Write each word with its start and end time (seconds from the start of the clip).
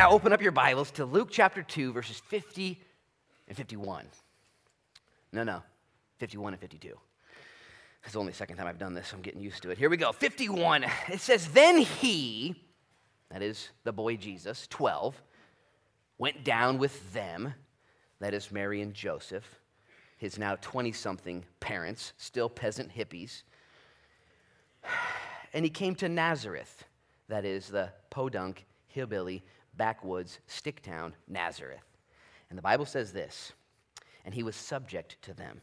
Now 0.00 0.12
open 0.12 0.32
up 0.32 0.40
your 0.40 0.50
Bibles 0.50 0.90
to 0.92 1.04
Luke 1.04 1.28
chapter 1.30 1.62
2, 1.62 1.92
verses 1.92 2.22
50 2.28 2.80
and 3.48 3.54
51. 3.54 4.06
No, 5.30 5.44
no, 5.44 5.62
51 6.16 6.54
and 6.54 6.60
52. 6.62 6.98
It's 8.06 8.16
only 8.16 8.32
the 8.32 8.36
second 8.38 8.56
time 8.56 8.66
I've 8.66 8.78
done 8.78 8.94
this, 8.94 9.08
so 9.08 9.16
I'm 9.16 9.22
getting 9.22 9.42
used 9.42 9.62
to 9.62 9.70
it. 9.70 9.76
Here 9.76 9.90
we 9.90 9.98
go. 9.98 10.10
51. 10.10 10.86
It 11.12 11.20
says, 11.20 11.48
Then 11.48 11.76
he, 11.76 12.64
that 13.30 13.42
is 13.42 13.68
the 13.84 13.92
boy 13.92 14.16
Jesus, 14.16 14.66
12, 14.68 15.22
went 16.16 16.44
down 16.44 16.78
with 16.78 17.12
them, 17.12 17.52
that 18.20 18.32
is 18.32 18.50
Mary 18.50 18.80
and 18.80 18.94
Joseph, 18.94 19.60
his 20.16 20.38
now 20.38 20.56
20 20.62 20.92
something 20.92 21.44
parents, 21.60 22.14
still 22.16 22.48
peasant 22.48 22.90
hippies. 22.96 23.42
And 25.52 25.62
he 25.62 25.70
came 25.70 25.94
to 25.96 26.08
Nazareth, 26.08 26.84
that 27.28 27.44
is 27.44 27.68
the 27.68 27.90
podunk, 28.08 28.64
hillbilly, 28.86 29.42
backwoods, 29.80 30.40
stick 30.46 30.82
town, 30.82 31.14
Nazareth. 31.26 31.80
And 32.50 32.58
the 32.58 32.62
Bible 32.62 32.84
says 32.84 33.14
this, 33.14 33.52
and 34.26 34.34
he 34.34 34.42
was 34.42 34.54
subject 34.54 35.16
to 35.22 35.32
them. 35.32 35.62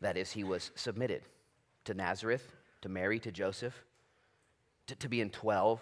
That 0.00 0.16
is, 0.16 0.32
he 0.32 0.42
was 0.42 0.72
submitted 0.74 1.22
to 1.84 1.94
Nazareth, 1.94 2.52
to 2.82 2.88
Mary, 2.88 3.20
to 3.20 3.30
Joseph, 3.30 3.80
to, 4.88 4.96
to 4.96 5.08
being 5.08 5.30
12. 5.30 5.80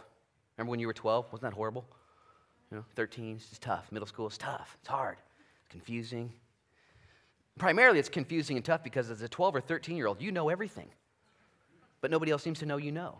Remember 0.59 0.71
when 0.71 0.81
you 0.81 0.87
were 0.87 0.93
12? 0.93 1.33
Wasn't 1.33 1.51
that 1.51 1.57
horrible? 1.57 1.87
You 2.71 2.77
know, 2.77 2.85
13 2.95 3.37
is 3.37 3.59
tough. 3.59 3.91
Middle 3.91 4.07
school 4.07 4.27
is 4.27 4.37
tough. 4.37 4.77
It's 4.81 4.89
hard. 4.89 5.17
It's 5.63 5.71
confusing. 5.71 6.31
Primarily, 7.57 7.99
it's 7.99 8.11
confusing 8.11 8.57
and 8.57 8.65
tough 8.65 8.85
because 8.85 9.11
as 9.11 9.23
a 9.23 9.29
12 9.31 9.57
or 9.57 9.61
13 9.63 9.97
year 9.97 10.09
old, 10.09 10.21
you 10.21 10.31
know 10.31 10.51
everything. 10.51 10.91
But 12.03 12.11
nobody 12.11 12.33
else 12.33 12.43
seems 12.43 12.59
to 12.59 12.67
know 12.67 12.77
you 12.77 12.93
know. 12.93 13.17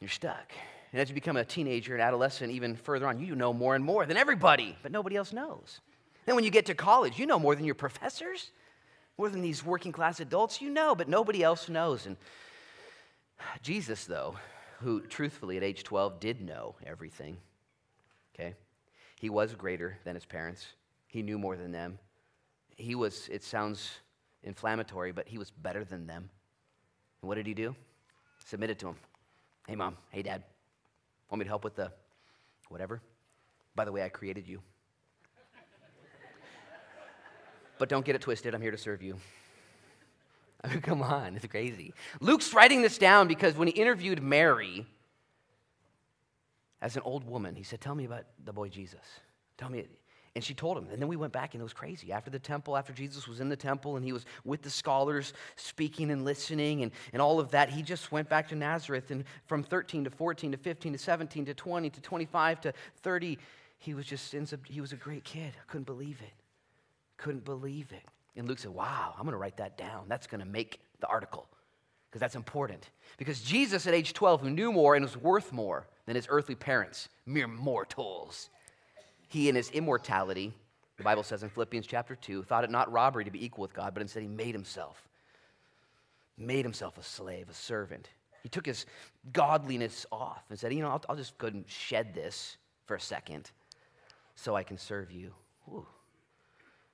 You're 0.00 0.08
stuck. 0.08 0.50
And 0.92 1.00
as 1.00 1.08
you 1.08 1.14
become 1.14 1.36
a 1.36 1.44
teenager 1.44 1.94
and 1.94 2.02
adolescent, 2.02 2.50
even 2.52 2.74
further 2.74 3.06
on, 3.06 3.20
you 3.20 3.36
know 3.36 3.52
more 3.52 3.74
and 3.74 3.84
more 3.84 4.06
than 4.06 4.16
everybody, 4.16 4.76
but 4.82 4.90
nobody 4.90 5.16
else 5.16 5.32
knows. 5.32 5.80
Then 6.26 6.34
when 6.34 6.44
you 6.44 6.50
get 6.50 6.66
to 6.66 6.74
college, 6.74 7.18
you 7.18 7.26
know 7.26 7.38
more 7.38 7.54
than 7.54 7.64
your 7.64 7.74
professors, 7.74 8.50
more 9.16 9.28
than 9.28 9.40
these 9.40 9.64
working 9.64 9.92
class 9.92 10.20
adults. 10.20 10.60
You 10.60 10.70
know, 10.70 10.94
but 10.94 11.08
nobody 11.08 11.42
else 11.42 11.68
knows. 11.68 12.06
And 12.06 12.16
Jesus, 13.62 14.04
though, 14.04 14.36
who 14.80 15.00
truthfully 15.02 15.56
at 15.56 15.62
age 15.62 15.84
12 15.84 16.20
did 16.20 16.40
know 16.40 16.74
everything, 16.84 17.36
okay, 18.34 18.54
he 19.18 19.30
was 19.30 19.54
greater 19.54 19.98
than 20.04 20.14
his 20.14 20.24
parents, 20.24 20.66
he 21.06 21.22
knew 21.22 21.38
more 21.38 21.56
than 21.56 21.72
them. 21.72 21.98
He 22.76 22.94
was, 22.94 23.28
it 23.30 23.44
sounds 23.44 23.90
inflammatory, 24.42 25.12
but 25.12 25.28
he 25.28 25.38
was 25.38 25.50
better 25.50 25.84
than 25.84 26.06
them. 26.06 26.30
And 27.20 27.28
what 27.28 27.34
did 27.34 27.46
he 27.46 27.54
do? 27.54 27.76
Submitted 28.46 28.78
to 28.80 28.88
him. 28.88 28.96
Hey, 29.68 29.76
mom. 29.76 29.96
Hey, 30.10 30.22
dad. 30.22 30.42
Want 31.30 31.38
me 31.38 31.44
to 31.44 31.48
help 31.48 31.64
with 31.64 31.76
the 31.76 31.92
whatever? 32.68 33.00
By 33.74 33.84
the 33.84 33.92
way, 33.92 34.02
I 34.02 34.08
created 34.08 34.48
you. 34.48 34.60
but 37.78 37.88
don't 37.88 38.04
get 38.04 38.16
it 38.16 38.20
twisted. 38.20 38.54
I'm 38.54 38.62
here 38.62 38.72
to 38.72 38.78
serve 38.78 39.02
you. 39.02 39.16
I 40.62 40.68
mean, 40.68 40.78
oh, 40.78 40.80
come 40.80 41.02
on, 41.02 41.36
it's 41.36 41.46
crazy. 41.46 41.94
Luke's 42.20 42.52
writing 42.52 42.82
this 42.82 42.98
down 42.98 43.28
because 43.28 43.54
when 43.54 43.68
he 43.68 43.74
interviewed 43.74 44.22
Mary 44.22 44.86
as 46.82 46.96
an 46.96 47.02
old 47.04 47.24
woman, 47.24 47.54
he 47.54 47.62
said, 47.62 47.80
Tell 47.80 47.94
me 47.94 48.04
about 48.04 48.24
the 48.44 48.52
boy 48.52 48.68
Jesus. 48.68 49.00
Tell 49.56 49.70
me. 49.70 49.86
And 50.36 50.44
she 50.44 50.54
told 50.54 50.78
him. 50.78 50.86
And 50.92 51.02
then 51.02 51.08
we 51.08 51.16
went 51.16 51.32
back 51.32 51.54
and 51.54 51.60
it 51.60 51.64
was 51.64 51.72
crazy. 51.72 52.12
After 52.12 52.30
the 52.30 52.38
temple, 52.38 52.76
after 52.76 52.92
Jesus 52.92 53.26
was 53.26 53.40
in 53.40 53.48
the 53.48 53.56
temple 53.56 53.96
and 53.96 54.04
he 54.04 54.12
was 54.12 54.24
with 54.44 54.62
the 54.62 54.70
scholars 54.70 55.32
speaking 55.56 56.10
and 56.10 56.24
listening 56.24 56.82
and, 56.82 56.92
and 57.12 57.20
all 57.20 57.40
of 57.40 57.50
that, 57.50 57.68
he 57.68 57.82
just 57.82 58.12
went 58.12 58.28
back 58.28 58.48
to 58.48 58.54
Nazareth. 58.54 59.10
And 59.10 59.24
from 59.46 59.64
13 59.64 60.04
to 60.04 60.10
14 60.10 60.52
to 60.52 60.58
15 60.58 60.92
to 60.92 60.98
17 60.98 61.44
to 61.46 61.54
20 61.54 61.90
to 61.90 62.00
25 62.00 62.60
to 62.60 62.72
30, 63.02 63.38
he 63.78 63.94
was 63.94 64.06
just, 64.06 64.34
he 64.66 64.80
was 64.80 64.92
a 64.92 64.96
great 64.96 65.24
kid. 65.24 65.52
I 65.56 65.70
couldn't 65.70 65.86
believe 65.86 66.20
it. 66.20 66.32
Couldn't 67.16 67.44
believe 67.44 67.90
it. 67.92 68.04
And 68.36 68.46
Luke 68.46 68.58
said, 68.58 68.70
Wow, 68.70 69.14
I'm 69.16 69.24
going 69.24 69.32
to 69.32 69.38
write 69.38 69.56
that 69.56 69.76
down. 69.76 70.04
That's 70.08 70.26
going 70.26 70.40
to 70.40 70.46
make 70.46 70.80
the 71.00 71.08
article 71.08 71.48
because 72.08 72.20
that's 72.20 72.36
important. 72.36 72.90
Because 73.18 73.40
Jesus 73.40 73.86
at 73.86 73.94
age 73.94 74.12
12, 74.12 74.42
who 74.42 74.50
knew 74.50 74.72
more 74.72 74.94
and 74.94 75.04
was 75.04 75.16
worth 75.16 75.52
more 75.52 75.86
than 76.06 76.16
his 76.16 76.26
earthly 76.28 76.54
parents, 76.54 77.08
mere 77.26 77.46
mortals 77.46 78.48
he, 79.30 79.48
in 79.48 79.54
his 79.54 79.70
immortality, 79.70 80.52
the 80.96 81.04
Bible 81.04 81.22
says 81.22 81.44
in 81.44 81.50
Philippians 81.50 81.86
chapter 81.86 82.16
2, 82.16 82.42
thought 82.42 82.64
it 82.64 82.70
not 82.70 82.90
robbery 82.90 83.24
to 83.24 83.30
be 83.30 83.44
equal 83.44 83.62
with 83.62 83.72
God, 83.72 83.94
but 83.94 84.00
instead 84.00 84.22
he 84.22 84.28
made 84.28 84.52
himself. 84.52 85.08
Made 86.36 86.64
himself 86.64 86.98
a 86.98 87.02
slave, 87.04 87.48
a 87.48 87.54
servant. 87.54 88.08
He 88.42 88.48
took 88.48 88.66
his 88.66 88.86
godliness 89.32 90.04
off 90.10 90.42
and 90.50 90.58
said, 90.58 90.74
You 90.74 90.80
know, 90.80 90.88
I'll, 90.88 91.04
I'll 91.08 91.16
just 91.16 91.38
go 91.38 91.46
and 91.46 91.64
shed 91.68 92.12
this 92.12 92.56
for 92.86 92.96
a 92.96 93.00
second 93.00 93.52
so 94.34 94.56
I 94.56 94.64
can 94.64 94.76
serve 94.76 95.12
you. 95.12 95.32
Ooh. 95.68 95.86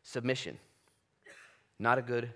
Submission. 0.02 0.58
Not 1.78 1.96
a 1.96 2.02
good 2.02 2.28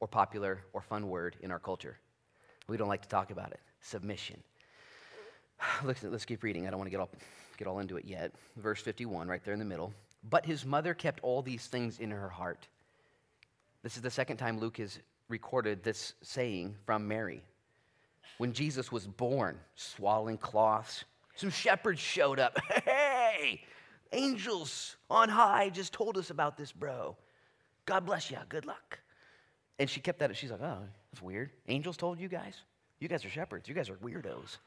or 0.00 0.08
popular 0.08 0.64
or 0.72 0.80
fun 0.80 1.10
word 1.10 1.36
in 1.42 1.50
our 1.50 1.58
culture. 1.58 1.98
We 2.68 2.78
don't 2.78 2.88
like 2.88 3.02
to 3.02 3.08
talk 3.08 3.30
about 3.30 3.50
it. 3.50 3.60
Submission. 3.82 4.42
Let's, 5.84 6.02
let's 6.02 6.24
keep 6.24 6.42
reading. 6.42 6.66
I 6.66 6.70
don't 6.70 6.78
want 6.78 6.86
to 6.86 6.90
get 6.90 7.00
up 7.00 7.14
get 7.56 7.66
all 7.66 7.78
into 7.78 7.96
it 7.96 8.04
yet. 8.04 8.32
Verse 8.56 8.80
51, 8.80 9.28
right 9.28 9.44
there 9.44 9.52
in 9.52 9.58
the 9.58 9.64
middle. 9.64 9.92
But 10.28 10.46
his 10.46 10.64
mother 10.64 10.94
kept 10.94 11.20
all 11.22 11.42
these 11.42 11.66
things 11.66 11.98
in 11.98 12.10
her 12.10 12.28
heart. 12.28 12.66
This 13.82 13.96
is 13.96 14.02
the 14.02 14.10
second 14.10 14.38
time 14.38 14.58
Luke 14.58 14.78
has 14.78 14.98
recorded 15.28 15.82
this 15.82 16.14
saying 16.22 16.74
from 16.86 17.06
Mary. 17.06 17.42
When 18.38 18.52
Jesus 18.52 18.90
was 18.90 19.06
born, 19.06 19.58
swaddling 19.74 20.38
cloths, 20.38 21.04
some 21.36 21.50
shepherds 21.50 22.00
showed 22.00 22.38
up. 22.38 22.58
Hey, 22.84 23.62
angels 24.12 24.94
on 25.10 25.28
high 25.28 25.68
just 25.68 25.92
told 25.92 26.16
us 26.16 26.30
about 26.30 26.56
this, 26.56 26.70
bro. 26.70 27.16
God 27.84 28.06
bless 28.06 28.30
you. 28.30 28.38
Good 28.48 28.64
luck. 28.64 29.00
And 29.78 29.90
she 29.90 30.00
kept 30.00 30.20
that. 30.20 30.34
She's 30.36 30.52
like, 30.52 30.62
oh, 30.62 30.78
that's 31.12 31.20
weird. 31.20 31.50
Angels 31.66 31.96
told 31.96 32.20
you 32.20 32.28
guys? 32.28 32.54
You 33.00 33.08
guys 33.08 33.24
are 33.24 33.28
shepherds. 33.28 33.68
You 33.68 33.74
guys 33.74 33.90
are 33.90 33.96
weirdos. 33.96 34.58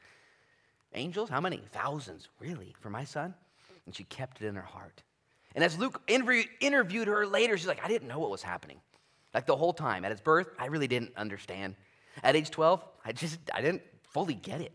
Angels? 0.94 1.28
How 1.28 1.40
many? 1.40 1.62
Thousands. 1.72 2.28
Really? 2.40 2.74
For 2.80 2.90
my 2.90 3.04
son? 3.04 3.34
And 3.86 3.94
she 3.94 4.04
kept 4.04 4.40
it 4.40 4.46
in 4.46 4.54
her 4.54 4.62
heart. 4.62 5.02
And 5.54 5.64
as 5.64 5.78
Luke 5.78 6.00
interviewed 6.08 7.08
her 7.08 7.26
later, 7.26 7.56
she's 7.56 7.66
like, 7.66 7.84
I 7.84 7.88
didn't 7.88 8.08
know 8.08 8.18
what 8.18 8.30
was 8.30 8.42
happening. 8.42 8.80
Like 9.34 9.46
the 9.46 9.56
whole 9.56 9.72
time. 9.72 10.04
At 10.04 10.10
his 10.10 10.20
birth, 10.20 10.48
I 10.58 10.66
really 10.66 10.88
didn't 10.88 11.12
understand. 11.16 11.74
At 12.22 12.36
age 12.36 12.50
12, 12.50 12.84
I 13.04 13.12
just, 13.12 13.38
I 13.52 13.60
didn't 13.60 13.82
fully 14.02 14.34
get 14.34 14.60
it. 14.60 14.72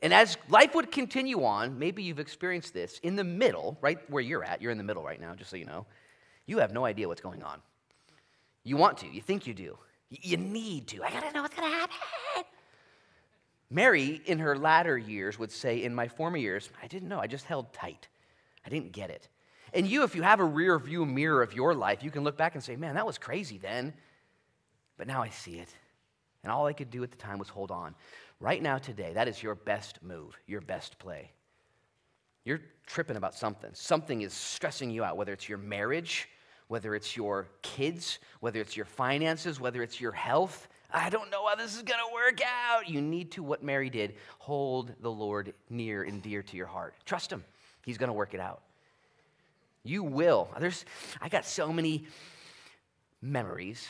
And 0.00 0.14
as 0.14 0.36
life 0.48 0.74
would 0.74 0.92
continue 0.92 1.44
on, 1.44 1.78
maybe 1.78 2.02
you've 2.02 2.20
experienced 2.20 2.72
this, 2.72 2.98
in 3.02 3.16
the 3.16 3.24
middle, 3.24 3.76
right 3.80 3.98
where 4.08 4.22
you're 4.22 4.44
at, 4.44 4.62
you're 4.62 4.70
in 4.70 4.78
the 4.78 4.84
middle 4.84 5.02
right 5.02 5.20
now, 5.20 5.34
just 5.34 5.50
so 5.50 5.56
you 5.56 5.64
know, 5.64 5.86
you 6.46 6.58
have 6.58 6.72
no 6.72 6.84
idea 6.84 7.08
what's 7.08 7.20
going 7.20 7.42
on. 7.42 7.60
You 8.62 8.76
want 8.76 8.98
to, 8.98 9.08
you 9.08 9.20
think 9.20 9.46
you 9.46 9.54
do. 9.54 9.76
You 10.10 10.36
need 10.36 10.86
to. 10.88 11.02
I 11.02 11.10
gotta 11.10 11.32
know 11.32 11.42
what's 11.42 11.54
gonna 11.54 11.68
happen. 11.68 11.96
Mary, 13.70 14.22
in 14.24 14.38
her 14.38 14.56
latter 14.56 14.96
years, 14.96 15.38
would 15.38 15.52
say, 15.52 15.82
In 15.82 15.94
my 15.94 16.08
former 16.08 16.38
years, 16.38 16.70
I 16.82 16.86
didn't 16.86 17.08
know. 17.08 17.20
I 17.20 17.26
just 17.26 17.44
held 17.44 17.72
tight. 17.72 18.08
I 18.64 18.70
didn't 18.70 18.92
get 18.92 19.10
it. 19.10 19.28
And 19.74 19.86
you, 19.86 20.02
if 20.02 20.14
you 20.14 20.22
have 20.22 20.40
a 20.40 20.44
rear 20.44 20.78
view 20.78 21.04
mirror 21.04 21.42
of 21.42 21.52
your 21.52 21.74
life, 21.74 22.02
you 22.02 22.10
can 22.10 22.24
look 22.24 22.36
back 22.36 22.54
and 22.54 22.64
say, 22.64 22.76
Man, 22.76 22.94
that 22.94 23.06
was 23.06 23.18
crazy 23.18 23.58
then. 23.58 23.92
But 24.96 25.06
now 25.06 25.22
I 25.22 25.28
see 25.28 25.58
it. 25.58 25.68
And 26.42 26.52
all 26.52 26.66
I 26.66 26.72
could 26.72 26.90
do 26.90 27.02
at 27.02 27.10
the 27.10 27.16
time 27.16 27.38
was 27.38 27.48
hold 27.48 27.70
on. 27.70 27.94
Right 28.40 28.62
now, 28.62 28.78
today, 28.78 29.12
that 29.14 29.28
is 29.28 29.42
your 29.42 29.54
best 29.54 30.02
move, 30.02 30.36
your 30.46 30.60
best 30.60 30.98
play. 30.98 31.32
You're 32.44 32.60
tripping 32.86 33.16
about 33.16 33.34
something. 33.34 33.70
Something 33.74 34.22
is 34.22 34.32
stressing 34.32 34.90
you 34.90 35.04
out, 35.04 35.16
whether 35.16 35.32
it's 35.32 35.48
your 35.48 35.58
marriage, 35.58 36.28
whether 36.68 36.94
it's 36.94 37.16
your 37.16 37.48
kids, 37.62 38.18
whether 38.40 38.60
it's 38.60 38.76
your 38.76 38.86
finances, 38.86 39.60
whether 39.60 39.82
it's 39.82 40.00
your 40.00 40.12
health. 40.12 40.68
I 40.90 41.10
don't 41.10 41.30
know 41.30 41.46
how 41.46 41.54
this 41.54 41.76
is 41.76 41.82
going 41.82 42.00
to 42.00 42.14
work 42.14 42.40
out. 42.42 42.88
You 42.88 43.02
need 43.02 43.32
to, 43.32 43.42
what 43.42 43.62
Mary 43.62 43.90
did, 43.90 44.14
hold 44.38 44.92
the 45.00 45.10
Lord 45.10 45.52
near 45.68 46.02
and 46.02 46.22
dear 46.22 46.42
to 46.42 46.56
your 46.56 46.66
heart. 46.66 46.94
Trust 47.04 47.30
Him, 47.30 47.44
He's 47.84 47.98
going 47.98 48.08
to 48.08 48.14
work 48.14 48.34
it 48.34 48.40
out. 48.40 48.62
You 49.84 50.02
will. 50.02 50.48
There's, 50.58 50.84
I 51.20 51.28
got 51.28 51.44
so 51.44 51.72
many 51.72 52.06
memories 53.20 53.88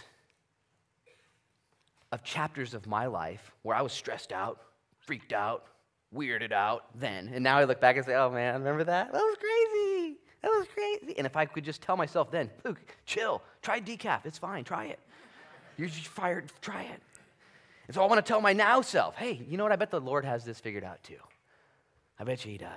of 2.12 2.22
chapters 2.22 2.74
of 2.74 2.86
my 2.86 3.06
life 3.06 3.52
where 3.62 3.76
I 3.76 3.82
was 3.82 3.92
stressed 3.92 4.32
out, 4.32 4.60
freaked 5.00 5.32
out, 5.32 5.66
weirded 6.14 6.52
out 6.52 6.84
then. 6.98 7.30
And 7.32 7.44
now 7.44 7.58
I 7.58 7.64
look 7.64 7.80
back 7.80 7.96
and 7.96 8.04
say, 8.04 8.14
oh 8.14 8.30
man, 8.30 8.54
remember 8.54 8.84
that? 8.84 9.12
That 9.12 9.18
was 9.18 9.36
crazy. 9.38 10.18
That 10.42 10.48
was 10.48 10.66
crazy. 10.72 11.18
And 11.18 11.26
if 11.26 11.36
I 11.36 11.44
could 11.44 11.64
just 11.64 11.82
tell 11.82 11.96
myself 11.96 12.30
then, 12.30 12.50
Luke, 12.64 12.78
chill, 13.04 13.42
try 13.62 13.80
decaf. 13.80 14.24
It's 14.24 14.38
fine, 14.38 14.64
try 14.64 14.86
it. 14.86 15.00
You're 15.78 15.88
just 15.88 16.08
fired. 16.08 16.52
Try 16.60 16.82
it. 16.82 17.00
And 17.86 17.94
so 17.94 18.02
I 18.02 18.06
want 18.06 18.24
to 18.24 18.28
tell 18.28 18.42
my 18.42 18.52
now 18.52 18.82
self, 18.82 19.16
hey, 19.16 19.40
you 19.48 19.56
know 19.56 19.62
what? 19.62 19.72
I 19.72 19.76
bet 19.76 19.90
the 19.90 20.00
Lord 20.00 20.26
has 20.26 20.44
this 20.44 20.60
figured 20.60 20.84
out 20.84 21.02
too. 21.02 21.16
I 22.18 22.24
bet 22.24 22.44
you 22.44 22.52
He 22.52 22.58
does. 22.58 22.68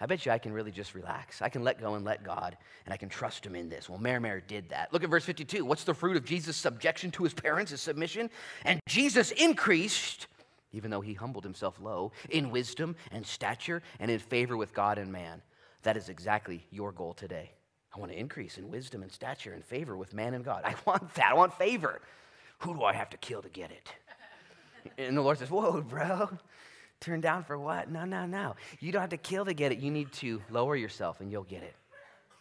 I 0.00 0.06
bet 0.06 0.26
you 0.26 0.32
I 0.32 0.38
can 0.38 0.52
really 0.52 0.70
just 0.70 0.94
relax. 0.94 1.40
I 1.40 1.48
can 1.48 1.62
let 1.62 1.80
go 1.80 1.94
and 1.94 2.04
let 2.04 2.24
God, 2.24 2.56
and 2.84 2.92
I 2.92 2.96
can 2.96 3.08
trust 3.08 3.46
Him 3.46 3.54
in 3.54 3.68
this. 3.68 3.88
Well, 3.88 3.98
Mary 3.98 4.20
Mary 4.20 4.42
did 4.46 4.70
that. 4.70 4.92
Look 4.92 5.04
at 5.04 5.10
verse 5.10 5.24
52. 5.24 5.64
What's 5.64 5.84
the 5.84 5.94
fruit 5.94 6.16
of 6.16 6.24
Jesus' 6.24 6.56
subjection 6.56 7.10
to 7.12 7.24
his 7.24 7.34
parents, 7.34 7.70
his 7.70 7.80
submission? 7.80 8.30
And 8.64 8.80
Jesus 8.86 9.30
increased, 9.32 10.26
even 10.72 10.90
though 10.90 11.00
he 11.00 11.14
humbled 11.14 11.44
himself 11.44 11.78
low, 11.80 12.12
in 12.30 12.50
wisdom 12.50 12.96
and 13.12 13.26
stature 13.26 13.82
and 14.00 14.10
in 14.10 14.18
favor 14.18 14.56
with 14.56 14.74
God 14.74 14.98
and 14.98 15.12
man. 15.12 15.42
That 15.82 15.96
is 15.96 16.08
exactly 16.08 16.66
your 16.70 16.92
goal 16.92 17.14
today. 17.14 17.52
I 17.96 17.98
want 17.98 18.12
to 18.12 18.18
increase 18.18 18.58
in 18.58 18.70
wisdom 18.70 19.02
and 19.02 19.10
stature 19.10 19.54
and 19.54 19.64
favor 19.64 19.96
with 19.96 20.12
man 20.12 20.34
and 20.34 20.44
God. 20.44 20.62
I 20.64 20.74
want 20.84 21.14
that. 21.14 21.30
I 21.30 21.34
want 21.34 21.54
favor. 21.54 22.00
Who 22.58 22.74
do 22.74 22.82
I 22.82 22.92
have 22.92 23.10
to 23.10 23.16
kill 23.16 23.42
to 23.42 23.48
get 23.48 23.70
it? 23.70 23.92
And 24.98 25.16
the 25.16 25.22
Lord 25.22 25.38
says, 25.38 25.50
Whoa, 25.50 25.80
bro. 25.80 26.30
Turn 27.00 27.20
down 27.20 27.44
for 27.44 27.58
what? 27.58 27.90
No, 27.90 28.04
no, 28.04 28.24
no. 28.24 28.54
You 28.80 28.92
don't 28.92 29.00
have 29.00 29.10
to 29.10 29.16
kill 29.16 29.44
to 29.44 29.52
get 29.52 29.72
it. 29.72 29.78
You 29.78 29.90
need 29.90 30.12
to 30.12 30.40
lower 30.50 30.76
yourself 30.76 31.20
and 31.20 31.30
you'll 31.30 31.44
get 31.44 31.62
it. 31.62 31.74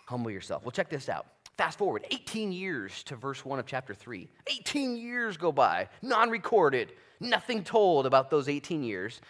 Humble 0.05 0.31
yourself. 0.31 0.63
Well, 0.63 0.71
check 0.71 0.89
this 0.89 1.09
out. 1.09 1.25
Fast 1.57 1.77
forward 1.77 2.05
18 2.11 2.51
years 2.51 3.03
to 3.03 3.15
verse 3.15 3.43
1 3.43 3.59
of 3.59 3.65
chapter 3.65 3.93
3. 3.93 4.27
18 4.47 4.95
years 4.95 5.37
go 5.37 5.51
by, 5.51 5.89
non 6.01 6.29
recorded, 6.29 6.93
nothing 7.19 7.63
told 7.63 8.05
about 8.05 8.29
those 8.29 8.47
18 8.47 8.83
years. 8.83 9.21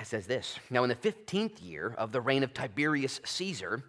It 0.00 0.06
says 0.06 0.26
this 0.26 0.58
Now, 0.68 0.82
in 0.82 0.88
the 0.88 0.96
15th 0.96 1.62
year 1.62 1.94
of 1.96 2.12
the 2.12 2.20
reign 2.20 2.42
of 2.42 2.52
Tiberius 2.52 3.20
Caesar, 3.24 3.82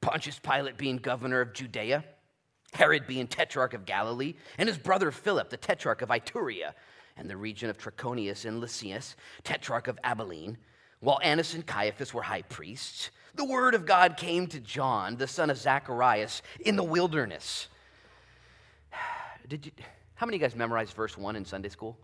Pontius 0.00 0.38
Pilate 0.38 0.76
being 0.76 0.96
governor 0.96 1.40
of 1.40 1.52
Judea, 1.52 2.04
Herod 2.72 3.06
being 3.06 3.26
tetrarch 3.26 3.74
of 3.74 3.86
Galilee, 3.86 4.34
and 4.58 4.68
his 4.68 4.78
brother 4.78 5.10
Philip, 5.10 5.50
the 5.50 5.56
tetrarch 5.56 6.02
of 6.02 6.10
Iturea, 6.10 6.74
and 7.16 7.28
the 7.28 7.36
region 7.36 7.70
of 7.70 7.78
Trachonius 7.78 8.44
and 8.44 8.60
Lysias, 8.60 9.16
tetrarch 9.42 9.88
of 9.88 9.98
Abilene, 10.04 10.58
while 11.00 11.18
Annas 11.22 11.54
and 11.54 11.66
Caiaphas 11.66 12.12
were 12.12 12.22
high 12.22 12.42
priests, 12.42 13.10
the 13.34 13.44
word 13.44 13.74
of 13.74 13.86
God 13.86 14.16
came 14.16 14.46
to 14.48 14.60
John, 14.60 15.16
the 15.16 15.26
son 15.26 15.50
of 15.50 15.58
Zacharias, 15.58 16.42
in 16.60 16.76
the 16.76 16.82
wilderness. 16.82 17.68
Did 19.48 19.66
you, 19.66 19.72
how 20.14 20.26
many 20.26 20.36
of 20.36 20.42
you 20.42 20.48
guys 20.48 20.56
memorized 20.56 20.92
verse 20.94 21.16
1 21.16 21.36
in 21.36 21.44
Sunday 21.44 21.68
school? 21.68 21.96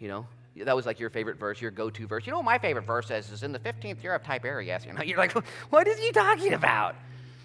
You 0.00 0.08
know, 0.08 0.26
that 0.56 0.76
was 0.76 0.86
like 0.86 1.00
your 1.00 1.10
favorite 1.10 1.38
verse, 1.38 1.60
your 1.60 1.70
go 1.70 1.90
to 1.90 2.06
verse. 2.06 2.26
You 2.26 2.32
know 2.32 2.38
what 2.38 2.44
my 2.44 2.58
favorite 2.58 2.86
verse 2.86 3.10
is? 3.10 3.30
Is 3.30 3.42
in 3.42 3.52
the 3.52 3.58
15th 3.58 4.02
year 4.02 4.14
of 4.14 4.22
Tiberius. 4.22 4.84
You 4.84 4.92
know, 4.92 5.02
you're 5.04 5.18
like, 5.18 5.32
what 5.70 5.86
is 5.88 5.98
he 5.98 6.12
talking 6.12 6.52
about? 6.52 6.94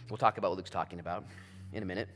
We'll 0.09 0.17
talk 0.17 0.37
about 0.37 0.51
what 0.51 0.57
Luke's 0.57 0.69
talking 0.69 0.99
about 0.99 1.25
in 1.73 1.83
a 1.83 1.85
minute. 1.85 2.09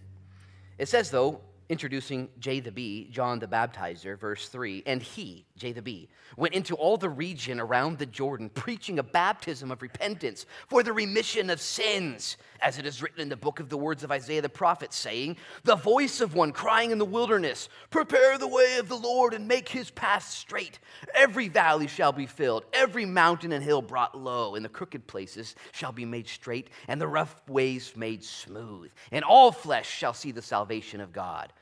It 0.78 0.88
says, 0.88 1.12
though, 1.12 1.42
introducing 1.70 2.30
J 2.40 2.60
the 2.60 2.72
B, 2.72 3.08
John 3.12 3.40
the 3.40 3.48
Baptizer, 3.48 4.20
verse 4.20 4.50
3. 4.50 4.84
And 4.86 5.02
he, 5.02 5.46
J 5.56 5.72
the 5.72 5.84
B, 5.84 6.10
went 6.36 6.56
into 6.56 6.74
all 6.76 6.98
the 6.98 7.10
region 7.10 7.60
around 7.60 8.00
the 8.00 8.08
Jordan, 8.08 8.50
preaching 8.50 8.98
a 8.98 9.04
baptism 9.04 9.70
of 9.72 9.84
repentance 9.84 10.48
for 10.68 10.82
the 10.82 10.92
remission 10.92 11.52
of 11.52 11.62
sins, 11.62 12.38
as 12.60 12.80
it 12.80 12.88
is 12.88 13.04
written 13.04 13.22
in 13.22 13.30
the 13.30 13.38
book 13.38 13.60
of 13.60 13.70
the 13.70 13.78
words 13.78 14.04
of 14.04 14.12
Isaiah 14.12 14.42
the 14.42 14.50
prophet, 14.50 14.94
saying, 14.94 15.38
The 15.64 15.76
voice 15.76 16.22
of 16.22 16.34
one 16.34 16.54
crying 16.54 16.90
in 16.90 16.98
the 16.98 17.06
wilderness, 17.06 17.70
Prepare 17.92 18.40
the 18.40 18.48
way 18.48 18.78
of 18.80 18.90
the 18.90 18.98
Lord 18.98 19.36
and 19.36 19.48
make 19.48 19.70
his 19.70 19.92
path 19.92 20.28
straight. 20.28 20.80
Every 21.14 21.50
valley 21.50 21.88
shall 21.88 22.12
be 22.12 22.26
filled, 22.26 22.66
every 22.74 23.06
mountain 23.06 23.52
and 23.52 23.64
hill 23.64 23.84
brought 23.84 24.18
low, 24.18 24.56
and 24.56 24.66
the 24.66 24.70
crooked 24.70 25.06
places 25.06 25.56
shall 25.72 25.92
be 25.92 26.06
made 26.06 26.28
straight, 26.28 26.72
and 26.88 27.00
the 27.00 27.08
rough 27.08 27.48
ways 27.48 27.94
made 27.96 28.24
smooth. 28.24 28.92
And 29.12 29.24
all 29.24 29.52
flesh 29.52 29.90
shall 29.90 30.14
see 30.14 30.32
the 30.32 30.42
salvation 30.42 31.00
of 31.00 31.14
God. 31.14 31.54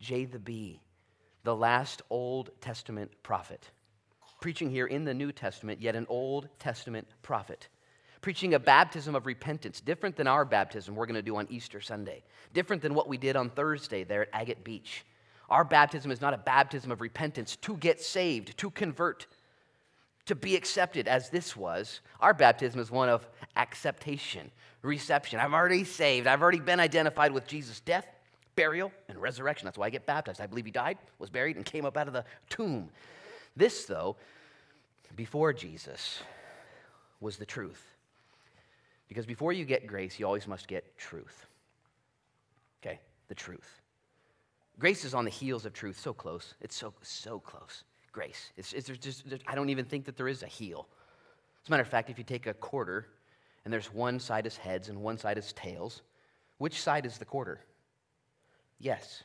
J 0.00 0.26
the 0.26 0.38
B, 0.38 0.80
the 1.44 1.54
last 1.54 2.02
Old 2.10 2.50
Testament 2.60 3.10
prophet. 3.22 3.70
Preaching 4.40 4.70
here 4.70 4.86
in 4.86 5.04
the 5.04 5.14
New 5.14 5.32
Testament, 5.32 5.80
yet 5.80 5.96
an 5.96 6.06
Old 6.08 6.48
Testament 6.58 7.06
prophet. 7.22 7.68
Preaching 8.20 8.54
a 8.54 8.58
baptism 8.58 9.14
of 9.14 9.26
repentance, 9.26 9.80
different 9.80 10.16
than 10.16 10.26
our 10.26 10.44
baptism 10.44 10.94
we're 10.94 11.06
going 11.06 11.14
to 11.14 11.22
do 11.22 11.36
on 11.36 11.46
Easter 11.50 11.80
Sunday, 11.80 12.22
different 12.52 12.82
than 12.82 12.94
what 12.94 13.08
we 13.08 13.16
did 13.16 13.36
on 13.36 13.50
Thursday 13.50 14.04
there 14.04 14.22
at 14.22 14.28
Agate 14.32 14.64
Beach. 14.64 15.04
Our 15.50 15.64
baptism 15.64 16.10
is 16.10 16.20
not 16.20 16.34
a 16.34 16.38
baptism 16.38 16.90
of 16.92 17.00
repentance 17.00 17.56
to 17.56 17.76
get 17.76 18.00
saved, 18.00 18.56
to 18.58 18.70
convert, 18.70 19.26
to 20.26 20.34
be 20.34 20.56
accepted 20.56 21.08
as 21.08 21.30
this 21.30 21.56
was. 21.56 22.00
Our 22.20 22.32
baptism 22.32 22.80
is 22.80 22.90
one 22.90 23.08
of 23.08 23.28
acceptation, 23.56 24.50
reception. 24.82 25.40
I'm 25.40 25.52
already 25.52 25.84
saved. 25.84 26.26
I've 26.26 26.42
already 26.42 26.60
been 26.60 26.80
identified 26.80 27.32
with 27.32 27.46
Jesus' 27.46 27.80
death, 27.80 28.06
burial, 28.54 28.92
and 29.08 29.20
resurrection. 29.20 29.64
That's 29.64 29.78
why 29.78 29.86
I 29.86 29.90
get 29.90 30.06
baptized. 30.06 30.40
I 30.40 30.46
believe 30.46 30.64
he 30.64 30.70
died, 30.70 30.98
was 31.18 31.30
buried, 31.30 31.56
and 31.56 31.64
came 31.64 31.84
up 31.84 31.96
out 31.96 32.06
of 32.06 32.12
the 32.12 32.24
tomb. 32.48 32.90
This, 33.56 33.84
though, 33.84 34.16
before 35.16 35.52
Jesus, 35.52 36.20
was 37.20 37.36
the 37.36 37.46
truth. 37.46 37.82
Because 39.08 39.26
before 39.26 39.52
you 39.52 39.64
get 39.64 39.86
grace, 39.86 40.18
you 40.18 40.26
always 40.26 40.48
must 40.48 40.68
get 40.68 40.96
truth. 40.96 41.46
Okay? 42.82 42.98
The 43.28 43.34
truth. 43.34 43.80
Grace 44.78 45.04
is 45.04 45.14
on 45.14 45.24
the 45.24 45.30
heels 45.30 45.66
of 45.66 45.72
truth, 45.72 45.98
so 46.00 46.12
close. 46.12 46.54
It's 46.60 46.74
so, 46.74 46.94
so 47.02 47.38
close. 47.38 47.84
Grace. 48.10 48.52
It's, 48.56 48.72
it's 48.72 48.88
just, 48.88 49.24
I 49.46 49.54
don't 49.54 49.68
even 49.68 49.84
think 49.84 50.06
that 50.06 50.16
there 50.16 50.28
is 50.28 50.42
a 50.42 50.46
heel. 50.46 50.88
As 51.62 51.68
a 51.68 51.70
matter 51.70 51.82
of 51.82 51.88
fact, 51.88 52.10
if 52.10 52.18
you 52.18 52.24
take 52.24 52.46
a 52.46 52.54
quarter 52.54 53.06
and 53.64 53.72
there's 53.72 53.92
one 53.92 54.18
side 54.18 54.46
is 54.46 54.56
heads 54.56 54.88
and 54.88 55.00
one 55.00 55.18
side 55.18 55.38
is 55.38 55.52
tails, 55.52 56.02
which 56.58 56.80
side 56.82 57.06
is 57.06 57.18
the 57.18 57.24
quarter? 57.24 57.60
Yes. 58.82 59.22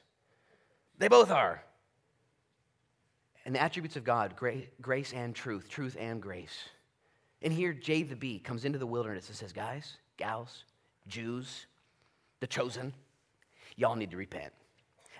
They 0.99 1.07
both 1.07 1.31
are. 1.31 1.63
And 3.45 3.55
the 3.55 3.61
attributes 3.61 3.95
of 3.95 4.03
God 4.03 4.35
grace 4.37 5.13
and 5.13 5.35
truth, 5.35 5.67
truth 5.67 5.97
and 5.99 6.21
grace. 6.21 6.69
And 7.41 7.51
here, 7.51 7.73
J 7.73 8.03
the 8.03 8.15
B 8.15 8.39
comes 8.39 8.65
into 8.65 8.79
the 8.79 8.87
wilderness 8.87 9.27
and 9.27 9.35
says, 9.35 9.51
Guys, 9.51 9.97
gals, 10.17 10.63
Jews, 11.07 11.65
the 12.39 12.47
chosen, 12.47 12.93
y'all 13.75 13.95
need 13.95 14.11
to 14.11 14.17
repent. 14.17 14.53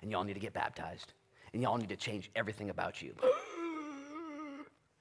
And 0.01 0.11
y'all 0.11 0.23
need 0.23 0.33
to 0.33 0.39
get 0.39 0.53
baptized. 0.53 1.13
And 1.53 1.61
y'all 1.61 1.77
need 1.77 1.89
to 1.89 1.95
change 1.95 2.29
everything 2.35 2.69
about 2.69 3.01
you. 3.01 3.15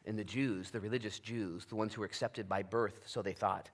and 0.07 0.19
the 0.19 0.25
Jews, 0.25 0.71
the 0.71 0.81
religious 0.81 1.19
Jews, 1.19 1.67
the 1.67 1.77
ones 1.77 1.93
who 1.93 2.01
were 2.01 2.07
accepted 2.07 2.49
by 2.49 2.63
birth, 2.63 3.01
so 3.05 3.21
they 3.21 3.35
thought, 3.35 3.69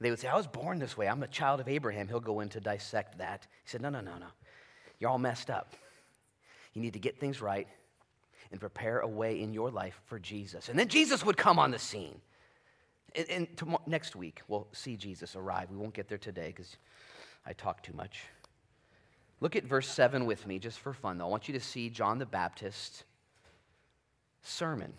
they 0.00 0.10
would 0.10 0.18
say, 0.18 0.28
I 0.28 0.36
was 0.36 0.46
born 0.46 0.78
this 0.78 0.96
way. 0.96 1.08
I'm 1.08 1.22
a 1.22 1.28
child 1.28 1.60
of 1.60 1.68
Abraham. 1.68 2.08
He'll 2.08 2.20
go 2.20 2.40
in 2.40 2.50
to 2.50 2.60
dissect 2.60 3.18
that. 3.18 3.46
He 3.64 3.70
said, 3.70 3.80
No, 3.80 3.88
no, 3.88 4.00
no, 4.00 4.18
no. 4.18 4.26
You're 4.98 5.10
all 5.10 5.18
messed 5.18 5.50
up. 5.50 5.74
You 6.72 6.82
need 6.82 6.92
to 6.94 6.98
get 6.98 7.18
things 7.18 7.40
right 7.40 7.66
and 8.50 8.60
prepare 8.60 9.00
a 9.00 9.08
way 9.08 9.40
in 9.40 9.52
your 9.52 9.70
life 9.70 10.00
for 10.04 10.18
Jesus. 10.18 10.68
And 10.68 10.78
then 10.78 10.88
Jesus 10.88 11.24
would 11.24 11.36
come 11.36 11.58
on 11.58 11.70
the 11.70 11.78
scene. 11.78 12.20
And, 13.14 13.30
and 13.30 13.56
tomorrow, 13.56 13.82
next 13.86 14.14
week, 14.14 14.42
we'll 14.48 14.68
see 14.72 14.96
Jesus 14.96 15.36
arrive. 15.36 15.70
We 15.70 15.76
won't 15.76 15.94
get 15.94 16.08
there 16.08 16.18
today 16.18 16.48
because 16.48 16.76
I 17.46 17.52
talk 17.52 17.82
too 17.82 17.94
much. 17.94 18.24
Look 19.40 19.56
at 19.56 19.64
verse 19.64 19.88
7 19.88 20.26
with 20.26 20.46
me, 20.46 20.58
just 20.58 20.78
for 20.78 20.92
fun, 20.92 21.18
though. 21.18 21.26
I 21.26 21.28
want 21.28 21.48
you 21.48 21.54
to 21.54 21.60
see 21.60 21.90
John 21.90 22.18
the 22.18 22.26
Baptist's 22.26 23.04
sermon. 24.42 24.92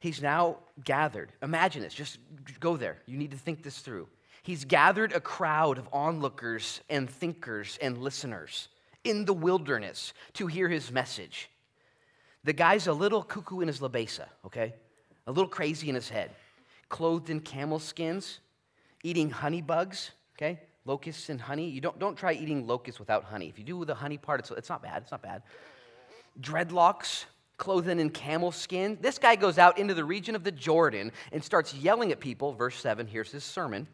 He's 0.00 0.20
now 0.20 0.58
gathered. 0.84 1.32
Imagine 1.42 1.82
this. 1.82 1.94
Just 1.94 2.18
go 2.60 2.76
there. 2.76 2.98
You 3.06 3.16
need 3.16 3.30
to 3.30 3.36
think 3.36 3.62
this 3.62 3.78
through. 3.78 4.08
He's 4.42 4.64
gathered 4.64 5.12
a 5.12 5.20
crowd 5.20 5.78
of 5.78 5.88
onlookers 5.92 6.82
and 6.90 7.08
thinkers 7.08 7.78
and 7.80 7.98
listeners 7.98 8.68
in 9.04 9.24
the 9.24 9.34
wilderness 9.34 10.12
to 10.34 10.46
hear 10.46 10.68
his 10.68 10.90
message. 10.90 11.48
The 12.42 12.52
guy's 12.52 12.86
a 12.86 12.92
little 12.92 13.22
cuckoo 13.22 13.60
in 13.60 13.68
his 13.68 13.80
labesa, 13.80 14.26
okay? 14.44 14.74
A 15.26 15.32
little 15.32 15.48
crazy 15.48 15.88
in 15.88 15.94
his 15.94 16.08
head. 16.08 16.30
Clothed 16.88 17.30
in 17.30 17.40
camel 17.40 17.78
skins, 17.78 18.40
eating 19.02 19.30
honey 19.30 19.62
bugs, 19.62 20.10
okay? 20.36 20.60
Locusts 20.84 21.30
and 21.30 21.40
honey. 21.40 21.68
You 21.68 21.80
don't, 21.80 21.98
don't 21.98 22.16
try 22.16 22.32
eating 22.32 22.66
locusts 22.66 22.98
without 22.98 23.24
honey. 23.24 23.48
If 23.48 23.58
you 23.58 23.64
do 23.64 23.84
the 23.84 23.94
honey 23.94 24.18
part, 24.18 24.40
it's, 24.40 24.50
it's 24.50 24.68
not 24.68 24.82
bad. 24.82 25.02
It's 25.02 25.10
not 25.10 25.22
bad. 25.22 25.42
Dreadlocks, 26.40 27.24
clothed 27.56 27.88
in 27.88 28.10
camel 28.10 28.52
skin. 28.52 28.98
This 29.00 29.18
guy 29.18 29.36
goes 29.36 29.56
out 29.56 29.78
into 29.78 29.94
the 29.94 30.04
region 30.04 30.34
of 30.34 30.44
the 30.44 30.52
Jordan 30.52 31.12
and 31.32 31.42
starts 31.42 31.72
yelling 31.72 32.12
at 32.12 32.20
people. 32.20 32.52
Verse 32.52 32.76
7, 32.76 33.06
here's 33.06 33.30
his 33.30 33.44
sermon. 33.44 33.86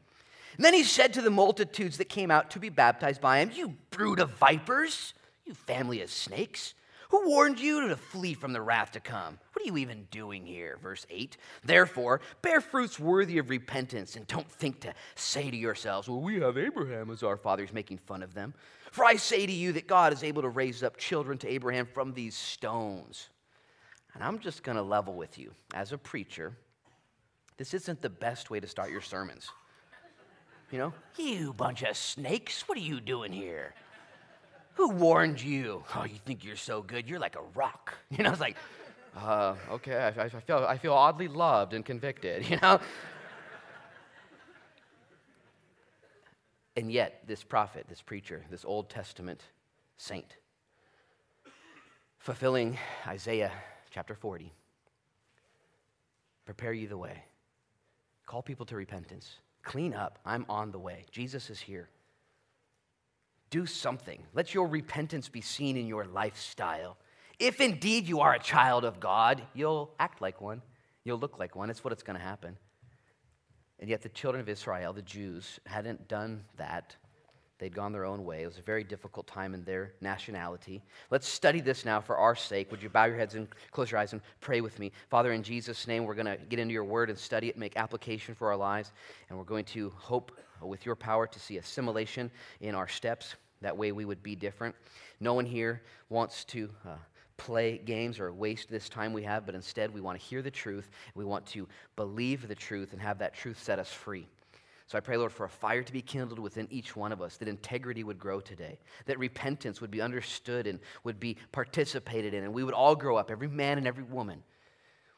And 0.56 0.64
then 0.64 0.74
he 0.74 0.84
said 0.84 1.14
to 1.14 1.22
the 1.22 1.30
multitudes 1.30 1.98
that 1.98 2.08
came 2.08 2.30
out 2.30 2.50
to 2.50 2.58
be 2.58 2.68
baptized 2.68 3.20
by 3.20 3.38
him, 3.38 3.50
You 3.54 3.76
brood 3.90 4.20
of 4.20 4.30
vipers, 4.30 5.14
you 5.44 5.54
family 5.54 6.02
of 6.02 6.10
snakes. 6.10 6.74
Who 7.10 7.28
warned 7.28 7.58
you 7.58 7.88
to 7.88 7.96
flee 7.96 8.34
from 8.34 8.52
the 8.52 8.62
wrath 8.62 8.92
to 8.92 9.00
come? 9.00 9.40
What 9.52 9.64
are 9.64 9.66
you 9.66 9.78
even 9.78 10.06
doing 10.12 10.46
here? 10.46 10.78
Verse 10.80 11.06
8. 11.10 11.36
Therefore, 11.64 12.20
bear 12.40 12.60
fruits 12.60 13.00
worthy 13.00 13.38
of 13.38 13.50
repentance, 13.50 14.14
and 14.14 14.28
don't 14.28 14.48
think 14.48 14.80
to 14.82 14.94
say 15.16 15.50
to 15.50 15.56
yourselves, 15.56 16.08
Well, 16.08 16.20
we 16.20 16.38
have 16.40 16.56
Abraham 16.56 17.10
as 17.10 17.24
our 17.24 17.36
father. 17.36 17.64
He's 17.64 17.74
making 17.74 17.98
fun 17.98 18.22
of 18.22 18.32
them. 18.32 18.54
For 18.92 19.04
I 19.04 19.16
say 19.16 19.44
to 19.44 19.52
you 19.52 19.72
that 19.72 19.88
God 19.88 20.12
is 20.12 20.22
able 20.22 20.42
to 20.42 20.48
raise 20.48 20.84
up 20.84 20.96
children 20.98 21.36
to 21.38 21.48
Abraham 21.48 21.86
from 21.86 22.12
these 22.12 22.36
stones. 22.36 23.28
And 24.14 24.22
I'm 24.22 24.38
just 24.38 24.62
going 24.62 24.76
to 24.76 24.82
level 24.82 25.14
with 25.14 25.36
you. 25.36 25.52
As 25.74 25.92
a 25.92 25.98
preacher, 25.98 26.56
this 27.56 27.74
isn't 27.74 28.02
the 28.02 28.10
best 28.10 28.50
way 28.50 28.60
to 28.60 28.68
start 28.68 28.90
your 28.90 29.00
sermons. 29.00 29.50
You 30.70 30.78
know, 30.78 30.92
you 31.18 31.52
bunch 31.52 31.82
of 31.82 31.96
snakes, 31.96 32.68
what 32.68 32.78
are 32.78 32.82
you 32.82 33.00
doing 33.00 33.32
here? 33.32 33.74
Who 34.74 34.90
warned 34.90 35.42
you? 35.42 35.82
Oh, 35.96 36.04
you 36.04 36.16
think 36.24 36.44
you're 36.44 36.54
so 36.54 36.80
good? 36.80 37.08
You're 37.08 37.18
like 37.18 37.36
a 37.36 37.42
rock. 37.54 37.94
You 38.10 38.24
know, 38.24 38.30
it's 38.30 38.40
like, 38.40 38.56
uh, 39.16 39.54
okay, 39.70 40.12
I, 40.16 40.24
I, 40.24 40.28
feel, 40.28 40.64
I 40.68 40.78
feel 40.78 40.94
oddly 40.94 41.28
loved 41.28 41.74
and 41.74 41.84
convicted, 41.84 42.48
you 42.50 42.56
know? 42.62 42.80
and 46.76 46.90
yet, 46.90 47.22
this 47.26 47.42
prophet, 47.42 47.86
this 47.88 48.02
preacher, 48.02 48.44
this 48.50 48.64
Old 48.64 48.90
Testament 48.90 49.42
saint, 49.96 50.36
fulfilling 52.18 52.78
Isaiah 53.06 53.52
chapter 53.90 54.14
40. 54.14 54.52
Prepare 56.44 56.72
you 56.72 56.88
the 56.88 56.98
way. 56.98 57.24
Call 58.26 58.42
people 58.42 58.66
to 58.66 58.76
repentance. 58.76 59.36
Clean 59.62 59.94
up. 59.94 60.18
I'm 60.24 60.46
on 60.48 60.72
the 60.72 60.78
way. 60.78 61.04
Jesus 61.10 61.50
is 61.50 61.60
here. 61.60 61.88
Do 63.50 63.66
something. 63.66 64.22
Let 64.32 64.54
your 64.54 64.66
repentance 64.68 65.28
be 65.28 65.40
seen 65.40 65.76
in 65.76 65.86
your 65.86 66.04
lifestyle. 66.04 66.96
If 67.38 67.60
indeed 67.60 68.06
you 68.06 68.20
are 68.20 68.34
a 68.34 68.38
child 68.38 68.84
of 68.84 69.00
God, 69.00 69.42
you'll 69.54 69.92
act 69.98 70.20
like 70.20 70.40
one. 70.40 70.62
You'll 71.04 71.18
look 71.18 71.38
like 71.38 71.56
one. 71.56 71.70
It's 71.70 71.82
what 71.82 71.92
it's 71.92 72.02
going 72.02 72.18
to 72.18 72.24
happen. 72.24 72.56
And 73.80 73.88
yet, 73.88 74.02
the 74.02 74.10
children 74.10 74.42
of 74.42 74.48
Israel, 74.48 74.92
the 74.92 75.02
Jews, 75.02 75.58
hadn't 75.64 76.06
done 76.06 76.44
that. 76.58 76.96
They'd 77.60 77.74
gone 77.74 77.92
their 77.92 78.06
own 78.06 78.24
way. 78.24 78.42
It 78.42 78.46
was 78.46 78.56
a 78.56 78.62
very 78.62 78.82
difficult 78.82 79.26
time 79.26 79.52
in 79.52 79.62
their 79.64 79.92
nationality. 80.00 80.82
Let's 81.10 81.28
study 81.28 81.60
this 81.60 81.84
now 81.84 82.00
for 82.00 82.16
our 82.16 82.34
sake. 82.34 82.70
Would 82.70 82.82
you 82.82 82.88
bow 82.88 83.04
your 83.04 83.18
heads 83.18 83.34
and 83.34 83.46
close 83.70 83.90
your 83.90 84.00
eyes 84.00 84.14
and 84.14 84.22
pray 84.40 84.62
with 84.62 84.78
me? 84.78 84.92
Father, 85.10 85.32
in 85.32 85.42
Jesus' 85.42 85.86
name, 85.86 86.06
we're 86.06 86.14
going 86.14 86.24
to 86.24 86.38
get 86.48 86.58
into 86.58 86.72
your 86.72 86.84
word 86.84 87.10
and 87.10 87.18
study 87.18 87.48
it, 87.48 87.58
make 87.58 87.76
application 87.76 88.34
for 88.34 88.48
our 88.48 88.56
lives. 88.56 88.92
And 89.28 89.36
we're 89.36 89.44
going 89.44 89.66
to 89.66 89.92
hope 89.96 90.32
with 90.62 90.86
your 90.86 90.96
power 90.96 91.26
to 91.26 91.38
see 91.38 91.58
assimilation 91.58 92.30
in 92.62 92.74
our 92.74 92.88
steps. 92.88 93.34
That 93.60 93.76
way 93.76 93.92
we 93.92 94.06
would 94.06 94.22
be 94.22 94.34
different. 94.34 94.74
No 95.20 95.34
one 95.34 95.44
here 95.44 95.82
wants 96.08 96.44
to 96.46 96.70
uh, 96.88 96.94
play 97.36 97.76
games 97.76 98.18
or 98.18 98.32
waste 98.32 98.70
this 98.70 98.88
time 98.88 99.12
we 99.12 99.22
have, 99.24 99.44
but 99.44 99.54
instead 99.54 99.92
we 99.92 100.00
want 100.00 100.18
to 100.18 100.24
hear 100.24 100.40
the 100.40 100.50
truth. 100.50 100.90
We 101.14 101.26
want 101.26 101.44
to 101.48 101.68
believe 101.94 102.48
the 102.48 102.54
truth 102.54 102.94
and 102.94 103.02
have 103.02 103.18
that 103.18 103.34
truth 103.34 103.62
set 103.62 103.78
us 103.78 103.92
free. 103.92 104.26
So 104.90 104.98
I 104.98 105.00
pray, 105.00 105.16
Lord, 105.16 105.30
for 105.30 105.44
a 105.44 105.48
fire 105.48 105.84
to 105.84 105.92
be 105.92 106.02
kindled 106.02 106.40
within 106.40 106.66
each 106.68 106.96
one 106.96 107.12
of 107.12 107.22
us, 107.22 107.36
that 107.36 107.46
integrity 107.46 108.02
would 108.02 108.18
grow 108.18 108.40
today, 108.40 108.80
that 109.06 109.20
repentance 109.20 109.80
would 109.80 109.92
be 109.92 110.00
understood 110.00 110.66
and 110.66 110.80
would 111.04 111.20
be 111.20 111.36
participated 111.52 112.34
in, 112.34 112.42
and 112.42 112.52
we 112.52 112.64
would 112.64 112.74
all 112.74 112.96
grow 112.96 113.16
up, 113.16 113.30
every 113.30 113.46
man 113.46 113.78
and 113.78 113.86
every 113.86 114.02
woman 114.02 114.42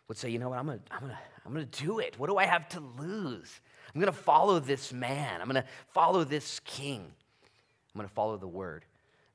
would 0.09 0.19
say, 0.19 0.29
you 0.29 0.39
know 0.39 0.51
what, 0.51 0.59
I'm 0.59 0.67
gonna, 0.67 0.81
I'm 0.91 1.01
gonna, 1.01 1.19
I'm 1.47 1.53
gonna 1.55 1.65
do 1.65 2.01
it. 2.01 2.19
What 2.19 2.27
do 2.27 2.37
I 2.37 2.45
have 2.45 2.69
to 2.69 2.81
lose? 2.81 3.63
I'm 3.95 3.99
gonna 3.99 4.13
follow 4.13 4.61
this 4.61 4.93
man. 4.93 5.41
I'm 5.41 5.47
gonna 5.47 5.65
follow 5.95 6.23
this 6.23 6.61
king. 6.67 7.01
I'm 7.01 7.99
gonna 7.99 8.09
follow 8.09 8.37
the 8.37 8.47
word. 8.47 8.85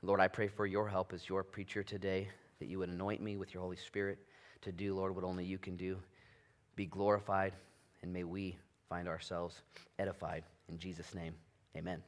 Lord, 0.04 0.20
I 0.20 0.28
pray 0.28 0.50
for 0.50 0.68
your 0.68 0.88
help 0.88 1.14
as 1.14 1.28
your 1.28 1.44
preacher 1.44 1.82
today 1.82 2.30
that 2.60 2.68
you 2.68 2.78
would 2.78 2.90
anoint 2.90 3.24
me 3.24 3.38
with 3.38 3.56
your 3.56 3.64
Holy 3.64 3.78
Spirit 3.78 4.20
to 4.62 4.72
do, 4.72 4.94
Lord, 4.94 5.16
what 5.16 5.24
only 5.24 5.46
you 5.46 5.58
can 5.58 5.78
do. 5.78 5.98
Be 6.76 6.86
glorified, 6.86 7.54
and 8.04 8.14
may 8.14 8.24
we 8.24 8.56
find 8.90 9.08
ourselves 9.08 9.62
edified. 10.00 10.44
In 10.70 10.78
Jesus' 10.78 11.14
name, 11.14 11.34
amen. 11.76 12.02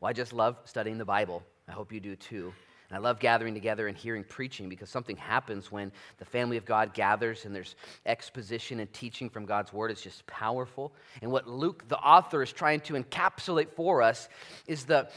Well, 0.00 0.10
I 0.10 0.12
just 0.12 0.32
love 0.32 0.58
studying 0.64 0.98
the 0.98 1.04
Bible. 1.04 1.42
I 1.68 1.72
hope 1.72 1.92
you 1.92 2.00
do 2.00 2.16
too. 2.16 2.52
And 2.88 2.96
I 2.96 3.00
love 3.00 3.18
gathering 3.18 3.54
together 3.54 3.88
and 3.88 3.96
hearing 3.96 4.22
preaching 4.22 4.68
because 4.68 4.88
something 4.88 5.16
happens 5.16 5.72
when 5.72 5.90
the 6.18 6.24
family 6.24 6.56
of 6.56 6.64
God 6.64 6.94
gathers 6.94 7.44
and 7.44 7.54
there's 7.54 7.74
exposition 8.04 8.78
and 8.78 8.92
teaching 8.92 9.28
from 9.28 9.44
God's 9.44 9.72
word. 9.72 9.90
It's 9.90 10.02
just 10.02 10.24
powerful. 10.26 10.92
And 11.20 11.32
what 11.32 11.48
Luke, 11.48 11.88
the 11.88 11.98
author, 11.98 12.42
is 12.42 12.52
trying 12.52 12.80
to 12.82 12.94
encapsulate 12.94 13.70
for 13.70 14.02
us 14.02 14.28
is 14.68 14.84
the 14.84 15.08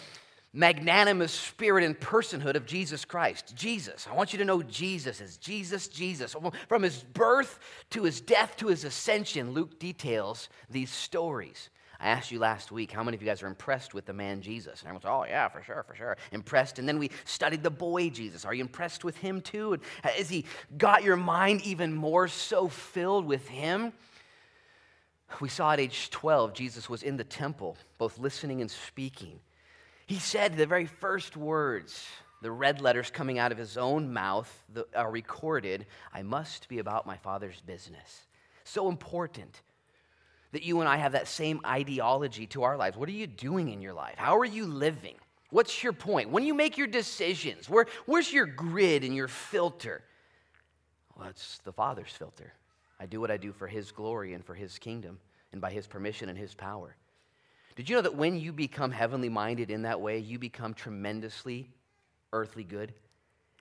magnanimous 0.54 1.32
spirit 1.32 1.84
and 1.84 2.00
personhood 2.00 2.56
of 2.56 2.66
Jesus 2.66 3.06
Christ. 3.06 3.56
Jesus. 3.56 4.08
I 4.10 4.16
want 4.16 4.34
you 4.34 4.40
to 4.40 4.46
know 4.46 4.64
Jesus 4.64 5.22
is 5.22 5.38
Jesus, 5.38 5.88
Jesus. 5.88 6.36
From 6.68 6.84
his 6.84 7.04
birth 7.04 7.60
to 7.92 8.04
his 8.04 8.22
death 8.22 8.56
to 8.58 8.68
his 8.68 8.84
ascension, 8.84 9.54
Luke 9.54 9.80
details 9.80 10.50
these 10.70 10.92
stories. 10.92 11.70
I 12.00 12.10
asked 12.10 12.32
you 12.32 12.40
last 12.40 12.72
week 12.72 12.92
how 12.92 13.04
many 13.04 13.16
of 13.16 13.22
you 13.22 13.28
guys 13.28 13.44
are 13.44 13.48
impressed 13.48 13.94
with 13.94 14.06
the 14.06 14.14
man 14.14 14.42
Jesus? 14.42 14.80
And 14.80 14.88
everyone 14.88 15.02
said, 15.02 15.12
Oh, 15.12 15.26
yeah, 15.26 15.50
for 15.50 15.62
sure, 15.62 15.84
for 15.84 15.96
sure. 15.96 16.18
Impressed. 16.32 16.80
And 16.80 16.88
then 16.88 16.98
we 16.98 17.12
studied 17.26 17.62
the 17.62 17.70
boy 17.70 18.10
Jesus. 18.10 18.46
Are 18.46 18.54
you 18.54 18.62
impressed 18.62 19.04
with 19.04 19.18
him 19.18 19.42
too? 19.42 19.74
And 19.74 19.84
has 20.04 20.30
he 20.30 20.46
got 20.78 21.04
your 21.04 21.18
mind 21.18 21.62
even 21.62 21.94
more 21.94 22.28
so 22.28 22.70
filled 22.70 23.26
with 23.26 23.48
him? 23.50 23.92
We 25.42 25.50
saw 25.50 25.74
at 25.74 25.80
age 25.80 26.10
12, 26.10 26.54
Jesus 26.54 26.90
was 26.90 27.04
in 27.04 27.18
the 27.18 27.24
temple, 27.24 27.78
both 28.00 28.18
listening 28.18 28.62
and 28.62 28.72
speaking. 28.72 29.40
He 30.10 30.18
said 30.18 30.58
the 30.58 30.66
very 30.66 30.88
first 30.88 31.38
words, 31.38 32.08
the 32.42 32.50
red 32.50 32.82
letters 32.82 33.12
coming 33.12 33.38
out 33.38 33.52
of 33.52 33.60
his 33.60 33.78
own 33.78 34.12
mouth 34.12 34.52
are 34.96 35.12
recorded 35.12 35.86
I 36.12 36.24
must 36.24 36.68
be 36.68 36.80
about 36.80 37.06
my 37.06 37.16
Father's 37.16 37.62
business. 37.62 38.26
So 38.64 38.90
important 38.90 39.62
that 40.52 40.64
you 40.64 40.80
and 40.80 40.90
I 40.90 40.98
have 40.98 41.12
that 41.12 41.28
same 41.28 41.62
ideology 41.64 42.48
to 42.48 42.64
our 42.64 42.76
lives. 42.76 42.98
What 42.98 43.08
are 43.08 43.12
you 43.12 43.28
doing 43.28 43.70
in 43.70 43.84
your 43.84 43.94
life? 43.94 44.16
How 44.18 44.36
are 44.40 44.46
you 44.46 44.66
living? 44.66 45.14
What's 45.52 45.84
your 45.84 45.94
point? 45.94 46.32
When 46.32 46.44
you 46.44 46.56
make 46.56 46.76
your 46.76 46.88
decisions, 46.88 47.70
where, 47.70 47.86
where's 48.08 48.34
your 48.34 48.48
grid 48.48 49.04
and 49.04 49.16
your 49.16 49.28
filter? 49.28 50.02
Well, 51.16 51.28
it's 51.28 51.60
the 51.60 51.72
Father's 51.72 52.14
filter. 52.14 52.54
I 53.00 53.06
do 53.06 53.22
what 53.22 53.30
I 53.30 53.38
do 53.38 53.52
for 53.52 53.68
His 53.68 53.92
glory 53.92 54.34
and 54.34 54.44
for 54.44 54.56
His 54.56 54.80
kingdom 54.80 55.20
and 55.52 55.62
by 55.62 55.70
His 55.70 55.86
permission 55.86 56.30
and 56.30 56.38
His 56.38 56.56
power. 56.56 56.96
Did 57.80 57.90
you 57.90 57.96
know 57.96 58.02
that 58.02 58.16
when 58.16 58.38
you 58.38 58.52
become 58.52 58.92
heavenly 58.92 59.30
minded 59.30 59.72
in 59.72 59.84
that 59.84 60.02
way, 60.02 60.18
you 60.18 60.38
become 60.38 60.74
tremendously 60.74 61.70
earthly 62.34 62.66
good? 62.66 62.94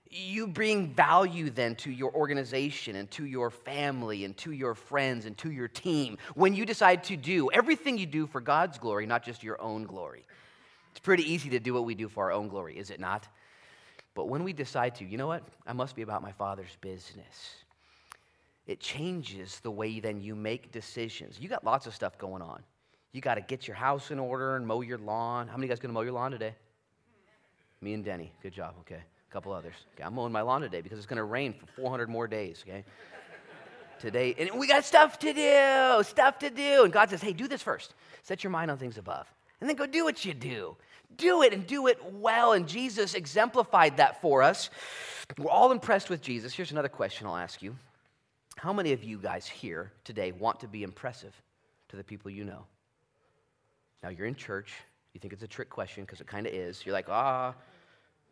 You 0.09 0.45
bring 0.45 0.93
value 0.93 1.49
then 1.49 1.75
to 1.77 1.89
your 1.89 2.13
organization 2.13 2.97
and 2.97 3.09
to 3.11 3.23
your 3.23 3.49
family 3.49 4.25
and 4.25 4.35
to 4.39 4.51
your 4.51 4.75
friends 4.75 5.25
and 5.25 5.37
to 5.37 5.49
your 5.49 5.69
team 5.69 6.17
when 6.35 6.53
you 6.53 6.65
decide 6.65 7.05
to 7.05 7.15
do 7.15 7.49
everything 7.53 7.97
you 7.97 8.05
do 8.05 8.27
for 8.27 8.41
God's 8.41 8.77
glory, 8.77 9.05
not 9.05 9.23
just 9.23 9.41
your 9.41 9.61
own 9.61 9.83
glory. 9.83 10.25
It's 10.91 10.99
pretty 10.99 11.23
easy 11.23 11.51
to 11.51 11.59
do 11.61 11.73
what 11.73 11.85
we 11.85 11.95
do 11.95 12.09
for 12.09 12.25
our 12.25 12.33
own 12.33 12.49
glory, 12.49 12.77
is 12.77 12.89
it 12.89 12.99
not? 12.99 13.25
But 14.15 14.27
when 14.27 14.43
we 14.43 14.51
decide 14.51 14.95
to, 14.95 15.05
you 15.05 15.17
know 15.17 15.27
what? 15.27 15.47
I 15.65 15.71
must 15.71 15.95
be 15.95 16.01
about 16.01 16.21
my 16.21 16.33
Father's 16.33 16.75
business. 16.81 17.63
It 18.67 18.81
changes 18.81 19.61
the 19.61 19.71
way 19.71 20.01
then 20.01 20.19
you 20.19 20.35
make 20.35 20.73
decisions. 20.73 21.39
You 21.39 21.47
got 21.47 21.63
lots 21.63 21.87
of 21.87 21.95
stuff 21.95 22.17
going 22.17 22.41
on. 22.41 22.63
You 23.11 23.21
got 23.21 23.35
to 23.35 23.41
get 23.41 23.67
your 23.67 23.75
house 23.75 24.11
in 24.11 24.19
order 24.19 24.55
and 24.55 24.65
mow 24.65 24.81
your 24.81 24.97
lawn. 24.97 25.47
How 25.47 25.53
many 25.53 25.65
of 25.65 25.69
you 25.69 25.75
guys 25.75 25.79
going 25.79 25.89
to 25.89 25.93
mow 25.93 26.01
your 26.01 26.13
lawn 26.13 26.31
today? 26.31 26.55
Me 27.81 27.93
and 27.93 28.03
Denny. 28.03 28.33
Good 28.41 28.53
job. 28.53 28.75
Okay. 28.81 28.95
A 29.29 29.31
couple 29.31 29.53
others. 29.53 29.75
Okay, 29.93 30.03
I'm 30.03 30.15
mowing 30.15 30.31
my 30.31 30.41
lawn 30.41 30.61
today 30.61 30.81
because 30.81 30.97
it's 30.97 31.07
going 31.07 31.17
to 31.17 31.23
rain 31.23 31.53
for 31.53 31.67
400 31.81 32.09
more 32.09 32.27
days. 32.27 32.63
Okay. 32.67 32.83
today, 33.99 34.33
and 34.37 34.59
we 34.59 34.67
got 34.67 34.85
stuff 34.85 35.19
to 35.19 35.33
do, 35.33 36.03
stuff 36.03 36.39
to 36.39 36.49
do. 36.49 36.83
And 36.83 36.91
God 36.91 37.09
says, 37.09 37.21
hey, 37.21 37.33
do 37.33 37.47
this 37.47 37.61
first. 37.61 37.93
Set 38.23 38.43
your 38.43 38.51
mind 38.51 38.71
on 38.71 38.77
things 38.77 38.97
above. 38.97 39.31
And 39.59 39.69
then 39.69 39.75
go 39.75 39.85
do 39.85 40.03
what 40.03 40.23
you 40.25 40.33
do. 40.33 40.77
Do 41.17 41.43
it 41.43 41.53
and 41.53 41.67
do 41.67 41.87
it 41.87 41.99
well. 42.13 42.53
And 42.53 42.67
Jesus 42.67 43.13
exemplified 43.13 43.97
that 43.97 44.21
for 44.21 44.41
us. 44.41 44.69
We're 45.37 45.51
all 45.51 45.71
impressed 45.71 46.09
with 46.09 46.21
Jesus. 46.21 46.53
Here's 46.53 46.71
another 46.71 46.89
question 46.89 47.27
I'll 47.27 47.35
ask 47.35 47.61
you 47.61 47.75
How 48.57 48.73
many 48.73 48.93
of 48.93 49.03
you 49.03 49.17
guys 49.17 49.47
here 49.47 49.91
today 50.03 50.31
want 50.31 50.61
to 50.61 50.67
be 50.67 50.83
impressive 50.83 51.39
to 51.89 51.97
the 51.97 52.03
people 52.03 52.31
you 52.31 52.45
know? 52.45 52.65
Now 54.03 54.09
you're 54.09 54.27
in 54.27 54.35
church. 54.35 54.73
You 55.13 55.19
think 55.19 55.33
it's 55.33 55.43
a 55.43 55.47
trick 55.47 55.69
question 55.69 56.03
because 56.03 56.21
it 56.21 56.27
kind 56.27 56.47
of 56.47 56.53
is. 56.53 56.85
You're 56.85 56.93
like, 56.93 57.07
ah, 57.09 57.53
oh, 57.53 57.61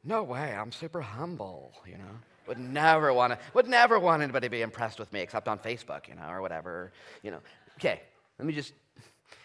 no 0.04 0.24
way. 0.24 0.54
I'm 0.54 0.72
super 0.72 1.02
humble, 1.02 1.74
you 1.86 1.98
know. 1.98 2.20
Would 2.48 2.60
never 2.60 3.14
want 3.14 3.34
to. 3.34 3.40
Would 3.54 3.68
never 3.68 4.00
want 4.00 4.22
anybody 4.22 4.48
to 4.48 4.52
be 4.52 4.62
impressed 4.62 5.00
with 5.00 5.12
me 5.12 5.20
except 5.20 5.48
on 5.48 5.60
Facebook, 5.60 6.08
you 6.08 6.16
know, 6.16 6.30
or 6.30 6.42
whatever, 6.42 6.94
you 7.22 7.32
know. 7.32 7.40
Okay, 7.78 8.02
let 8.40 8.46
me 8.46 8.54
just. 8.54 8.74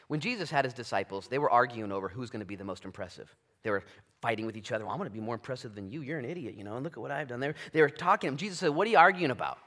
When 0.06 0.20
Jesus 0.20 0.50
had 0.50 0.64
his 0.64 0.74
disciples, 0.74 1.26
they 1.26 1.38
were 1.38 1.50
arguing 1.50 1.90
over 1.90 2.08
who's 2.08 2.30
going 2.30 2.40
to 2.40 2.46
be 2.46 2.54
the 2.54 2.64
most 2.64 2.84
impressive. 2.84 3.34
They 3.62 3.70
were 3.70 3.82
fighting 4.20 4.46
with 4.46 4.56
each 4.56 4.70
other. 4.70 4.84
Well, 4.84 4.92
I'm 4.92 4.98
going 4.98 5.08
to 5.08 5.14
be 5.14 5.20
more 5.20 5.34
impressive 5.34 5.74
than 5.74 5.90
you. 5.90 6.02
You're 6.02 6.18
an 6.18 6.24
idiot, 6.24 6.54
you 6.56 6.64
know, 6.64 6.76
and 6.76 6.84
look 6.84 6.92
at 6.92 6.98
what 6.98 7.10
I've 7.10 7.28
done. 7.28 7.40
They 7.40 7.48
were, 7.48 7.54
they 7.72 7.80
were 7.80 7.90
talking. 7.90 8.36
Jesus 8.36 8.58
said, 8.58 8.70
What 8.70 8.86
are 8.86 8.90
you 8.90 8.98
arguing 8.98 9.30
about? 9.30 9.58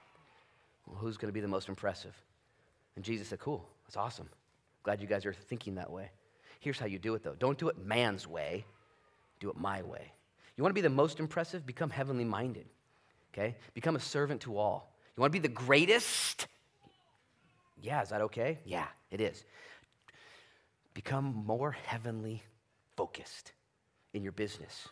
Well, 0.86 0.98
who's 0.98 1.18
going 1.18 1.30
to 1.30 1.34
be 1.34 1.42
the 1.42 1.48
most 1.48 1.68
impressive? 1.68 2.16
And 2.96 3.04
Jesus 3.04 3.28
said, 3.28 3.40
Cool. 3.40 3.66
That's 3.86 3.98
awesome. 3.98 4.30
Glad 4.84 5.02
you 5.02 5.08
guys 5.08 5.26
are 5.26 5.34
thinking 5.34 5.76
that 5.76 5.92
way. 5.92 6.10
Here's 6.66 6.80
how 6.80 6.88
you 6.88 6.98
do 6.98 7.14
it, 7.14 7.22
though 7.22 7.36
don't 7.38 7.60
do 7.60 7.70
it 7.70 7.78
man's 7.78 8.26
way, 8.26 8.66
do 9.40 9.52
it 9.52 9.56
my 9.56 9.84
way. 9.84 10.12
You 10.58 10.64
want 10.64 10.72
to 10.72 10.74
be 10.74 10.82
the 10.82 10.90
most 10.90 11.20
impressive? 11.20 11.64
Become 11.64 11.92
heavenly 11.92 12.24
minded, 12.24 12.66
okay? 13.32 13.56
Become 13.76 13.96
a 13.96 14.00
servant 14.00 14.42
to 14.42 14.58
all. 14.58 14.92
You 15.16 15.22
want 15.22 15.32
to 15.32 15.40
be 15.40 15.48
the 15.48 15.54
greatest? 15.54 16.48
Yeah, 17.80 18.02
is 18.02 18.10
that 18.10 18.22
okay? 18.22 18.58
Yeah, 18.66 18.88
it 19.12 19.22
is. 19.22 19.46
Become 20.96 21.44
more 21.46 21.70
heavenly 21.86 22.42
focused 22.98 23.52
in 24.16 24.24
your 24.24 24.32
business, 24.32 24.88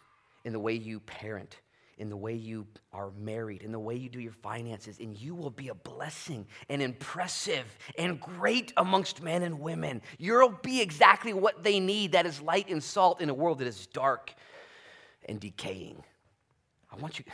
in 0.45 0.53
the 0.53 0.59
way 0.59 0.73
you 0.73 0.99
parent, 0.99 1.57
in 1.97 2.09
the 2.09 2.17
way 2.17 2.33
you 2.33 2.65
are 2.91 3.11
married, 3.19 3.61
in 3.61 3.71
the 3.71 3.79
way 3.79 3.95
you 3.95 4.09
do 4.09 4.19
your 4.19 4.31
finances, 4.31 4.99
and 4.99 5.15
you 5.17 5.35
will 5.35 5.49
be 5.49 5.69
a 5.69 5.75
blessing 5.75 6.45
and 6.69 6.81
impressive 6.81 7.65
and 7.97 8.19
great 8.19 8.73
amongst 8.77 9.21
men 9.21 9.43
and 9.43 9.59
women. 9.59 10.01
You'll 10.17 10.57
be 10.61 10.81
exactly 10.81 11.33
what 11.33 11.63
they 11.63 11.79
need 11.79 12.13
that 12.13 12.25
is 12.25 12.41
light 12.41 12.69
and 12.69 12.83
salt 12.83 13.21
in 13.21 13.29
a 13.29 13.33
world 13.33 13.59
that 13.59 13.67
is 13.67 13.87
dark 13.87 14.33
and 15.25 15.39
decaying. 15.39 16.03
I 16.91 16.97
want 16.97 17.19
you. 17.19 17.25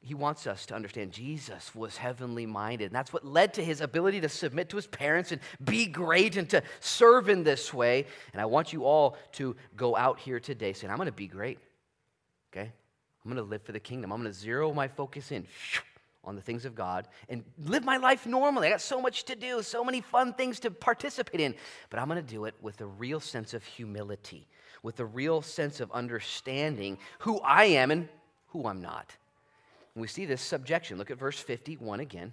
He 0.00 0.14
wants 0.14 0.46
us 0.46 0.64
to 0.66 0.74
understand 0.74 1.12
Jesus 1.12 1.74
was 1.74 1.96
heavenly 1.96 2.46
minded. 2.46 2.86
And 2.86 2.94
that's 2.94 3.12
what 3.12 3.26
led 3.26 3.54
to 3.54 3.64
his 3.64 3.80
ability 3.80 4.20
to 4.20 4.28
submit 4.28 4.68
to 4.70 4.76
his 4.76 4.86
parents 4.86 5.32
and 5.32 5.40
be 5.62 5.86
great 5.86 6.36
and 6.36 6.48
to 6.50 6.62
serve 6.80 7.28
in 7.28 7.42
this 7.42 7.74
way. 7.74 8.06
And 8.32 8.40
I 8.40 8.46
want 8.46 8.72
you 8.72 8.84
all 8.84 9.16
to 9.32 9.56
go 9.76 9.96
out 9.96 10.20
here 10.20 10.38
today 10.38 10.72
saying, 10.72 10.90
I'm 10.90 10.96
going 10.96 11.06
to 11.06 11.12
be 11.12 11.26
great. 11.26 11.58
Okay? 12.52 12.72
I'm 13.28 13.34
going 13.34 13.44
to 13.44 13.50
live 13.50 13.62
for 13.62 13.72
the 13.72 13.80
kingdom. 13.80 14.10
I'm 14.10 14.22
going 14.22 14.32
to 14.32 14.38
zero 14.38 14.72
my 14.72 14.88
focus 14.88 15.32
in 15.32 15.46
on 16.24 16.34
the 16.34 16.40
things 16.40 16.64
of 16.64 16.74
God 16.74 17.06
and 17.28 17.44
live 17.66 17.84
my 17.84 17.98
life 17.98 18.26
normally. 18.26 18.68
I 18.68 18.70
got 18.70 18.80
so 18.80 19.02
much 19.02 19.24
to 19.24 19.36
do, 19.36 19.60
so 19.60 19.84
many 19.84 20.00
fun 20.00 20.32
things 20.32 20.60
to 20.60 20.70
participate 20.70 21.38
in, 21.38 21.54
but 21.90 22.00
I'm 22.00 22.08
going 22.08 22.24
to 22.24 22.32
do 22.32 22.46
it 22.46 22.54
with 22.62 22.80
a 22.80 22.86
real 22.86 23.20
sense 23.20 23.52
of 23.52 23.62
humility, 23.62 24.48
with 24.82 24.98
a 25.00 25.04
real 25.04 25.42
sense 25.42 25.80
of 25.80 25.92
understanding 25.92 26.96
who 27.18 27.38
I 27.40 27.64
am 27.64 27.90
and 27.90 28.08
who 28.46 28.66
I'm 28.66 28.80
not. 28.80 29.14
And 29.94 30.00
we 30.00 30.08
see 30.08 30.24
this 30.24 30.40
subjection. 30.40 30.96
Look 30.96 31.10
at 31.10 31.18
verse 31.18 31.38
51 31.38 32.00
again. 32.00 32.32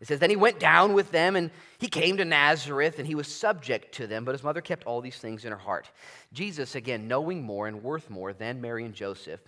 It 0.00 0.08
says, 0.08 0.18
Then 0.18 0.30
he 0.30 0.34
went 0.34 0.58
down 0.58 0.92
with 0.92 1.12
them, 1.12 1.36
and 1.36 1.52
he 1.78 1.86
came 1.86 2.16
to 2.16 2.24
Nazareth, 2.24 2.98
and 2.98 3.06
he 3.06 3.14
was 3.14 3.28
subject 3.28 3.94
to 3.94 4.08
them, 4.08 4.24
but 4.24 4.32
his 4.32 4.42
mother 4.42 4.60
kept 4.60 4.86
all 4.86 5.00
these 5.00 5.18
things 5.18 5.44
in 5.44 5.52
her 5.52 5.58
heart. 5.58 5.88
Jesus, 6.32 6.74
again, 6.74 7.06
knowing 7.06 7.44
more 7.44 7.68
and 7.68 7.84
worth 7.84 8.10
more 8.10 8.32
than 8.32 8.60
Mary 8.60 8.84
and 8.84 8.94
Joseph, 8.94 9.40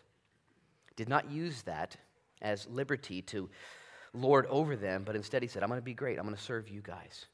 did 0.96 1.08
not 1.08 1.30
use 1.30 1.62
that 1.62 1.96
as 2.40 2.66
liberty 2.68 3.22
to 3.22 3.48
lord 4.14 4.46
over 4.46 4.76
them, 4.76 5.02
but 5.04 5.16
instead 5.16 5.42
he 5.42 5.48
said, 5.48 5.62
I'm 5.62 5.68
going 5.68 5.80
to 5.80 5.84
be 5.84 5.94
great. 5.94 6.18
I'm 6.18 6.24
going 6.24 6.36
to 6.36 6.42
serve 6.42 6.68
you 6.68 6.80
guys. 6.82 7.26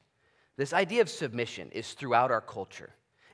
This 0.57 0.73
idea 0.73 1.01
of 1.01 1.09
submission 1.09 1.69
is 1.71 1.93
throughout 1.93 2.31
our 2.31 2.41
culture. 2.41 2.89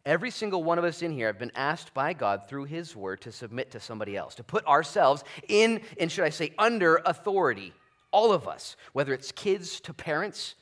Every 0.05 0.29
single 0.29 0.63
one 0.63 0.77
of 0.77 0.83
us 0.83 1.01
in 1.01 1.11
here 1.11 1.27
have 1.27 1.39
been 1.39 1.51
asked 1.55 1.93
by 1.93 2.13
God 2.13 2.47
through 2.47 2.65
His 2.65 2.95
Word 2.95 3.21
to 3.21 3.31
submit 3.31 3.71
to 3.71 3.79
somebody 3.79 4.15
else, 4.15 4.35
to 4.35 4.43
put 4.43 4.65
ourselves 4.67 5.23
in, 5.47 5.81
and 5.99 6.11
should 6.11 6.25
I 6.25 6.29
say, 6.29 6.53
under 6.59 7.01
authority. 7.05 7.73
All 8.11 8.31
of 8.31 8.47
us, 8.47 8.77
whether 8.93 9.13
it's 9.13 9.31
kids 9.31 9.79
to 9.81 9.93
parents, 9.93 10.55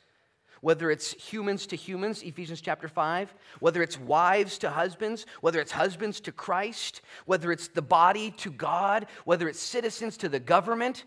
whether 0.64 0.90
it's 0.90 1.12
humans 1.12 1.68
to 1.68 1.76
humans, 1.76 2.24
Ephesians 2.24 2.62
chapter 2.62 2.88
5, 2.88 3.34
whether 3.60 3.84
it's 3.84 4.00
wives 4.00 4.58
to 4.58 4.70
husbands, 4.70 5.26
whether 5.42 5.60
it's 5.60 5.74
husbands 5.74 6.22
to 6.22 6.32
Christ, 6.32 7.02
whether 7.26 7.52
it's 7.52 7.68
the 7.68 7.82
body 7.82 8.32
to 8.38 8.50
God, 8.50 9.08
whether 9.26 9.50
it's 9.50 9.60
citizens 9.60 10.16
to 10.16 10.30
the 10.30 10.40
government, 10.40 11.04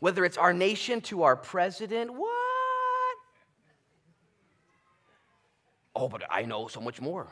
whether 0.00 0.24
it's 0.24 0.38
our 0.38 0.54
nation 0.54 1.02
to 1.02 1.24
our 1.24 1.36
president. 1.36 2.10
What? 2.10 2.30
Oh, 5.94 6.08
but 6.08 6.22
I 6.30 6.46
know 6.46 6.66
so 6.66 6.80
much 6.80 6.98
more. 6.98 7.26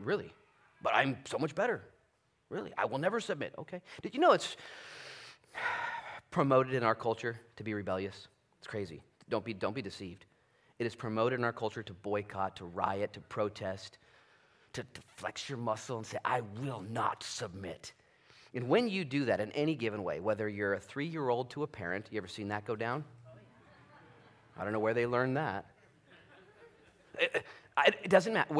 Really? 0.00 0.34
But 0.82 0.96
I'm 0.96 1.18
so 1.26 1.38
much 1.38 1.54
better. 1.54 1.80
Really? 2.48 2.72
I 2.76 2.86
will 2.86 2.98
never 2.98 3.20
submit. 3.20 3.54
Okay. 3.56 3.80
Did 4.02 4.14
you 4.14 4.20
know 4.20 4.32
it's 4.32 4.56
promoted 6.32 6.74
in 6.74 6.82
our 6.82 6.96
culture 6.96 7.38
to 7.54 7.62
be 7.62 7.72
rebellious? 7.72 8.26
It's 8.58 8.66
crazy. 8.66 9.00
Don't 9.28 9.44
be, 9.44 9.54
don't 9.54 9.76
be 9.76 9.82
deceived. 9.82 10.24
It 10.80 10.86
is 10.86 10.94
promoted 10.94 11.38
in 11.38 11.44
our 11.44 11.52
culture 11.52 11.82
to 11.82 11.92
boycott, 11.92 12.56
to 12.56 12.64
riot, 12.64 13.12
to 13.12 13.20
protest, 13.20 13.98
to, 14.72 14.82
to 14.82 15.00
flex 15.16 15.46
your 15.46 15.58
muscle 15.58 15.98
and 15.98 16.06
say, 16.06 16.16
I 16.24 16.40
will 16.62 16.82
not 16.90 17.22
submit. 17.22 17.92
And 18.54 18.66
when 18.66 18.88
you 18.88 19.04
do 19.04 19.26
that 19.26 19.40
in 19.40 19.52
any 19.52 19.74
given 19.74 20.02
way, 20.02 20.20
whether 20.20 20.48
you're 20.48 20.72
a 20.72 20.80
three 20.80 21.04
year 21.04 21.28
old 21.28 21.50
to 21.50 21.64
a 21.64 21.66
parent, 21.66 22.08
you 22.10 22.16
ever 22.16 22.26
seen 22.26 22.48
that 22.48 22.64
go 22.64 22.76
down? 22.76 23.04
I 24.58 24.64
don't 24.64 24.72
know 24.72 24.78
where 24.78 24.94
they 24.94 25.04
learned 25.04 25.36
that. 25.36 25.66
It, 27.18 27.44
it 28.02 28.08
doesn't 28.08 28.32
matter. 28.32 28.54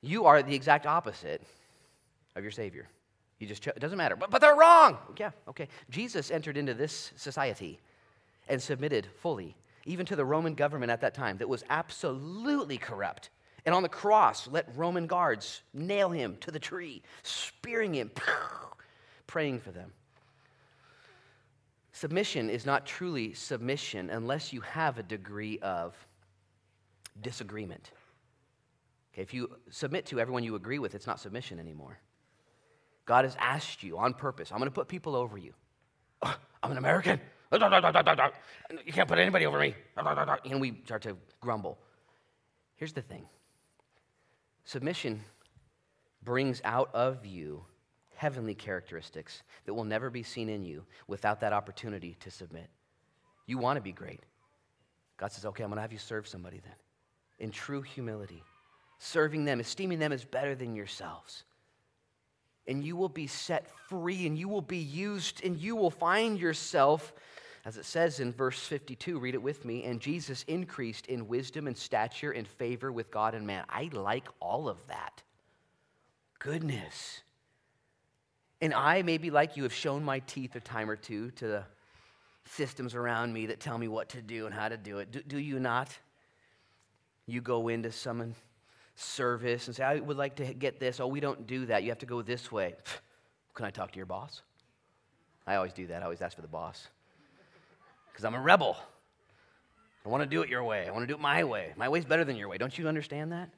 You 0.00 0.24
are 0.24 0.42
the 0.42 0.54
exact 0.54 0.86
opposite 0.86 1.42
of 2.36 2.42
your 2.42 2.52
Savior. 2.52 2.88
You 3.38 3.46
just, 3.46 3.66
it 3.66 3.80
doesn't 3.80 3.98
matter. 3.98 4.16
But, 4.16 4.30
but 4.30 4.40
they're 4.40 4.56
wrong. 4.56 4.96
Yeah, 5.18 5.32
okay. 5.46 5.68
Jesus 5.90 6.30
entered 6.30 6.56
into 6.56 6.72
this 6.72 7.12
society 7.16 7.78
and 8.48 8.62
submitted 8.62 9.06
fully 9.20 9.56
even 9.84 10.06
to 10.06 10.16
the 10.16 10.24
Roman 10.24 10.54
government 10.54 10.90
at 10.90 11.00
that 11.00 11.14
time, 11.14 11.38
that 11.38 11.48
was 11.48 11.64
absolutely 11.70 12.78
corrupt. 12.78 13.30
And 13.64 13.74
on 13.74 13.82
the 13.82 13.88
cross, 13.88 14.48
let 14.48 14.74
Roman 14.76 15.06
guards 15.06 15.62
nail 15.74 16.10
him 16.10 16.36
to 16.40 16.50
the 16.50 16.58
tree, 16.58 17.02
spearing 17.22 17.94
him, 17.94 18.10
praying 19.26 19.60
for 19.60 19.70
them. 19.70 19.92
Submission 21.92 22.48
is 22.48 22.64
not 22.64 22.86
truly 22.86 23.34
submission 23.34 24.08
unless 24.10 24.52
you 24.52 24.60
have 24.62 24.98
a 24.98 25.02
degree 25.02 25.58
of 25.58 25.94
disagreement. 27.20 27.90
Okay, 29.12 29.22
if 29.22 29.34
you 29.34 29.50
submit 29.70 30.06
to 30.06 30.20
everyone 30.20 30.44
you 30.44 30.54
agree 30.54 30.78
with, 30.78 30.94
it's 30.94 31.06
not 31.06 31.20
submission 31.20 31.58
anymore. 31.58 31.98
God 33.04 33.24
has 33.24 33.36
asked 33.38 33.82
you 33.82 33.98
on 33.98 34.14
purpose, 34.14 34.52
I'm 34.52 34.58
going 34.58 34.70
to 34.70 34.74
put 34.74 34.88
people 34.88 35.16
over 35.16 35.36
you. 35.36 35.52
Oh, 36.22 36.36
I'm 36.62 36.70
an 36.70 36.78
American. 36.78 37.20
You 37.52 38.92
can't 38.92 39.08
put 39.08 39.18
anybody 39.18 39.46
over 39.46 39.58
me. 39.58 39.74
And 39.96 40.60
we 40.60 40.80
start 40.84 41.02
to 41.02 41.16
grumble. 41.40 41.78
Here's 42.76 42.92
the 42.92 43.02
thing 43.02 43.26
submission 44.64 45.22
brings 46.22 46.60
out 46.64 46.90
of 46.94 47.26
you 47.26 47.64
heavenly 48.14 48.54
characteristics 48.54 49.42
that 49.64 49.72
will 49.72 49.84
never 49.84 50.10
be 50.10 50.22
seen 50.22 50.48
in 50.48 50.62
you 50.62 50.84
without 51.08 51.40
that 51.40 51.52
opportunity 51.52 52.16
to 52.20 52.30
submit. 52.30 52.68
You 53.46 53.58
want 53.58 53.78
to 53.78 53.80
be 53.80 53.92
great. 53.92 54.20
God 55.16 55.32
says, 55.32 55.44
okay, 55.46 55.64
I'm 55.64 55.70
going 55.70 55.78
to 55.78 55.82
have 55.82 55.92
you 55.92 55.98
serve 55.98 56.28
somebody 56.28 56.60
then 56.62 56.74
in 57.38 57.50
true 57.50 57.80
humility, 57.80 58.44
serving 58.98 59.46
them, 59.46 59.58
esteeming 59.60 59.98
them 59.98 60.12
as 60.12 60.24
better 60.24 60.54
than 60.54 60.76
yourselves. 60.76 61.44
And 62.66 62.84
you 62.84 62.94
will 62.94 63.08
be 63.08 63.26
set 63.26 63.70
free 63.88 64.26
and 64.26 64.38
you 64.38 64.48
will 64.48 64.60
be 64.60 64.76
used 64.76 65.42
and 65.42 65.58
you 65.58 65.74
will 65.74 65.90
find 65.90 66.38
yourself 66.38 67.12
as 67.64 67.76
it 67.76 67.84
says 67.84 68.20
in 68.20 68.32
verse 68.32 68.58
52, 68.58 69.18
read 69.18 69.34
it 69.34 69.42
with 69.42 69.64
me, 69.64 69.84
and 69.84 70.00
Jesus 70.00 70.44
increased 70.48 71.06
in 71.06 71.28
wisdom 71.28 71.66
and 71.66 71.76
stature 71.76 72.30
and 72.30 72.48
favor 72.48 72.90
with 72.90 73.10
God 73.10 73.34
and 73.34 73.46
man. 73.46 73.64
I 73.68 73.90
like 73.92 74.28
all 74.40 74.68
of 74.68 74.78
that. 74.86 75.22
Goodness. 76.38 77.20
And 78.62 78.72
I, 78.72 79.02
maybe 79.02 79.30
like 79.30 79.56
you, 79.58 79.64
have 79.64 79.74
shown 79.74 80.02
my 80.02 80.20
teeth 80.20 80.56
a 80.56 80.60
time 80.60 80.88
or 80.88 80.96
two 80.96 81.30
to 81.32 81.46
the 81.46 81.64
systems 82.46 82.94
around 82.94 83.32
me 83.32 83.46
that 83.46 83.60
tell 83.60 83.76
me 83.76 83.88
what 83.88 84.08
to 84.10 84.22
do 84.22 84.46
and 84.46 84.54
how 84.54 84.68
to 84.68 84.78
do 84.78 84.98
it. 84.98 85.12
Do, 85.12 85.20
do 85.20 85.38
you 85.38 85.60
not? 85.60 85.90
You 87.26 87.42
go 87.42 87.68
into 87.68 87.92
some 87.92 88.34
service 88.96 89.66
and 89.66 89.76
say, 89.76 89.84
I 89.84 90.00
would 90.00 90.16
like 90.16 90.36
to 90.36 90.54
get 90.54 90.80
this. 90.80 90.98
Oh, 90.98 91.06
we 91.06 91.20
don't 91.20 91.46
do 91.46 91.66
that. 91.66 91.82
You 91.82 91.90
have 91.90 91.98
to 91.98 92.06
go 92.06 92.22
this 92.22 92.50
way. 92.50 92.74
Can 93.54 93.66
I 93.66 93.70
talk 93.70 93.92
to 93.92 93.96
your 93.96 94.06
boss? 94.06 94.40
I 95.46 95.56
always 95.56 95.74
do 95.74 95.86
that. 95.88 96.00
I 96.00 96.04
always 96.04 96.22
ask 96.22 96.36
for 96.36 96.42
the 96.42 96.48
boss 96.48 96.88
because 98.20 98.34
I'm 98.34 98.38
a 98.38 98.42
rebel. 98.42 98.76
I 100.04 100.10
want 100.10 100.22
to 100.22 100.28
do 100.28 100.42
it 100.42 100.50
your 100.50 100.62
way. 100.62 100.86
I 100.86 100.90
want 100.90 101.04
to 101.04 101.06
do 101.06 101.14
it 101.14 101.20
my 101.20 101.42
way. 101.44 101.72
My 101.76 101.88
way's 101.88 102.04
better 102.04 102.22
than 102.22 102.36
your 102.36 102.48
way. 102.48 102.58
Don't 102.58 102.76
you 102.76 102.86
understand 102.86 103.32
that? 103.32 103.48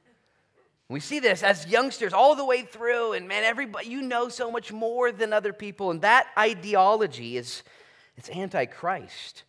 We 0.89 1.01
see 1.01 1.19
this 1.19 1.43
as 1.43 1.67
youngsters 1.67 2.13
all 2.13 2.37
the 2.37 2.45
way 2.45 2.63
through, 2.63 3.15
and 3.15 3.27
man, 3.27 3.43
everybody, 3.43 3.89
you 3.89 4.03
know 4.03 4.29
so 4.29 4.53
much 4.53 4.73
more 4.73 5.11
than 5.11 5.33
other 5.33 5.53
people, 5.53 5.91
and 5.91 6.03
that 6.03 6.29
ideology 6.39 7.37
is 7.37 7.65
it's 8.17 8.31
antichrist. 8.31 9.43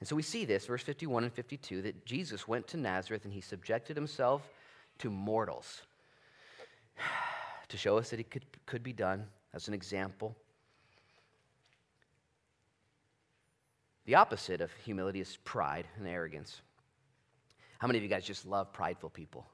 And 0.00 0.08
so 0.08 0.16
we 0.16 0.22
see 0.22 0.46
this, 0.46 0.64
verse 0.64 0.82
51 0.82 1.24
and 1.24 1.32
52, 1.32 1.82
that 1.82 2.06
Jesus 2.06 2.48
went 2.48 2.66
to 2.68 2.78
Nazareth 2.78 3.24
and 3.24 3.34
he 3.34 3.42
subjected 3.42 3.94
himself 3.94 4.40
to 5.00 5.10
mortals 5.10 5.82
to 7.68 7.76
show 7.76 7.98
us 7.98 8.08
that 8.08 8.20
it 8.20 8.30
could, 8.30 8.46
could 8.64 8.82
be 8.82 8.94
done 8.94 9.26
as 9.52 9.68
an 9.68 9.74
example. 9.74 10.34
The 14.06 14.14
opposite 14.14 14.60
of 14.60 14.72
humility 14.84 15.20
is 15.20 15.36
pride 15.44 15.86
and 15.98 16.06
arrogance. 16.06 16.62
How 17.78 17.88
many 17.88 17.98
of 17.98 18.04
you 18.04 18.08
guys 18.08 18.24
just 18.24 18.46
love 18.46 18.72
prideful 18.72 19.10
people? 19.10 19.46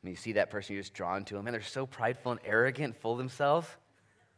When 0.00 0.10
you 0.10 0.16
see 0.16 0.32
that 0.32 0.50
person, 0.50 0.74
you're 0.74 0.82
just 0.82 0.94
drawn 0.94 1.24
to 1.26 1.34
them, 1.34 1.46
and 1.46 1.54
they're 1.54 1.62
so 1.62 1.86
prideful 1.86 2.32
and 2.32 2.40
arrogant, 2.44 2.96
full 2.96 3.12
of 3.12 3.18
themselves. 3.18 3.68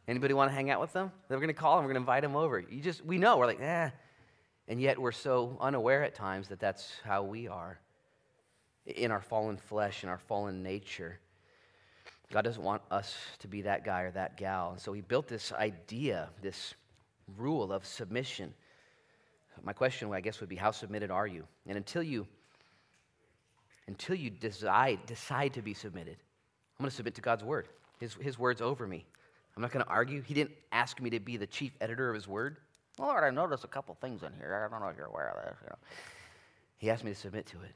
Anybody 0.09 0.33
want 0.33 0.51
to 0.51 0.55
hang 0.55 0.69
out 0.69 0.81
with 0.81 0.91
them? 0.93 1.11
Then 1.27 1.37
we're 1.37 1.41
going 1.41 1.55
to 1.55 1.59
call 1.59 1.77
them. 1.77 1.85
We're 1.85 1.93
going 1.93 2.03
to 2.05 2.09
invite 2.09 2.21
them 2.21 2.35
over. 2.35 2.59
You 2.59 2.81
just, 2.81 3.03
we 3.03 3.17
know. 3.17 3.37
We're 3.37 3.45
like, 3.45 3.61
eh. 3.61 3.89
And 4.67 4.81
yet 4.81 4.99
we're 4.99 5.13
so 5.13 5.57
unaware 5.61 6.03
at 6.03 6.13
times 6.13 6.49
that 6.49 6.59
that's 6.59 6.91
how 7.03 7.23
we 7.23 7.47
are 7.47 7.79
in 8.85 9.11
our 9.11 9.21
fallen 9.21 9.57
flesh, 9.57 10.03
in 10.03 10.09
our 10.09 10.17
fallen 10.17 10.63
nature. 10.63 11.19
God 12.31 12.41
doesn't 12.41 12.63
want 12.63 12.81
us 12.91 13.15
to 13.39 13.47
be 13.47 13.61
that 13.61 13.85
guy 13.85 14.01
or 14.01 14.11
that 14.11 14.35
gal. 14.35 14.71
And 14.71 14.81
so 14.81 14.91
he 14.91 14.99
built 14.99 15.27
this 15.27 15.53
idea, 15.53 16.29
this 16.41 16.73
rule 17.37 17.71
of 17.71 17.85
submission 17.85 18.53
my 19.63 19.73
question, 19.73 20.11
I 20.13 20.21
guess, 20.21 20.39
would 20.39 20.49
be 20.49 20.55
how 20.55 20.71
submitted 20.71 21.11
are 21.11 21.27
you? 21.27 21.45
And 21.67 21.77
until 21.77 22.03
you 22.03 22.27
until 23.87 24.15
you 24.15 24.29
decide, 24.29 24.99
decide 25.05 25.53
to 25.53 25.61
be 25.61 25.73
submitted, 25.73 26.17
I'm 26.77 26.83
going 26.83 26.89
to 26.89 26.95
submit 26.95 27.15
to 27.15 27.21
God's 27.21 27.43
word. 27.43 27.69
His, 27.99 28.13
his 28.15 28.37
word's 28.37 28.61
over 28.61 28.85
me. 28.85 29.05
I'm 29.55 29.61
not 29.61 29.71
going 29.71 29.83
to 29.83 29.89
argue. 29.89 30.21
He 30.21 30.33
didn't 30.33 30.51
ask 30.71 31.01
me 31.01 31.09
to 31.09 31.19
be 31.19 31.37
the 31.37 31.47
chief 31.47 31.71
editor 31.81 32.09
of 32.09 32.15
his 32.15 32.27
word. 32.27 32.57
Lord, 32.99 33.23
I 33.23 33.29
noticed 33.29 33.63
a 33.63 33.67
couple 33.67 33.95
things 33.95 34.23
in 34.23 34.31
here. 34.37 34.65
I 34.65 34.71
don't 34.71 34.81
know 34.81 34.89
if 34.89 34.97
you're 34.97 35.07
aware 35.07 35.29
of 35.29 35.43
this. 35.43 35.57
You 35.63 35.69
know. 35.69 35.77
He 36.77 36.89
asked 36.89 37.03
me 37.03 37.11
to 37.11 37.17
submit 37.17 37.45
to 37.47 37.61
it. 37.61 37.73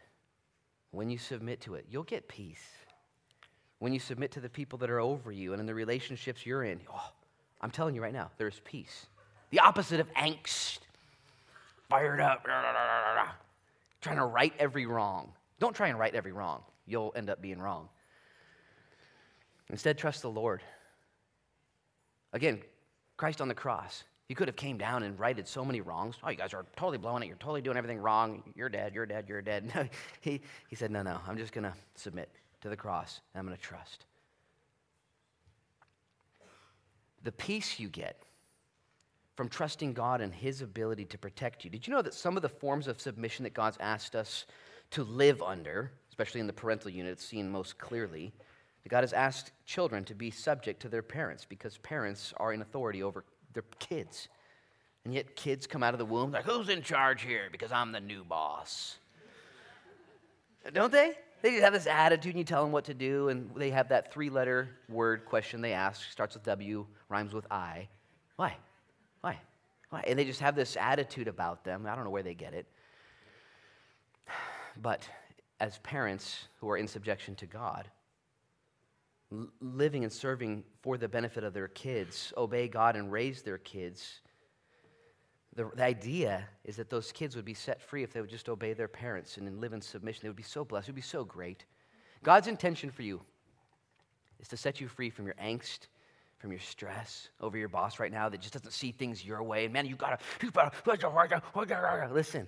When 0.91 1.09
you 1.09 1.17
submit 1.17 1.61
to 1.61 1.75
it, 1.75 1.85
you'll 1.89 2.03
get 2.03 2.27
peace. 2.27 2.63
When 3.79 3.93
you 3.93 3.99
submit 3.99 4.31
to 4.33 4.39
the 4.39 4.49
people 4.49 4.77
that 4.79 4.89
are 4.89 4.99
over 4.99 5.31
you 5.31 5.53
and 5.53 5.59
in 5.59 5.65
the 5.65 5.73
relationships 5.73 6.45
you're 6.45 6.63
in, 6.63 6.81
oh, 6.93 7.11
I'm 7.61 7.71
telling 7.71 7.95
you 7.95 8.01
right 8.03 8.13
now, 8.13 8.29
there's 8.37 8.61
peace. 8.63 9.07
The 9.49 9.59
opposite 9.59 9.99
of 9.99 10.13
angst 10.13 10.79
fired 11.91 12.21
up, 12.21 12.47
trying 14.01 14.17
to 14.17 14.25
right 14.25 14.53
every 14.57 14.85
wrong. 14.85 15.33
Don't 15.59 15.75
try 15.75 15.89
and 15.89 15.99
right 15.99 16.15
every 16.15 16.31
wrong, 16.31 16.63
you'll 16.87 17.13
end 17.15 17.29
up 17.29 17.41
being 17.41 17.59
wrong. 17.59 17.89
Instead, 19.69 19.97
trust 19.97 20.21
the 20.21 20.29
Lord. 20.29 20.61
Again, 22.33 22.61
Christ 23.17 23.41
on 23.41 23.47
the 23.47 23.53
cross. 23.53 24.03
He 24.27 24.35
could 24.35 24.47
have 24.47 24.55
came 24.55 24.77
down 24.77 25.03
and 25.03 25.19
righted 25.19 25.45
so 25.47 25.65
many 25.65 25.81
wrongs. 25.81 26.15
Oh, 26.23 26.29
you 26.29 26.37
guys 26.37 26.53
are 26.53 26.65
totally 26.77 26.97
blowing 26.97 27.23
it. 27.23 27.27
You're 27.27 27.35
totally 27.35 27.61
doing 27.61 27.75
everything 27.75 27.99
wrong. 27.99 28.43
You're 28.55 28.69
dead. 28.69 28.95
You're 28.95 29.05
dead. 29.05 29.25
You're 29.27 29.41
dead. 29.41 29.71
No, 29.75 29.85
he, 30.21 30.41
he 30.69 30.75
said, 30.77 30.89
no, 30.89 31.01
no. 31.03 31.19
I'm 31.27 31.37
just 31.37 31.51
going 31.51 31.65
to 31.65 31.73
submit 31.95 32.29
to 32.61 32.69
the 32.69 32.77
cross. 32.77 33.19
And 33.33 33.39
I'm 33.39 33.45
going 33.45 33.57
to 33.57 33.61
trust. 33.61 34.05
The 37.23 37.33
peace 37.33 37.77
you 37.77 37.89
get 37.89 38.23
from 39.41 39.49
trusting 39.49 39.91
God 39.91 40.21
and 40.21 40.31
His 40.31 40.61
ability 40.61 41.05
to 41.05 41.17
protect 41.17 41.63
you. 41.63 41.71
Did 41.71 41.87
you 41.87 41.91
know 41.95 42.03
that 42.03 42.13
some 42.13 42.35
of 42.35 42.43
the 42.43 42.47
forms 42.47 42.87
of 42.87 43.01
submission 43.01 43.41
that 43.41 43.55
God's 43.55 43.79
asked 43.79 44.15
us 44.15 44.45
to 44.91 45.03
live 45.03 45.41
under, 45.41 45.91
especially 46.09 46.41
in 46.41 46.45
the 46.45 46.53
parental 46.53 46.91
unit, 46.91 47.13
it's 47.13 47.25
seen 47.25 47.49
most 47.49 47.79
clearly, 47.79 48.33
that 48.83 48.89
God 48.89 49.01
has 49.01 49.13
asked 49.13 49.51
children 49.65 50.03
to 50.03 50.13
be 50.13 50.29
subject 50.29 50.79
to 50.83 50.89
their 50.89 51.01
parents 51.01 51.43
because 51.43 51.79
parents 51.79 52.35
are 52.37 52.53
in 52.53 52.61
authority 52.61 53.01
over 53.01 53.23
their 53.53 53.63
kids. 53.79 54.27
And 55.05 55.11
yet 55.11 55.35
kids 55.35 55.65
come 55.65 55.81
out 55.81 55.95
of 55.95 55.97
the 55.97 56.05
womb 56.05 56.33
like, 56.33 56.45
who's 56.45 56.69
in 56.69 56.83
charge 56.83 57.23
here? 57.23 57.49
Because 57.51 57.71
I'm 57.71 57.91
the 57.91 57.99
new 57.99 58.23
boss. 58.23 58.99
Don't 60.71 60.91
they? 60.91 61.13
They 61.41 61.53
have 61.55 61.73
this 61.73 61.87
attitude 61.87 62.33
and 62.33 62.37
you 62.37 62.45
tell 62.45 62.61
them 62.61 62.71
what 62.71 62.85
to 62.85 62.93
do, 62.93 63.29
and 63.29 63.49
they 63.55 63.71
have 63.71 63.89
that 63.89 64.13
three 64.13 64.29
letter 64.29 64.69
word 64.87 65.25
question 65.25 65.61
they 65.61 65.73
ask, 65.73 66.11
starts 66.11 66.35
with 66.35 66.43
W, 66.43 66.85
rhymes 67.09 67.33
with 67.33 67.47
I. 67.49 67.87
Why? 68.35 68.49
Why? 68.49 68.55
And 69.91 70.17
they 70.17 70.25
just 70.25 70.39
have 70.39 70.55
this 70.55 70.77
attitude 70.79 71.27
about 71.27 71.63
them. 71.63 71.85
I 71.85 71.95
don't 71.95 72.05
know 72.05 72.11
where 72.11 72.23
they 72.23 72.33
get 72.33 72.53
it. 72.53 72.65
But 74.81 75.07
as 75.59 75.77
parents 75.79 76.47
who 76.59 76.69
are 76.69 76.77
in 76.77 76.87
subjection 76.87 77.35
to 77.35 77.45
God, 77.45 77.89
living 79.61 80.03
and 80.03 80.11
serving 80.11 80.63
for 80.81 80.97
the 80.97 81.07
benefit 81.07 81.43
of 81.43 81.53
their 81.53 81.67
kids, 81.67 82.33
obey 82.35 82.67
God 82.67 82.95
and 82.95 83.11
raise 83.11 83.41
their 83.41 83.57
kids. 83.57 84.19
The, 85.55 85.69
the, 85.75 85.83
idea 85.83 86.47
is 86.63 86.77
that 86.77 86.89
those 86.89 87.11
kids 87.11 87.35
would 87.35 87.45
be 87.45 87.53
set 87.53 87.81
free 87.81 88.03
if 88.03 88.13
they 88.13 88.21
would 88.21 88.29
just 88.29 88.49
obey 88.49 88.73
their 88.73 88.87
parents 88.87 89.37
and 89.37 89.59
live 89.59 89.73
in 89.73 89.81
submission. 89.81 90.21
They 90.23 90.29
would 90.29 90.35
be 90.35 90.43
so 90.43 90.63
blessed. 90.63 90.87
It 90.87 90.91
would 90.91 90.95
be 90.95 91.01
so 91.01 91.23
great. 91.23 91.65
God's 92.23 92.47
intention 92.47 92.91
for 92.91 93.01
you 93.01 93.21
is 94.39 94.47
to 94.49 94.57
set 94.57 94.79
you 94.79 94.87
free 94.87 95.09
from 95.09 95.25
your 95.25 95.35
angst, 95.35 95.87
from 96.41 96.51
your 96.51 96.59
stress 96.59 97.29
over 97.39 97.55
your 97.57 97.69
boss 97.69 97.99
right 97.99 98.11
now 98.11 98.27
that 98.27 98.41
just 98.41 98.53
doesn't 98.53 98.71
see 98.71 98.91
things 98.91 99.23
your 99.23 99.43
way. 99.43 99.65
And 99.65 99.73
man, 99.73 99.85
you 99.85 99.95
gotta, 99.95 100.17
you 100.41 100.49
gotta, 100.49 100.71
listen. 102.11 102.47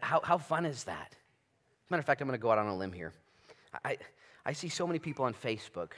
How, 0.00 0.20
how 0.22 0.36
fun 0.36 0.66
is 0.66 0.84
that? 0.84 1.08
As 1.10 1.90
a 1.90 1.92
matter 1.92 2.00
of 2.00 2.06
fact, 2.06 2.20
I'm 2.20 2.28
gonna 2.28 2.38
go 2.38 2.50
out 2.50 2.58
on 2.58 2.66
a 2.66 2.76
limb 2.76 2.92
here. 2.92 3.12
I, 3.84 3.96
I 4.44 4.52
see 4.52 4.68
so 4.68 4.86
many 4.86 4.98
people 4.98 5.24
on 5.24 5.32
Facebook 5.32 5.92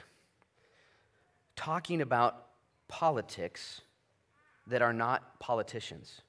talking 1.55 2.01
about 2.01 2.45
politics 2.87 3.81
that 4.67 4.81
are 4.81 4.93
not 4.93 5.39
politicians. 5.39 6.21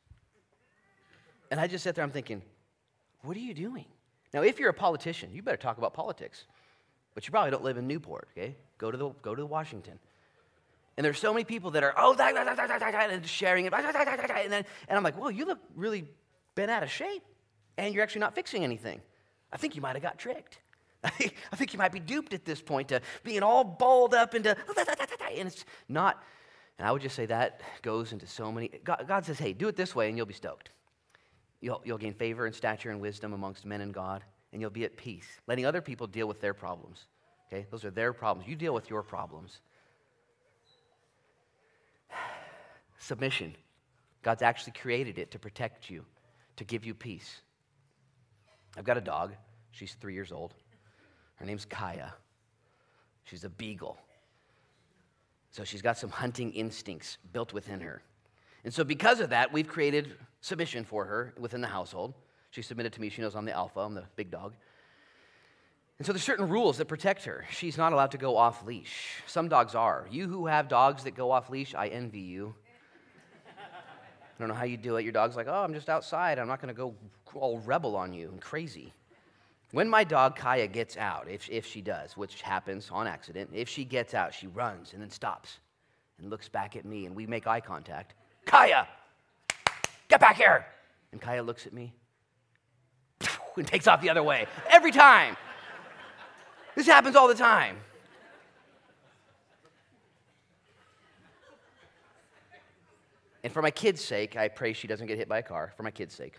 And 1.51 1.61
I 1.61 1.67
just 1.67 1.85
sit 1.85 1.95
there, 1.95 2.05
I'm 2.05 2.11
thinking, 2.11 2.43
what 3.23 3.37
are 3.37 3.41
you 3.41 3.55
doing? 3.55 3.85
Now, 4.35 4.43
if 4.43 4.59
you're 4.59 4.71
a 4.71 4.75
politician, 4.75 5.31
you 5.33 5.43
better 5.43 5.57
talk 5.57 5.79
about 5.79 5.95
politics. 5.95 6.45
But 7.15 7.27
you 7.27 7.33
probably 7.33 7.51
don't 7.51 7.65
live 7.65 7.77
in 7.77 7.87
Newport, 7.87 8.29
okay? 8.33 8.57
Go 8.79 8.91
to, 8.91 8.97
the, 8.97 9.11
go 9.23 9.35
to 9.35 9.45
Washington. 9.45 9.99
And 11.01 11.05
there's 11.07 11.19
so 11.19 11.33
many 11.33 11.45
people 11.45 11.71
that 11.71 11.83
are, 11.83 11.95
oh, 11.97 12.13
that, 12.17 12.35
that, 12.35 12.45
that, 12.45 12.69
that, 12.69 12.79
that, 12.79 13.11
and 13.11 13.25
sharing 13.25 13.65
it. 13.65 13.73
And, 13.73 14.53
then, 14.53 14.67
and 14.87 14.99
I'm 14.99 15.03
like, 15.03 15.19
well, 15.19 15.31
you 15.31 15.47
look 15.47 15.59
really 15.75 16.05
bent 16.55 16.71
out 16.71 16.83
of 16.83 16.91
shape. 16.91 17.23
And 17.79 17.95
you're 17.95 18.03
actually 18.03 18.21
not 18.21 18.35
fixing 18.35 18.65
anything. 18.65 19.01
I 19.51 19.57
think 19.57 19.75
you 19.75 19.81
might 19.81 19.97
have 19.97 20.03
got 20.03 20.19
tricked. 20.19 20.59
I 21.03 21.09
think 21.57 21.73
you 21.73 21.79
might 21.79 21.93
be 21.93 22.01
duped 22.01 22.35
at 22.35 22.45
this 22.45 22.61
point 22.61 22.89
to 22.89 23.01
being 23.25 23.43
all 23.43 23.65
balled 23.65 24.13
up 24.13 24.35
into, 24.35 24.51
and 24.51 25.49
it's 25.49 25.65
not. 25.89 26.23
And 26.79 26.87
I 26.87 26.93
would 26.93 27.01
just 27.01 27.17
say 27.17 27.25
that 27.25 27.63
goes 27.81 28.13
into 28.13 28.27
so 28.27 28.53
many. 28.53 28.69
God, 28.85 29.07
God 29.09 29.25
says, 29.25 29.39
hey, 29.39 29.55
do 29.55 29.69
it 29.69 29.77
this 29.77 29.95
way 29.97 30.11
and 30.11 30.19
you'll 30.19 30.27
be 30.27 30.35
stoked. 30.35 30.69
You'll, 31.63 31.81
you'll 31.83 31.97
gain 31.97 32.13
favor 32.13 32.45
and 32.45 32.55
stature 32.55 32.91
and 32.91 33.01
wisdom 33.01 33.33
amongst 33.33 33.65
men 33.65 33.81
and 33.81 33.95
God, 33.95 34.23
and 34.53 34.61
you'll 34.61 34.69
be 34.69 34.85
at 34.85 34.99
peace, 34.99 35.41
letting 35.47 35.65
other 35.65 35.81
people 35.81 36.07
deal 36.07 36.29
with 36.29 36.43
their 36.43 36.53
problems. 36.53 37.07
Okay? 37.51 37.65
Those 37.71 37.87
are 37.87 37.91
their 37.91 38.13
problems. 38.13 38.47
You 38.47 38.55
deal 38.55 38.75
with 38.75 38.91
your 38.91 39.03
problems. 39.03 39.63
Submission. 43.01 43.57
God's 44.23 44.43
actually 44.43 44.75
created 44.75 45.19
it 45.19 45.31
to 45.31 45.39
protect 45.39 45.89
you, 45.89 46.05
to 46.57 46.65
give 46.65 46.85
you 46.85 46.95
peace. 46.95 47.41
I've 48.77 48.85
got 48.85 48.99
a 48.99 49.01
dog. 49.01 49.33
She's 49.73 49.95
three 49.95 50.13
years 50.13 50.31
old. 50.31 50.55
Her 51.37 51.47
name's 51.47 51.65
Kaya. 51.65 52.13
She's 53.25 53.43
a 53.45 53.49
beagle. 53.49 53.99
So 55.51 55.65
she's 55.65 55.81
got 55.81 55.97
some 55.97 56.11
hunting 56.11 56.53
instincts 56.53 57.17
built 57.33 57.55
within 57.55 57.81
her. 57.81 58.03
And 58.65 58.73
so, 58.73 58.85
because 58.85 59.21
of 59.21 59.31
that, 59.31 59.51
we've 59.51 59.67
created 59.67 60.15
submission 60.43 60.85
for 60.85 61.07
her 61.07 61.33
within 61.39 61.63
the 61.63 61.69
household. 61.69 62.13
She 62.51 62.61
submitted 62.61 62.93
to 62.93 63.01
me. 63.01 63.09
She 63.09 63.23
knows 63.23 63.35
I'm 63.35 63.47
the 63.47 63.53
alpha, 63.53 63.81
I'm 63.81 63.95
the 63.95 64.05
big 64.15 64.31
dog. 64.31 64.55
And 65.99 66.07
so, 66.07 66.13
there's 66.13 66.23
certain 66.23 66.49
rules 66.49 66.77
that 66.77 66.85
protect 66.85 67.25
her. 67.25 67.47
She's 67.51 67.79
not 67.79 67.95
allowed 67.95 68.11
to 68.11 68.19
go 68.19 68.37
off 68.37 68.67
leash. 68.67 69.23
Some 69.27 69.49
dogs 69.49 69.75
are. 69.75 70.07
You 70.11 70.29
who 70.29 70.47
have 70.47 70.69
dogs 70.69 71.05
that 71.05 71.15
go 71.15 71.31
off 71.31 71.49
leash, 71.49 71.75
I 71.75 71.89
envy 71.89 72.21
you. 72.21 72.55
I 74.41 74.43
don't 74.43 74.49
know 74.49 74.55
how 74.55 74.65
you 74.65 74.79
do 74.79 74.97
it. 74.97 75.03
Your 75.03 75.13
dog's 75.13 75.37
like, 75.37 75.49
oh, 75.49 75.63
I'm 75.63 75.75
just 75.75 75.91
outside. 75.91 76.39
I'm 76.39 76.49
not 76.49 76.63
going 76.63 76.75
to 76.75 76.79
go 76.79 76.95
all 77.35 77.59
rebel 77.59 77.95
on 77.95 78.15
you 78.15 78.31
and 78.31 78.41
crazy. 78.41 78.91
When 79.73 79.87
my 79.87 80.03
dog 80.03 80.35
Kaya 80.35 80.67
gets 80.67 80.97
out, 80.97 81.29
if, 81.29 81.47
if 81.51 81.67
she 81.67 81.83
does, 81.83 82.17
which 82.17 82.41
happens 82.41 82.89
on 82.91 83.07
accident, 83.07 83.51
if 83.53 83.69
she 83.69 83.85
gets 83.85 84.15
out, 84.15 84.33
she 84.33 84.47
runs 84.47 84.95
and 84.95 85.03
then 85.03 85.11
stops 85.11 85.59
and 86.19 86.31
looks 86.31 86.49
back 86.49 86.75
at 86.75 86.87
me 86.87 87.05
and 87.05 87.15
we 87.15 87.27
make 87.27 87.47
eye 87.47 87.61
contact. 87.61 88.15
Kaya, 88.47 88.89
get 90.09 90.21
back 90.21 90.39
here. 90.39 90.65
And 91.13 91.21
Kaya 91.21 91.43
looks 91.43 91.67
at 91.67 91.75
me 91.75 91.93
and 93.59 93.67
takes 93.67 93.87
off 93.87 94.01
the 94.01 94.09
other 94.09 94.23
way 94.23 94.47
every 94.71 94.91
time. 94.91 95.37
This 96.75 96.87
happens 96.87 97.15
all 97.15 97.29
the 97.29 97.35
time. 97.35 97.77
And 103.43 103.53
for 103.53 103.63
my 103.63 103.71
kid's 103.71 104.05
sake, 104.05 104.37
I 104.37 104.49
pray 104.49 104.73
she 104.73 104.87
doesn't 104.87 105.07
get 105.07 105.17
hit 105.17 105.29
by 105.29 105.39
a 105.39 105.43
car, 105.43 105.73
for 105.77 105.83
my 105.83 105.91
kid's 105.91 106.15
sake. 106.15 106.35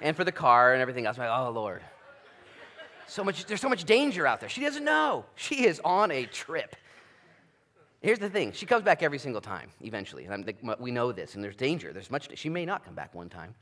and 0.00 0.16
for 0.16 0.24
the 0.24 0.32
car 0.32 0.72
and 0.72 0.82
everything 0.82 1.06
else. 1.06 1.18
I'm 1.18 1.28
like, 1.28 1.38
oh, 1.38 1.50
Lord. 1.50 1.82
So 3.06 3.22
much, 3.22 3.44
there's 3.46 3.60
so 3.60 3.68
much 3.68 3.84
danger 3.84 4.26
out 4.26 4.40
there. 4.40 4.48
She 4.48 4.60
doesn't 4.60 4.84
know. 4.84 5.24
She 5.36 5.66
is 5.66 5.80
on 5.84 6.10
a 6.10 6.26
trip. 6.26 6.74
Here's 8.00 8.18
the 8.18 8.28
thing 8.28 8.52
she 8.52 8.66
comes 8.66 8.82
back 8.82 9.02
every 9.02 9.18
single 9.18 9.40
time, 9.40 9.70
eventually. 9.80 10.24
And 10.24 10.52
we 10.78 10.90
know 10.90 11.12
this, 11.12 11.36
and 11.36 11.44
there's 11.44 11.56
danger. 11.56 11.92
There's 11.92 12.10
much, 12.10 12.28
she 12.36 12.48
may 12.48 12.66
not 12.66 12.84
come 12.84 12.94
back 12.94 13.14
one 13.14 13.28
time. 13.28 13.54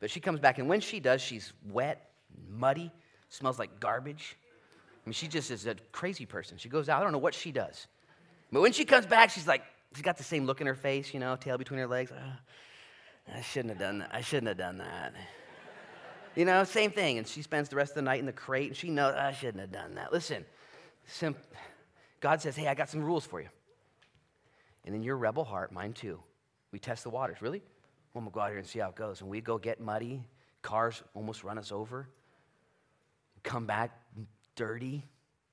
But 0.00 0.10
she 0.10 0.20
comes 0.20 0.40
back, 0.40 0.58
and 0.58 0.68
when 0.68 0.80
she 0.80 0.98
does, 0.98 1.20
she's 1.20 1.52
wet, 1.70 2.10
muddy, 2.50 2.90
smells 3.28 3.58
like 3.58 3.80
garbage. 3.80 4.36
I 5.04 5.08
mean, 5.08 5.12
she 5.12 5.28
just 5.28 5.50
is 5.50 5.66
a 5.66 5.76
crazy 5.92 6.26
person. 6.26 6.58
She 6.58 6.68
goes 6.68 6.88
out, 6.88 7.00
I 7.00 7.04
don't 7.04 7.12
know 7.12 7.18
what 7.18 7.34
she 7.34 7.52
does. 7.52 7.86
But 8.54 8.60
when 8.60 8.72
she 8.72 8.84
comes 8.84 9.04
back, 9.04 9.30
she's 9.30 9.48
like, 9.48 9.64
she's 9.94 10.04
got 10.04 10.16
the 10.16 10.22
same 10.22 10.46
look 10.46 10.60
in 10.60 10.68
her 10.68 10.76
face, 10.76 11.12
you 11.12 11.18
know, 11.18 11.34
tail 11.34 11.58
between 11.58 11.80
her 11.80 11.88
legs. 11.88 12.12
Oh, 12.16 13.34
I 13.36 13.40
shouldn't 13.40 13.70
have 13.70 13.80
done 13.80 13.98
that. 13.98 14.10
I 14.12 14.20
shouldn't 14.20 14.46
have 14.46 14.56
done 14.56 14.78
that. 14.78 15.12
You 16.36 16.44
know, 16.44 16.64
same 16.64 16.90
thing. 16.90 17.18
And 17.18 17.28
she 17.28 17.42
spends 17.42 17.68
the 17.68 17.76
rest 17.76 17.92
of 17.92 17.94
the 17.94 18.02
night 18.02 18.18
in 18.18 18.26
the 18.26 18.32
crate, 18.32 18.66
and 18.66 18.76
she 18.76 18.90
knows, 18.90 19.14
I 19.14 19.30
shouldn't 19.30 19.60
have 19.60 19.70
done 19.70 19.94
that. 19.94 20.12
Listen, 20.12 20.44
sim- 21.06 21.36
God 22.18 22.42
says, 22.42 22.56
Hey, 22.56 22.66
I 22.66 22.74
got 22.74 22.88
some 22.88 23.04
rules 23.04 23.24
for 23.24 23.40
you. 23.40 23.46
And 24.84 24.96
in 24.96 25.04
your 25.04 25.16
rebel 25.16 25.44
heart, 25.44 25.70
mine 25.70 25.92
too, 25.92 26.18
we 26.72 26.80
test 26.80 27.04
the 27.04 27.10
waters. 27.10 27.40
Really? 27.40 27.60
Well, 28.12 28.18
I'm 28.18 28.24
going 28.24 28.32
to 28.32 28.34
go 28.34 28.40
out 28.40 28.48
here 28.48 28.58
and 28.58 28.66
see 28.66 28.80
how 28.80 28.88
it 28.88 28.96
goes. 28.96 29.20
And 29.20 29.30
we 29.30 29.40
go 29.40 29.58
get 29.58 29.80
muddy, 29.80 30.24
cars 30.60 31.04
almost 31.14 31.44
run 31.44 31.56
us 31.56 31.70
over, 31.70 32.08
come 33.44 33.66
back 33.66 33.96
dirty, 34.56 35.04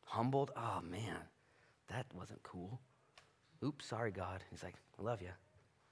humbled. 0.05 0.49
Oh, 0.55 0.81
man, 0.81 1.17
that 1.89 2.07
wasn't 2.15 2.41
cool. 2.41 2.79
Oops, 3.63 3.85
sorry, 3.85 4.11
God. 4.11 4.43
He's 4.49 4.63
like, 4.63 4.73
I 4.99 5.03
love 5.03 5.21
you. 5.21 5.29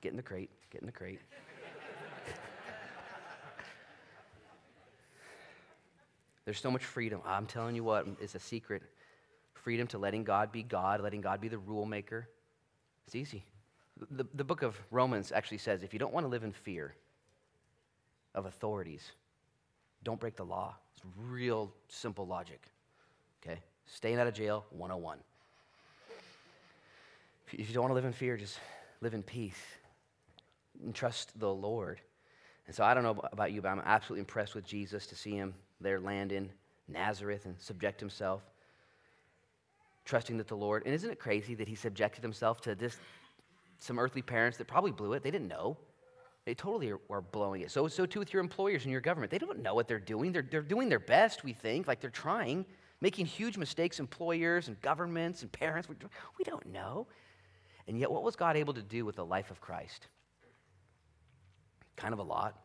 Get 0.01 0.09
in 0.11 0.17
the 0.17 0.23
crate, 0.23 0.49
get 0.71 0.81
in 0.81 0.87
the 0.87 0.91
crate. 0.91 1.19
There's 6.45 6.59
so 6.59 6.71
much 6.71 6.83
freedom. 6.83 7.21
I'm 7.25 7.45
telling 7.45 7.75
you 7.75 7.83
what, 7.83 8.07
it's 8.19 8.33
a 8.35 8.39
secret. 8.39 8.81
Freedom 9.53 9.85
to 9.87 9.97
letting 9.97 10.23
God 10.23 10.51
be 10.51 10.63
God, 10.63 11.01
letting 11.01 11.21
God 11.21 11.41
be 11.41 11.47
the 11.47 11.57
rule 11.59 11.85
maker. 11.85 12.27
It's 13.05 13.15
easy. 13.15 13.43
The, 14.11 14.25
the 14.33 14.43
book 14.43 14.63
of 14.63 14.79
Romans 14.91 15.31
actually 15.31 15.57
says 15.59 15.83
if 15.83 15.93
you 15.93 15.99
don't 15.99 16.13
want 16.13 16.23
to 16.23 16.29
live 16.29 16.43
in 16.43 16.53
fear 16.53 16.95
of 18.33 18.45
authorities, 18.45 19.11
don't 20.03 20.19
break 20.19 20.35
the 20.35 20.45
law. 20.45 20.75
It's 20.95 21.03
real 21.17 21.71
simple 21.87 22.25
logic. 22.25 22.65
Okay? 23.43 23.59
Staying 23.85 24.19
out 24.19 24.27
of 24.27 24.33
jail, 24.33 24.65
101. 24.71 25.19
If 27.51 27.67
you 27.67 27.73
don't 27.73 27.83
want 27.83 27.91
to 27.91 27.95
live 27.95 28.05
in 28.05 28.13
fear, 28.13 28.37
just 28.37 28.59
live 29.01 29.13
in 29.13 29.23
peace 29.23 29.59
and 30.83 30.93
trust 30.93 31.37
the 31.39 31.53
Lord. 31.53 31.99
And 32.67 32.75
so 32.75 32.83
I 32.83 32.93
don't 32.93 33.03
know 33.03 33.19
about 33.31 33.51
you, 33.51 33.61
but 33.61 33.69
I'm 33.69 33.81
absolutely 33.83 34.21
impressed 34.21 34.55
with 34.55 34.65
Jesus 34.65 35.07
to 35.07 35.15
see 35.15 35.31
him 35.31 35.55
there 35.81 35.99
land 35.99 36.31
in 36.31 36.51
Nazareth 36.87 37.45
and 37.45 37.59
subject 37.59 37.99
himself. 37.99 38.41
trusting 40.05 40.37
that 40.37 40.47
the 40.47 40.57
Lord, 40.57 40.83
and 40.85 40.93
isn't 40.95 41.09
it 41.09 41.19
crazy 41.19 41.53
that 41.55 41.67
he 41.67 41.75
subjected 41.75 42.23
himself 42.23 42.61
to 42.61 42.73
this, 42.73 42.97
some 43.77 43.99
earthly 43.99 44.23
parents 44.23 44.57
that 44.57 44.67
probably 44.67 44.91
blew 44.91 45.13
it? 45.13 45.23
They 45.23 45.31
didn't 45.31 45.47
know. 45.47 45.77
They 46.45 46.55
totally 46.55 46.91
are, 47.09 47.21
blowing 47.21 47.61
it. 47.61 47.69
So, 47.69 47.87
so 47.87 48.07
too 48.07 48.19
with 48.19 48.33
your 48.33 48.41
employers 48.41 48.83
and 48.83 48.91
your 48.91 49.01
government. 49.01 49.29
They 49.29 49.37
don't 49.37 49.61
know 49.61 49.75
what 49.75 49.87
they're 49.87 49.99
doing. 49.99 50.31
They're, 50.31 50.47
they're 50.49 50.61
doing 50.63 50.89
their 50.89 50.99
best, 50.99 51.43
we 51.43 51.53
think, 51.53 51.87
like 51.87 52.01
they're 52.01 52.09
trying, 52.09 52.65
making 53.01 53.27
huge 53.27 53.55
mistakes, 53.55 53.99
employers 53.99 54.67
and 54.67 54.81
governments 54.81 55.43
and 55.43 55.51
parents. 55.51 55.87
We, 55.87 55.95
we 56.39 56.43
don't 56.43 56.65
know. 56.71 57.05
And 57.89 57.99
yet, 57.99 58.11
what 58.11 58.21
was 58.21 58.35
God 58.35 58.55
able 58.55 58.75
to 58.75 58.83
do 58.83 59.03
with 59.03 59.15
the 59.15 59.25
life 59.25 59.49
of 59.49 59.59
Christ? 59.59 60.07
Kind 61.95 62.13
of 62.13 62.19
a 62.19 62.23
lot 62.23 62.55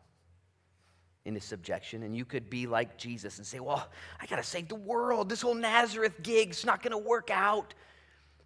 in 1.25 1.33
his 1.33 1.43
subjection. 1.43 2.03
And 2.03 2.15
you 2.15 2.25
could 2.25 2.47
be 2.47 2.67
like 2.67 2.95
Jesus 2.95 3.39
and 3.39 3.45
say, 3.45 3.59
Well, 3.59 3.89
I 4.21 4.27
got 4.27 4.35
to 4.35 4.43
save 4.43 4.67
the 4.67 4.75
world. 4.75 5.27
This 5.27 5.41
whole 5.41 5.55
Nazareth 5.55 6.21
gig's 6.21 6.63
not 6.63 6.83
going 6.83 6.91
to 6.91 6.99
work 6.99 7.31
out. 7.31 7.73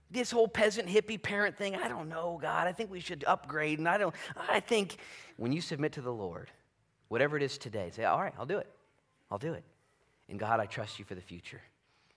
This 0.09 0.31
whole 0.31 0.47
peasant 0.47 0.87
hippie 0.87 1.21
parent 1.21 1.57
thing, 1.57 1.75
I 1.75 1.89
don't 1.89 2.07
know, 2.07 2.39
God. 2.41 2.65
I 2.65 2.71
think 2.71 2.89
we 2.89 3.01
should 3.01 3.25
upgrade. 3.27 3.77
And 3.77 3.87
I 3.87 3.97
don't, 3.97 4.15
I 4.49 4.61
think 4.61 4.99
when 5.35 5.51
you 5.51 5.59
submit 5.59 5.91
to 5.93 6.01
the 6.01 6.13
Lord, 6.13 6.49
whatever 7.09 7.35
it 7.35 7.43
is 7.43 7.57
today, 7.57 7.91
say, 7.93 8.05
All 8.05 8.21
right, 8.21 8.33
I'll 8.39 8.45
do 8.45 8.57
it. 8.57 8.69
I'll 9.29 9.37
do 9.37 9.51
it. 9.51 9.65
And 10.29 10.39
God, 10.39 10.61
I 10.61 10.65
trust 10.65 10.97
you 10.97 11.03
for 11.03 11.15
the 11.15 11.21
future. 11.21 11.61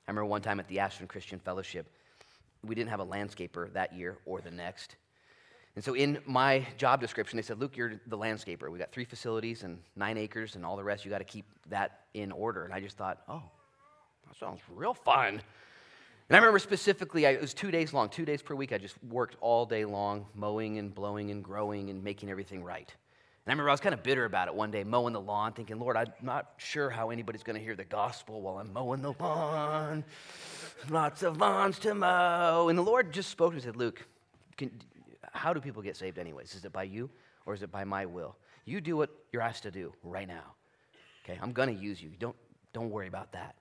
I 0.06 0.10
remember 0.12 0.26
one 0.26 0.40
time 0.40 0.60
at 0.60 0.68
the 0.68 0.78
Ashland 0.78 1.08
Christian 1.08 1.40
Fellowship, 1.40 1.88
we 2.66 2.74
didn't 2.74 2.90
have 2.90 3.00
a 3.00 3.06
landscaper 3.06 3.72
that 3.72 3.94
year 3.94 4.18
or 4.24 4.40
the 4.40 4.50
next. 4.50 4.96
And 5.74 5.84
so 5.84 5.94
in 5.94 6.18
my 6.26 6.66
job 6.76 7.00
description, 7.00 7.36
they 7.36 7.42
said, 7.42 7.58
Luke, 7.58 7.76
you're 7.76 7.94
the 8.06 8.18
landscaper. 8.18 8.70
We 8.70 8.78
got 8.78 8.92
three 8.92 9.06
facilities 9.06 9.62
and 9.62 9.78
nine 9.96 10.18
acres 10.18 10.54
and 10.54 10.66
all 10.66 10.76
the 10.76 10.84
rest. 10.84 11.04
You 11.04 11.10
got 11.10 11.18
to 11.18 11.24
keep 11.24 11.46
that 11.70 12.00
in 12.12 12.30
order. 12.30 12.64
And 12.64 12.74
I 12.74 12.80
just 12.80 12.98
thought, 12.98 13.22
oh, 13.28 13.42
that 14.28 14.36
sounds 14.38 14.60
real 14.74 14.92
fun. 14.92 15.40
And 16.28 16.36
I 16.36 16.38
remember 16.38 16.58
specifically, 16.58 17.26
I, 17.26 17.30
it 17.30 17.40
was 17.40 17.54
two 17.54 17.70
days 17.70 17.92
long, 17.92 18.10
two 18.10 18.24
days 18.24 18.42
per 18.42 18.54
week. 18.54 18.72
I 18.72 18.78
just 18.78 19.02
worked 19.04 19.36
all 19.40 19.64
day 19.64 19.84
long, 19.84 20.26
mowing 20.34 20.78
and 20.78 20.94
blowing 20.94 21.30
and 21.30 21.42
growing 21.42 21.90
and 21.90 22.04
making 22.04 22.30
everything 22.30 22.62
right. 22.62 22.94
And 23.44 23.50
I 23.50 23.54
remember 23.54 23.70
I 23.70 23.72
was 23.72 23.80
kind 23.80 23.94
of 23.94 24.04
bitter 24.04 24.24
about 24.24 24.46
it 24.46 24.54
one 24.54 24.70
day, 24.70 24.84
mowing 24.84 25.14
the 25.14 25.20
lawn, 25.20 25.52
thinking, 25.52 25.78
Lord, 25.80 25.96
I'm 25.96 26.12
not 26.22 26.52
sure 26.58 26.90
how 26.90 27.10
anybody's 27.10 27.42
going 27.42 27.58
to 27.58 27.64
hear 27.64 27.74
the 27.74 27.84
gospel 27.84 28.40
while 28.40 28.58
I'm 28.58 28.72
mowing 28.72 29.02
the 29.02 29.14
lawn. 29.18 30.04
Lots 30.88 31.24
of 31.24 31.38
lawns 31.38 31.80
to 31.80 31.94
mow. 31.94 32.68
And 32.68 32.78
the 32.78 32.82
Lord 32.82 33.12
just 33.12 33.30
spoke 33.30 33.50
to 33.50 33.54
me 33.54 33.56
and 33.56 33.64
said, 33.64 33.76
Luke, 33.76 34.06
can, 34.56 34.70
how 35.32 35.52
do 35.52 35.60
people 35.60 35.82
get 35.82 35.96
saved, 35.96 36.18
anyways? 36.18 36.54
Is 36.54 36.64
it 36.64 36.72
by 36.72 36.84
you 36.84 37.10
or 37.44 37.54
is 37.54 37.64
it 37.64 37.72
by 37.72 37.82
my 37.82 38.06
will? 38.06 38.36
You 38.64 38.80
do 38.80 38.96
what 38.96 39.10
you're 39.32 39.42
asked 39.42 39.64
to 39.64 39.72
do 39.72 39.92
right 40.04 40.28
now. 40.28 40.54
Okay, 41.24 41.36
I'm 41.42 41.52
going 41.52 41.74
to 41.74 41.82
use 41.82 42.00
you. 42.00 42.10
Don't, 42.20 42.36
don't 42.72 42.90
worry 42.90 43.08
about 43.08 43.32
that. 43.32 43.56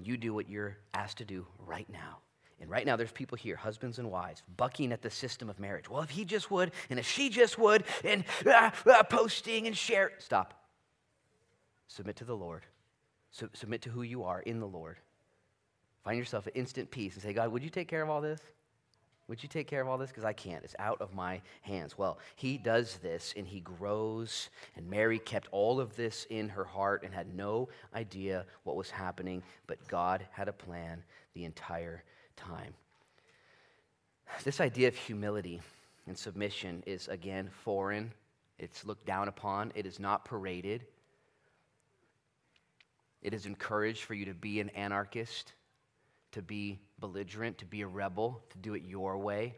You 0.00 0.16
do 0.16 0.34
what 0.34 0.48
you're 0.48 0.78
asked 0.94 1.18
to 1.18 1.24
do 1.24 1.46
right 1.64 1.88
now. 1.88 2.18
And 2.60 2.70
right 2.70 2.86
now, 2.86 2.96
there's 2.96 3.12
people 3.12 3.36
here, 3.36 3.56
husbands 3.56 3.98
and 3.98 4.10
wives, 4.10 4.42
bucking 4.56 4.92
at 4.92 5.02
the 5.02 5.10
system 5.10 5.50
of 5.50 5.58
marriage. 5.58 5.90
Well, 5.90 6.02
if 6.02 6.10
he 6.10 6.24
just 6.24 6.50
would, 6.50 6.70
and 6.88 6.98
if 6.98 7.06
she 7.06 7.28
just 7.28 7.58
would, 7.58 7.84
and 8.04 8.24
uh, 8.46 8.70
uh, 8.86 9.02
posting 9.02 9.66
and 9.66 9.76
share. 9.76 10.12
Stop. 10.18 10.54
Submit 11.88 12.16
to 12.16 12.24
the 12.24 12.36
Lord. 12.36 12.62
submit 13.30 13.82
to 13.82 13.90
who 13.90 14.02
you 14.02 14.24
are 14.24 14.40
in 14.40 14.60
the 14.60 14.66
Lord. 14.66 14.98
Find 16.04 16.18
yourself 16.18 16.46
at 16.46 16.56
instant 16.56 16.90
peace 16.90 17.14
and 17.14 17.22
say, 17.22 17.32
God, 17.32 17.50
would 17.50 17.62
you 17.62 17.70
take 17.70 17.88
care 17.88 18.02
of 18.02 18.10
all 18.10 18.20
this? 18.20 18.40
Would 19.26 19.42
you 19.42 19.48
take 19.48 19.66
care 19.66 19.80
of 19.80 19.88
all 19.88 19.96
this? 19.96 20.10
Because 20.10 20.24
I 20.24 20.34
can't. 20.34 20.64
It's 20.64 20.74
out 20.78 21.00
of 21.00 21.14
my 21.14 21.40
hands. 21.62 21.96
Well, 21.96 22.18
he 22.36 22.58
does 22.58 22.98
this 22.98 23.32
and 23.36 23.46
he 23.46 23.60
grows. 23.60 24.50
And 24.76 24.88
Mary 24.88 25.18
kept 25.18 25.48
all 25.50 25.80
of 25.80 25.96
this 25.96 26.26
in 26.28 26.50
her 26.50 26.64
heart 26.64 27.04
and 27.04 27.14
had 27.14 27.34
no 27.34 27.70
idea 27.94 28.44
what 28.64 28.76
was 28.76 28.90
happening, 28.90 29.42
but 29.66 29.88
God 29.88 30.26
had 30.30 30.48
a 30.48 30.52
plan 30.52 31.02
the 31.32 31.44
entire 31.44 32.04
time. 32.36 32.74
This 34.42 34.60
idea 34.60 34.88
of 34.88 34.96
humility 34.96 35.60
and 36.06 36.16
submission 36.16 36.82
is, 36.86 37.08
again, 37.08 37.48
foreign. 37.50 38.12
It's 38.58 38.84
looked 38.84 39.06
down 39.06 39.28
upon, 39.28 39.72
it 39.74 39.86
is 39.86 39.98
not 39.98 40.24
paraded. 40.24 40.86
It 43.22 43.32
is 43.32 43.46
encouraged 43.46 44.04
for 44.04 44.14
you 44.14 44.26
to 44.26 44.34
be 44.34 44.60
an 44.60 44.68
anarchist 44.70 45.54
to 46.34 46.42
be 46.42 46.80
belligerent, 46.98 47.56
to 47.58 47.64
be 47.64 47.82
a 47.82 47.86
rebel, 47.86 48.42
to 48.50 48.58
do 48.58 48.74
it 48.74 48.82
your 48.82 49.16
way, 49.16 49.54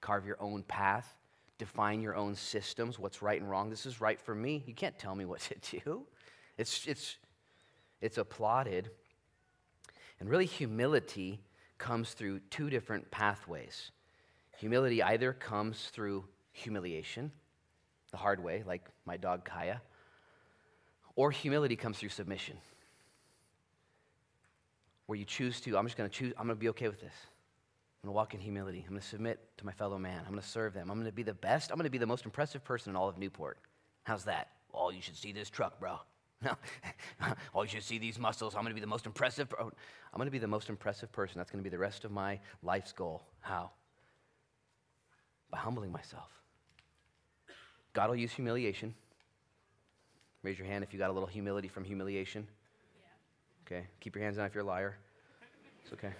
carve 0.00 0.24
your 0.24 0.40
own 0.40 0.62
path, 0.62 1.16
define 1.58 2.00
your 2.00 2.14
own 2.14 2.36
systems, 2.36 3.00
what's 3.00 3.20
right 3.20 3.40
and 3.40 3.50
wrong. 3.50 3.68
This 3.68 3.84
is 3.84 4.00
right 4.00 4.20
for 4.20 4.32
me. 4.32 4.62
You 4.64 4.72
can't 4.72 4.96
tell 4.96 5.16
me 5.16 5.24
what 5.24 5.40
to 5.62 5.80
do. 5.80 6.06
It's, 6.56 6.86
it's, 6.86 7.16
it's 8.00 8.16
applauded. 8.16 8.90
And 10.20 10.30
really, 10.30 10.46
humility 10.46 11.40
comes 11.80 12.12
through 12.12 12.38
two 12.50 12.70
different 12.70 13.10
pathways. 13.10 13.90
Humility 14.58 15.02
either 15.02 15.32
comes 15.32 15.90
through 15.92 16.24
humiliation, 16.52 17.32
the 18.12 18.18
hard 18.18 18.42
way, 18.42 18.62
like 18.64 18.88
my 19.04 19.16
dog 19.16 19.44
Kaya, 19.44 19.80
or 21.16 21.32
humility 21.32 21.74
comes 21.74 21.98
through 21.98 22.10
submission 22.10 22.56
where 25.06 25.18
you 25.18 25.24
choose 25.24 25.60
to, 25.62 25.76
I'm 25.76 25.86
just 25.86 25.96
going 25.96 26.08
to 26.08 26.16
choose, 26.16 26.32
I'm 26.38 26.46
going 26.46 26.56
to 26.56 26.60
be 26.60 26.68
okay 26.68 26.86
with 26.86 27.00
this. 27.00 27.12
I'm 27.12 28.06
going 28.06 28.14
to 28.14 28.16
walk 28.16 28.32
in 28.32 28.38
humility. 28.38 28.84
I'm 28.86 28.90
going 28.90 29.00
to 29.00 29.06
submit 29.06 29.40
to 29.56 29.66
my 29.66 29.72
fellow 29.72 29.98
man. 29.98 30.20
I'm 30.20 30.30
going 30.30 30.40
to 30.40 30.48
serve 30.48 30.72
them. 30.72 30.88
I'm 30.88 30.96
going 30.96 31.10
to 31.10 31.12
be 31.12 31.24
the 31.24 31.34
best. 31.34 31.72
I'm 31.72 31.76
going 31.76 31.84
to 31.84 31.90
be 31.90 31.98
the 31.98 32.06
most 32.06 32.24
impressive 32.24 32.62
person 32.62 32.90
in 32.90 32.96
all 32.96 33.08
of 33.08 33.18
Newport. 33.18 33.58
How's 34.04 34.24
that? 34.24 34.50
Oh, 34.72 34.90
you 34.90 35.02
should 35.02 35.16
see 35.16 35.32
this 35.32 35.50
truck, 35.50 35.80
bro. 35.80 35.98
No. 36.42 36.56
oh, 37.54 37.62
you 37.62 37.68
should 37.68 37.82
see 37.82 37.98
these 37.98 38.18
muscles. 38.18 38.54
I'm 38.54 38.62
going 38.62 38.70
to 38.70 38.74
be 38.74 38.80
the 38.80 38.86
most 38.86 39.06
impressive. 39.06 39.52
I'm 39.58 39.70
going 40.16 40.26
to 40.26 40.32
be 40.32 40.38
the 40.38 40.46
most 40.46 40.68
impressive 40.68 41.12
person. 41.12 41.38
That's 41.38 41.50
going 41.50 41.62
to 41.62 41.68
be 41.68 41.74
the 41.74 41.78
rest 41.78 42.04
of 42.04 42.10
my 42.10 42.40
life's 42.62 42.92
goal. 42.92 43.22
How? 43.40 43.70
By 45.50 45.58
humbling 45.58 45.92
myself. 45.92 46.30
God 47.92 48.08
will 48.08 48.16
use 48.16 48.32
humiliation. 48.32 48.94
Raise 50.42 50.58
your 50.58 50.66
hand 50.66 50.82
if 50.84 50.92
you 50.92 50.98
got 50.98 51.10
a 51.10 51.12
little 51.12 51.28
humility 51.28 51.68
from 51.68 51.84
humiliation. 51.84 52.46
Okay? 53.66 53.86
Keep 54.00 54.16
your 54.16 54.24
hands 54.24 54.36
down 54.36 54.46
if 54.46 54.54
you're 54.54 54.64
a 54.64 54.66
liar. 54.66 54.96
It's 55.84 55.92
okay. 55.92 56.12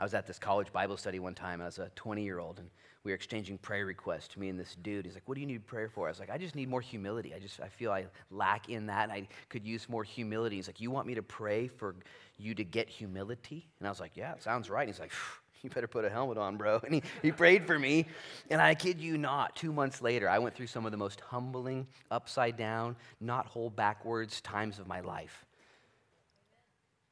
I 0.00 0.02
was 0.02 0.14
at 0.14 0.26
this 0.26 0.38
college 0.38 0.72
Bible 0.72 0.96
study 0.96 1.18
one 1.18 1.34
time. 1.34 1.60
I 1.60 1.66
was 1.66 1.78
a 1.78 1.90
20 1.94 2.24
year 2.24 2.38
old, 2.38 2.58
and 2.58 2.70
we 3.04 3.12
were 3.12 3.14
exchanging 3.14 3.58
prayer 3.58 3.84
requests. 3.84 4.34
Me 4.34 4.48
and 4.48 4.58
this 4.58 4.74
dude. 4.76 5.04
He's 5.04 5.12
like, 5.12 5.28
"What 5.28 5.34
do 5.34 5.42
you 5.42 5.46
need 5.46 5.66
prayer 5.66 5.90
for?" 5.90 6.06
I 6.06 6.10
was 6.10 6.18
like, 6.18 6.30
"I 6.30 6.38
just 6.38 6.54
need 6.54 6.70
more 6.70 6.80
humility. 6.80 7.34
I 7.34 7.38
just 7.38 7.60
I 7.60 7.68
feel 7.68 7.92
I 7.92 8.06
lack 8.30 8.70
in 8.70 8.86
that, 8.86 9.10
and 9.10 9.12
I 9.12 9.28
could 9.50 9.66
use 9.66 9.90
more 9.90 10.02
humility." 10.02 10.56
He's 10.56 10.68
like, 10.68 10.80
"You 10.80 10.90
want 10.90 11.06
me 11.06 11.16
to 11.16 11.22
pray 11.22 11.68
for 11.68 11.96
you 12.38 12.54
to 12.54 12.64
get 12.64 12.88
humility?" 12.88 13.68
And 13.78 13.86
I 13.86 13.90
was 13.90 14.00
like, 14.00 14.16
"Yeah, 14.16 14.38
sounds 14.38 14.70
right." 14.70 14.88
And 14.88 14.94
he's 14.94 15.00
like, 15.00 15.12
"You 15.62 15.68
better 15.68 15.86
put 15.86 16.06
a 16.06 16.08
helmet 16.08 16.38
on, 16.38 16.56
bro." 16.56 16.80
And 16.84 16.94
he, 16.94 17.02
he 17.20 17.30
prayed 17.30 17.66
for 17.66 17.78
me, 17.78 18.06
and 18.48 18.62
I 18.62 18.74
kid 18.74 19.02
you 19.02 19.18
not, 19.18 19.54
two 19.54 19.70
months 19.70 20.00
later, 20.00 20.30
I 20.30 20.38
went 20.38 20.54
through 20.54 20.68
some 20.68 20.86
of 20.86 20.92
the 20.92 20.98
most 20.98 21.20
humbling, 21.20 21.86
upside 22.10 22.56
down, 22.56 22.96
not 23.20 23.44
hold 23.44 23.76
backwards 23.76 24.40
times 24.40 24.78
of 24.78 24.88
my 24.88 25.00
life. 25.00 25.44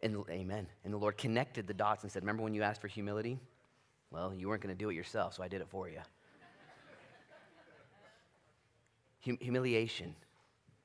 And 0.01 0.25
amen. 0.31 0.69
And 0.85 0.93
the 0.93 0.99
Lord 0.99 1.17
connected 1.17 1.67
the 1.67 1.75
dots 1.75 2.03
and 2.05 2.13
said, 2.13 2.23
Remember 2.23 2.43
when 2.43 2.55
you 2.55 2.63
asked 2.63 2.81
for 2.81 2.89
humility? 2.89 3.39
Well, 4.11 4.33
you 4.33 4.49
weren't 4.49 4.63
going 4.63 4.75
to 4.75 4.79
do 4.79 4.91
it 4.91 4.95
yourself, 4.95 5.35
so 5.35 5.43
I 5.43 5.49
did 5.49 5.61
it 5.61 5.69
for 5.69 5.89
you. 5.89 6.01
hum- 9.25 9.39
humiliation 9.41 10.15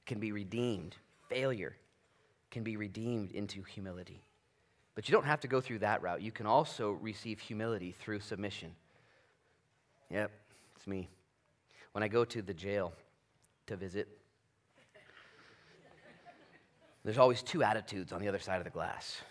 can 0.05 0.19
be 0.19 0.31
redeemed, 0.31 0.95
failure 1.29 1.75
can 2.51 2.63
be 2.63 2.75
redeemed 2.75 3.31
into 3.31 3.63
humility. 3.63 4.21
But 4.95 5.07
you 5.07 5.13
don't 5.13 5.25
have 5.25 5.39
to 5.41 5.47
go 5.47 5.59
through 5.61 5.79
that 5.79 6.01
route. 6.01 6.21
You 6.21 6.31
can 6.31 6.45
also 6.45 6.91
receive 6.91 7.39
humility 7.39 7.91
through 7.91 8.19
submission. 8.19 8.75
Yep, 10.11 10.31
it's 10.75 10.85
me. 10.85 11.09
When 11.93 12.03
I 12.03 12.07
go 12.07 12.25
to 12.25 12.41
the 12.41 12.53
jail 12.53 12.93
to 13.67 13.75
visit, 13.75 14.07
there's 17.03 17.17
always 17.17 17.41
two 17.41 17.63
attitudes 17.63 18.11
on 18.11 18.21
the 18.21 18.27
other 18.27 18.39
side 18.39 18.57
of 18.57 18.63
the 18.63 18.69
glass 18.69 19.21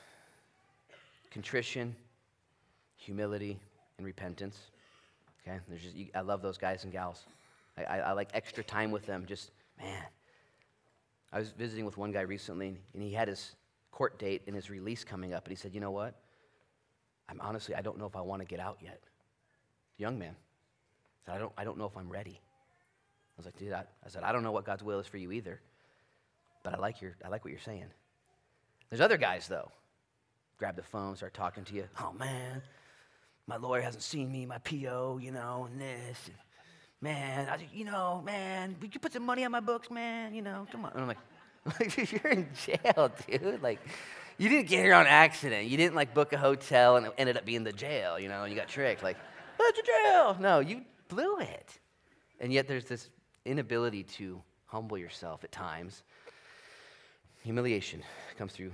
contrition, 1.30 1.96
humility, 2.96 3.58
and 3.96 4.06
repentance. 4.06 4.58
Okay? 5.40 5.58
There's 5.66 5.82
just, 5.82 5.96
I 6.14 6.20
love 6.20 6.42
those 6.42 6.58
guys 6.58 6.84
and 6.84 6.92
gals. 6.92 7.24
I, 7.78 7.84
I, 7.84 7.98
I 7.98 8.12
like 8.12 8.28
extra 8.34 8.62
time 8.62 8.90
with 8.90 9.06
them. 9.06 9.24
Just, 9.26 9.50
man. 9.80 10.04
I 11.32 11.38
was 11.38 11.52
visiting 11.52 11.86
with 11.86 11.96
one 11.96 12.12
guy 12.12 12.20
recently, 12.20 12.76
and 12.92 13.02
he 13.02 13.12
had 13.12 13.28
his 13.28 13.52
court 13.90 14.18
date 14.18 14.42
and 14.46 14.54
his 14.54 14.68
release 14.68 15.04
coming 15.04 15.32
up, 15.32 15.46
and 15.46 15.52
he 15.52 15.56
said, 15.56 15.72
You 15.72 15.80
know 15.80 15.90
what? 15.90 16.14
I'm 17.30 17.40
honestly, 17.40 17.74
I 17.74 17.80
don't 17.80 17.98
know 17.98 18.06
if 18.06 18.14
I 18.14 18.20
want 18.20 18.42
to 18.42 18.46
get 18.46 18.60
out 18.60 18.76
yet. 18.82 19.00
Young 19.96 20.18
man. 20.18 20.36
Said, 21.24 21.34
I 21.36 21.38
don't, 21.38 21.52
I 21.56 21.64
don't 21.64 21.78
know 21.78 21.86
if 21.86 21.96
I'm 21.96 22.10
ready. 22.10 22.38
I 22.38 23.34
was 23.38 23.46
like, 23.46 23.56
dude, 23.56 23.72
I, 23.72 23.84
I 24.04 24.08
said, 24.08 24.22
I 24.22 24.32
don't 24.32 24.42
know 24.42 24.52
what 24.52 24.66
God's 24.66 24.82
will 24.82 24.98
is 24.98 25.06
for 25.06 25.16
you 25.16 25.32
either. 25.32 25.60
But 26.62 26.74
I 26.74 26.78
like, 26.78 27.00
your, 27.00 27.16
I 27.24 27.28
like 27.28 27.44
what 27.44 27.50
you're 27.50 27.60
saying. 27.60 27.86
There's 28.88 29.00
other 29.00 29.16
guys, 29.16 29.48
though. 29.48 29.70
Grab 30.58 30.76
the 30.76 30.82
phone, 30.82 31.16
start 31.16 31.34
talking 31.34 31.64
to 31.64 31.74
you. 31.74 31.84
Oh, 32.00 32.12
man, 32.12 32.62
my 33.46 33.56
lawyer 33.56 33.80
hasn't 33.80 34.02
seen 34.02 34.30
me, 34.30 34.46
my 34.46 34.58
PO, 34.58 35.18
you 35.20 35.32
know, 35.32 35.68
and 35.70 35.80
this. 35.80 36.26
And, 36.26 36.36
man, 37.00 37.48
I, 37.48 37.58
you 37.72 37.84
know, 37.84 38.22
man, 38.24 38.76
would 38.80 38.94
you 38.94 39.00
put 39.00 39.12
some 39.12 39.24
money 39.24 39.44
on 39.44 39.50
my 39.50 39.60
books, 39.60 39.90
man? 39.90 40.34
You 40.34 40.42
know, 40.42 40.66
come 40.70 40.84
on. 40.84 40.92
And 40.92 41.00
I'm 41.02 41.08
like, 41.80 42.12
you're 42.12 42.32
in 42.32 42.48
jail, 42.64 43.10
dude. 43.26 43.62
Like, 43.62 43.80
you 44.38 44.48
didn't 44.48 44.68
get 44.68 44.84
here 44.84 44.94
on 44.94 45.06
accident. 45.06 45.68
You 45.68 45.76
didn't 45.76 45.94
like 45.94 46.14
book 46.14 46.32
a 46.32 46.38
hotel 46.38 46.96
and 46.96 47.06
it 47.06 47.14
ended 47.18 47.36
up 47.36 47.44
being 47.44 47.64
the 47.64 47.72
jail, 47.72 48.18
you 48.18 48.28
know, 48.28 48.42
and 48.42 48.52
you 48.52 48.58
got 48.58 48.68
tricked. 48.68 49.02
Like, 49.02 49.16
oh, 49.60 49.64
that's 49.64 49.78
a 49.78 49.92
jail. 49.92 50.36
No, 50.40 50.60
you 50.60 50.82
blew 51.08 51.38
it. 51.38 51.78
And 52.40 52.52
yet 52.52 52.66
there's 52.66 52.86
this 52.86 53.10
inability 53.44 54.04
to 54.04 54.42
humble 54.66 54.98
yourself 54.98 55.44
at 55.44 55.52
times. 55.52 56.02
Humiliation 57.42 58.02
comes 58.38 58.52
through, 58.52 58.72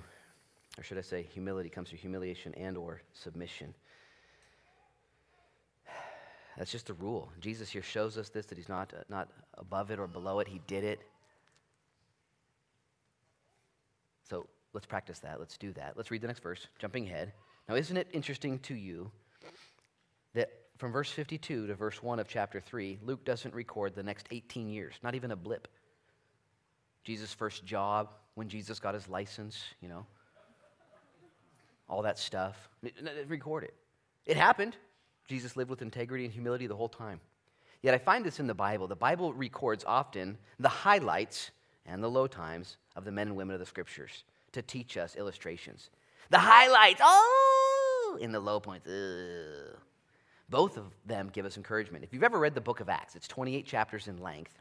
or 0.76 0.82
should 0.82 0.98
I 0.98 1.02
say, 1.02 1.26
humility 1.32 1.70
comes 1.70 1.88
through 1.88 1.98
humiliation 1.98 2.54
and 2.54 2.76
or 2.76 3.00
submission. 3.14 3.74
That's 6.58 6.70
just 6.70 6.90
a 6.90 6.94
rule. 6.94 7.30
Jesus 7.40 7.70
here 7.70 7.82
shows 7.82 8.18
us 8.18 8.28
this 8.28 8.46
that 8.46 8.58
he's 8.58 8.68
not, 8.68 8.92
uh, 8.92 9.04
not 9.08 9.28
above 9.54 9.90
it 9.90 9.98
or 9.98 10.06
below 10.06 10.40
it. 10.40 10.48
He 10.48 10.60
did 10.66 10.84
it. 10.84 11.00
So 14.28 14.46
let's 14.74 14.86
practice 14.86 15.20
that. 15.20 15.38
Let's 15.38 15.56
do 15.56 15.72
that. 15.74 15.94
Let's 15.96 16.10
read 16.10 16.20
the 16.20 16.26
next 16.26 16.42
verse, 16.42 16.66
jumping 16.78 17.06
ahead. 17.06 17.32
Now, 17.68 17.76
isn't 17.76 17.96
it 17.96 18.08
interesting 18.12 18.58
to 18.60 18.74
you 18.74 19.10
that 20.34 20.50
from 20.76 20.92
verse 20.92 21.10
52 21.10 21.68
to 21.68 21.74
verse 21.74 22.02
1 22.02 22.18
of 22.18 22.28
chapter 22.28 22.60
3, 22.60 22.98
Luke 23.02 23.24
doesn't 23.24 23.54
record 23.54 23.94
the 23.94 24.02
next 24.02 24.26
18 24.30 24.68
years, 24.68 24.94
not 25.02 25.14
even 25.14 25.30
a 25.30 25.36
blip. 25.36 25.68
Jesus' 27.04 27.32
first 27.32 27.64
job, 27.64 28.10
when 28.38 28.48
Jesus 28.48 28.78
got 28.78 28.94
his 28.94 29.08
license, 29.08 29.60
you 29.82 29.88
know, 29.88 30.06
all 31.88 32.02
that 32.02 32.18
stuff. 32.18 32.68
Record 33.26 33.64
it. 33.64 33.74
It 34.26 34.36
happened. 34.36 34.76
Jesus 35.26 35.56
lived 35.56 35.70
with 35.70 35.82
integrity 35.82 36.24
and 36.24 36.32
humility 36.32 36.68
the 36.68 36.76
whole 36.76 36.88
time. 36.88 37.20
Yet 37.82 37.94
I 37.94 37.98
find 37.98 38.24
this 38.24 38.38
in 38.38 38.46
the 38.46 38.54
Bible. 38.54 38.86
The 38.86 38.94
Bible 38.94 39.32
records 39.34 39.84
often 39.84 40.38
the 40.60 40.68
highlights 40.68 41.50
and 41.84 42.02
the 42.02 42.08
low 42.08 42.28
times 42.28 42.76
of 42.94 43.04
the 43.04 43.10
men 43.10 43.26
and 43.26 43.36
women 43.36 43.54
of 43.54 43.60
the 43.60 43.66
scriptures 43.66 44.22
to 44.52 44.62
teach 44.62 44.96
us 44.96 45.16
illustrations. 45.16 45.90
The 46.30 46.38
highlights, 46.38 47.00
oh, 47.02 48.18
in 48.20 48.30
the 48.30 48.40
low 48.40 48.60
points, 48.60 48.86
ugh. 48.86 49.76
Both 50.48 50.76
of 50.76 50.84
them 51.06 51.28
give 51.32 51.44
us 51.44 51.56
encouragement. 51.56 52.04
If 52.04 52.14
you've 52.14 52.22
ever 52.22 52.38
read 52.38 52.54
the 52.54 52.60
book 52.60 52.78
of 52.78 52.88
Acts, 52.88 53.16
it's 53.16 53.26
28 53.26 53.66
chapters 53.66 54.06
in 54.06 54.18
length, 54.18 54.54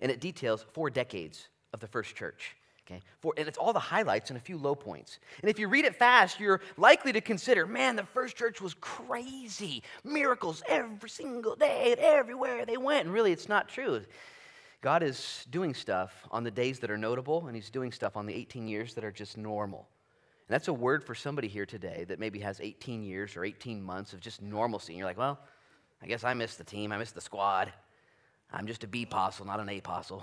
and 0.00 0.10
it 0.10 0.20
details 0.20 0.64
four 0.72 0.88
decades 0.88 1.48
of 1.74 1.80
the 1.80 1.86
first 1.86 2.16
church. 2.16 2.56
Okay? 2.86 3.00
For, 3.20 3.32
and 3.36 3.48
it's 3.48 3.56
all 3.56 3.72
the 3.72 3.78
highlights 3.78 4.30
and 4.30 4.36
a 4.36 4.40
few 4.40 4.58
low 4.58 4.74
points. 4.74 5.18
And 5.40 5.50
if 5.50 5.58
you 5.58 5.68
read 5.68 5.84
it 5.84 5.96
fast, 5.96 6.38
you're 6.38 6.60
likely 6.76 7.12
to 7.12 7.20
consider, 7.20 7.66
man, 7.66 7.96
the 7.96 8.02
first 8.02 8.36
church 8.36 8.60
was 8.60 8.74
crazy. 8.74 9.82
Miracles 10.04 10.62
every 10.68 11.08
single 11.08 11.56
day 11.56 11.94
everywhere 11.98 12.66
they 12.66 12.76
went. 12.76 13.06
And 13.06 13.14
really, 13.14 13.32
it's 13.32 13.48
not 13.48 13.68
true. 13.68 14.02
God 14.82 15.02
is 15.02 15.46
doing 15.50 15.72
stuff 15.72 16.26
on 16.30 16.44
the 16.44 16.50
days 16.50 16.78
that 16.80 16.90
are 16.90 16.98
notable, 16.98 17.46
and 17.46 17.56
He's 17.56 17.70
doing 17.70 17.90
stuff 17.90 18.18
on 18.18 18.26
the 18.26 18.34
18 18.34 18.68
years 18.68 18.92
that 18.94 19.04
are 19.04 19.10
just 19.10 19.38
normal. 19.38 19.88
And 20.46 20.54
that's 20.54 20.68
a 20.68 20.74
word 20.74 21.02
for 21.02 21.14
somebody 21.14 21.48
here 21.48 21.64
today 21.64 22.04
that 22.08 22.18
maybe 22.18 22.38
has 22.40 22.60
18 22.60 23.02
years 23.02 23.34
or 23.34 23.46
18 23.46 23.82
months 23.82 24.12
of 24.12 24.20
just 24.20 24.42
normalcy. 24.42 24.92
And 24.92 24.98
you're 24.98 25.06
like, 25.06 25.16
well, 25.16 25.40
I 26.02 26.06
guess 26.06 26.22
I 26.22 26.34
missed 26.34 26.58
the 26.58 26.64
team, 26.64 26.92
I 26.92 26.98
missed 26.98 27.14
the 27.14 27.22
squad. 27.22 27.72
I'm 28.52 28.66
just 28.66 28.84
a 28.84 28.86
B 28.86 29.04
apostle, 29.04 29.46
not 29.46 29.58
an 29.58 29.70
A 29.70 29.78
apostle. 29.78 30.22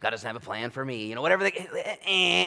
God 0.00 0.10
doesn't 0.10 0.26
have 0.26 0.36
a 0.36 0.40
plan 0.40 0.70
for 0.70 0.84
me. 0.84 1.06
You 1.06 1.14
know, 1.14 1.22
whatever 1.22 1.44
they. 1.44 1.52
Eh, 1.52 1.96
eh. 2.06 2.46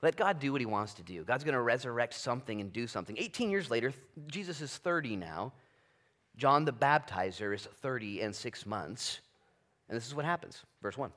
Let 0.00 0.16
God 0.16 0.38
do 0.38 0.52
what 0.52 0.60
he 0.60 0.66
wants 0.66 0.94
to 0.94 1.02
do. 1.02 1.24
God's 1.24 1.42
going 1.42 1.54
to 1.54 1.60
resurrect 1.60 2.14
something 2.14 2.60
and 2.60 2.72
do 2.72 2.86
something. 2.86 3.16
18 3.18 3.50
years 3.50 3.68
later, 3.68 3.92
Jesus 4.28 4.60
is 4.60 4.76
30 4.76 5.16
now. 5.16 5.52
John 6.36 6.64
the 6.64 6.72
Baptizer 6.72 7.52
is 7.52 7.66
30 7.82 8.22
and 8.22 8.34
six 8.34 8.64
months. 8.64 9.18
And 9.88 9.96
this 9.96 10.06
is 10.06 10.14
what 10.14 10.24
happens. 10.24 10.62
Verse 10.82 10.96
1. 10.96 11.10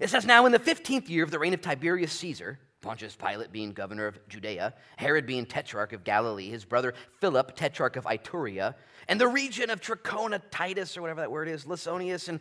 It 0.00 0.08
says, 0.08 0.24
Now 0.24 0.46
in 0.46 0.52
the 0.52 0.58
15th 0.58 1.10
year 1.10 1.24
of 1.24 1.30
the 1.30 1.38
reign 1.38 1.52
of 1.52 1.60
Tiberius 1.60 2.12
Caesar, 2.12 2.58
Pontius 2.82 3.16
Pilate 3.16 3.52
being 3.52 3.72
governor 3.72 4.06
of 4.08 4.18
Judea, 4.28 4.74
Herod 4.96 5.24
being 5.24 5.46
tetrarch 5.46 5.92
of 5.92 6.02
Galilee, 6.02 6.50
his 6.50 6.64
brother 6.64 6.94
Philip, 7.20 7.54
tetrarch 7.56 7.96
of 7.96 8.04
Iturea, 8.04 8.74
and 9.08 9.20
the 9.20 9.28
region 9.28 9.70
of 9.70 9.80
Trachona, 9.80 10.42
Titus, 10.50 10.96
or 10.96 11.02
whatever 11.02 11.20
that 11.20 11.30
word 11.30 11.48
is, 11.48 11.64
Lysanias 11.64 12.28
and 12.28 12.40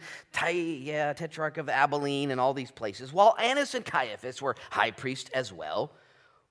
yeah, 0.83 1.13
tetrarch 1.13 1.57
of 1.57 1.69
Abilene, 1.69 2.31
and 2.31 2.41
all 2.41 2.53
these 2.53 2.71
places, 2.71 3.13
while 3.13 3.35
Annas 3.39 3.75
and 3.75 3.85
Caiaphas 3.85 4.41
were 4.41 4.55
high 4.71 4.91
priests 4.91 5.29
as 5.33 5.53
well. 5.53 5.93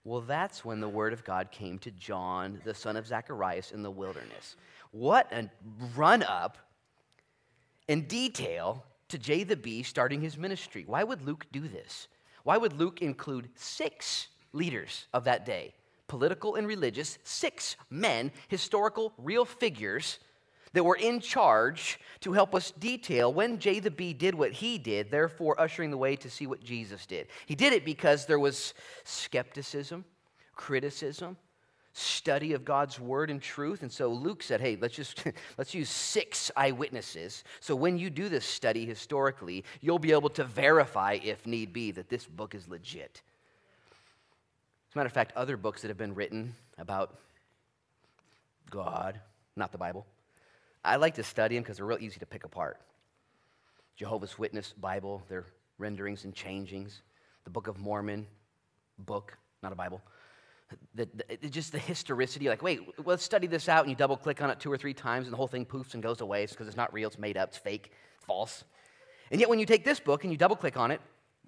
Well, 0.05 0.23
that's 0.23 0.65
when 0.65 0.81
the 0.81 0.89
word 0.89 1.13
of 1.13 1.25
God 1.25 1.51
came 1.51 1.79
to 1.81 1.91
John, 1.91 2.61
the 2.65 2.75
son 2.75 2.97
of 2.97 3.07
Zacharias, 3.07 3.73
in 3.73 3.83
the 3.83 3.91
wilderness. 3.91 4.57
What 4.93 5.31
a 5.33 5.51
run 5.95 6.23
up 6.23 6.57
in 7.89 8.07
detail 8.07 8.85
to 9.09 9.19
J 9.19 9.43
the 9.43 9.57
B 9.57 9.83
starting 9.83 10.21
his 10.21 10.39
ministry. 10.39 10.85
Why 10.87 11.05
would 11.05 11.23
Luke 11.23 11.47
do 11.53 11.67
this? 11.67 12.09
Why 12.45 12.57
would 12.57 12.73
Luke 12.73 13.03
include 13.03 13.51
six 13.55 14.29
leaders 14.53 15.07
of 15.13 15.25
that 15.25 15.45
day, 15.45 15.75
political 16.09 16.57
and 16.57 16.67
religious, 16.67 17.19
six 17.23 17.77
men, 17.91 18.33
historical, 18.49 19.13
real 19.19 19.45
figures 19.45 20.19
that 20.73 20.85
were 20.85 20.97
in 20.97 21.21
charge 21.21 21.99
to 22.21 22.33
help 22.33 22.55
us 22.55 22.71
detail 22.73 23.33
when 23.33 23.59
J 23.59 23.81
the 23.81 23.91
B 23.91 24.13
did 24.13 24.35
what 24.35 24.53
he 24.53 24.79
did, 24.79 25.11
therefore 25.11 25.61
ushering 25.61 25.91
the 25.91 25.97
way 25.97 26.17
to 26.17 26.31
see 26.31 26.47
what 26.47 26.63
Jesus 26.63 27.07
did? 27.07 27.27
He 27.47 27.55
did 27.55 27.73
it 27.73 27.85
because 27.85 28.27
there 28.27 28.39
was 28.39 28.75
skepticism, 29.05 30.05
criticism, 30.55 31.37
study 31.93 32.53
of 32.53 32.65
God's 32.65 33.01
word 33.01 33.31
and 33.31 33.43
truth. 33.43 33.83
And 33.83 33.91
so 33.91 34.09
Luke 34.09 34.43
said, 34.43 34.61
hey, 34.61 34.77
let's 34.81 34.95
just 34.95 35.25
let's 35.59 35.75
use 35.75 35.89
six 35.89 36.51
eyewitnesses. 36.57 37.45
So 37.61 37.75
when 37.75 37.99
you 37.99 38.11
do 38.11 38.29
this 38.29 38.45
study 38.45 38.87
historically, 38.87 39.65
you'll 39.81 39.99
be 39.99 40.13
able 40.13 40.31
to 40.31 40.45
verify, 40.45 41.19
if 41.23 41.47
need 41.47 41.73
be, 41.73 41.91
that 41.93 42.09
this 42.09 42.25
book 42.27 42.55
is 42.55 42.69
legit. 42.69 43.23
As 44.89 44.97
a 44.97 44.99
matter 44.99 45.07
of 45.07 45.13
fact, 45.13 45.33
other 45.37 45.57
books 45.57 45.83
that 45.83 45.89
have 45.89 45.99
been 45.99 46.15
written 46.15 46.55
about 46.79 47.17
God, 48.71 49.21
not 49.57 49.73
the 49.73 49.79
Bible, 49.79 50.07
I 50.85 50.97
like 50.97 51.15
to 51.15 51.23
study 51.23 51.55
them 51.57 51.63
because 51.63 51.77
they're 51.77 51.87
real 51.87 51.99
easy 52.01 52.19
to 52.21 52.27
pick 52.27 52.45
apart. 52.45 52.81
Jehovah's 53.97 54.39
Witness 54.39 54.73
Bible, 54.81 55.23
their 55.29 55.45
renderings 55.79 56.25
and 56.25 56.35
changings. 56.35 57.03
The 57.45 57.51
Book 57.51 57.69
of 57.69 57.79
Mormon, 57.79 58.27
book, 58.99 59.37
not 59.63 59.73
a 59.73 59.77
Bible 59.77 60.01
the, 60.95 61.09
the, 61.41 61.49
just 61.49 61.73
the 61.73 61.79
historicity, 61.79 62.49
like, 62.49 62.63
wait, 62.63 62.81
let's 63.05 63.23
study 63.23 63.47
this 63.47 63.69
out, 63.69 63.83
and 63.83 63.91
you 63.91 63.97
double 63.97 64.17
click 64.17 64.43
on 64.43 64.51
it 64.51 64.61
two 64.61 64.71
or 64.71 64.79
three 64.79 64.95
times, 64.95 65.27
and 65.27 65.33
the 65.33 65.37
whole 65.37 65.49
thing 65.49 65.65
poofs 65.65 65.95
and 65.95 66.03
goes 66.03 66.21
away. 66.21 66.43
It's 66.43 66.53
because 66.53 66.69
it's 66.69 66.77
not 66.77 66.93
real, 66.93 67.09
it's 67.09 67.19
made 67.19 67.37
up, 67.37 67.51
it's 67.51 67.59
fake, 67.59 67.93
false. 68.27 68.65
And 69.31 69.41
yet, 69.41 69.49
when 69.49 69.59
you 69.59 69.67
take 69.67 69.85
this 69.85 70.01
book 70.01 70.25
and 70.25 70.33
you 70.33 70.37
double 70.37 70.57
click 70.57 70.77
on 70.77 70.91
it, 70.91 71.01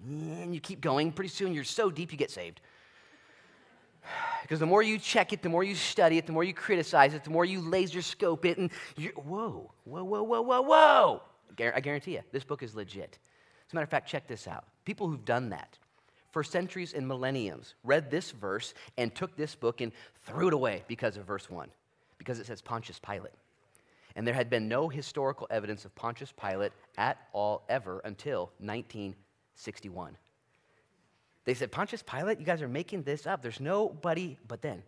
and 0.05 0.53
you 0.53 0.59
keep 0.59 0.81
going, 0.81 1.11
pretty 1.11 1.29
soon 1.29 1.53
you're 1.53 1.63
so 1.63 1.89
deep 1.89 2.11
you 2.11 2.17
get 2.17 2.31
saved. 2.31 2.61
Because 4.41 4.59
the 4.59 4.65
more 4.65 4.83
you 4.83 4.99
check 4.99 5.31
it, 5.31 5.41
the 5.41 5.47
more 5.47 5.63
you 5.63 5.73
study 5.73 6.17
it, 6.17 6.25
the 6.25 6.33
more 6.33 6.43
you 6.43 6.53
criticize 6.53 7.13
it, 7.13 7.23
the 7.23 7.29
more 7.29 7.45
you 7.45 7.61
laser 7.61 8.01
scope 8.01 8.45
it, 8.45 8.57
and 8.57 8.71
you 8.97 9.11
whoa, 9.11 9.71
whoa, 9.85 10.03
whoa, 10.03 10.21
whoa, 10.21 10.41
whoa, 10.41 10.61
whoa. 10.61 11.21
I 11.57 11.79
guarantee 11.79 12.15
you, 12.15 12.21
this 12.33 12.43
book 12.43 12.61
is 12.61 12.75
legit. 12.75 13.19
As 13.65 13.71
a 13.71 13.75
matter 13.75 13.85
of 13.85 13.89
fact, 13.89 14.09
check 14.09 14.27
this 14.27 14.45
out. 14.45 14.65
People 14.83 15.07
who've 15.07 15.23
done 15.23 15.49
that, 15.49 15.77
for 16.33 16.43
centuries 16.43 16.93
and 16.93 17.07
millenniums 17.07 17.75
read 17.83 18.09
this 18.09 18.31
verse 18.31 18.73
and 18.97 19.13
took 19.13 19.37
this 19.37 19.53
book 19.53 19.81
and 19.81 19.91
threw 20.25 20.47
it 20.47 20.53
away 20.53 20.83
because 20.87 21.15
of 21.15 21.25
verse 21.25 21.47
1, 21.49 21.69
because 22.17 22.39
it 22.39 22.47
says 22.47 22.59
Pontius 22.59 22.99
Pilate. 22.99 23.31
And 24.15 24.25
there 24.27 24.33
had 24.33 24.49
been 24.49 24.67
no 24.67 24.89
historical 24.89 25.47
evidence 25.51 25.85
of 25.85 25.93
Pontius 25.93 26.33
Pilate 26.33 26.71
at 26.97 27.17
all 27.33 27.63
ever 27.69 27.99
until 27.99 28.51
1961. 28.57 30.17
They 31.45 31.53
said, 31.53 31.71
Pontius 31.71 32.01
Pilate, 32.03 32.39
you 32.39 32.45
guys 32.45 32.63
are 32.63 32.67
making 32.67 33.03
this 33.03 33.27
up. 33.27 33.43
There's 33.43 33.59
nobody 33.59 34.37
but 34.47 34.61
then. 34.61 34.81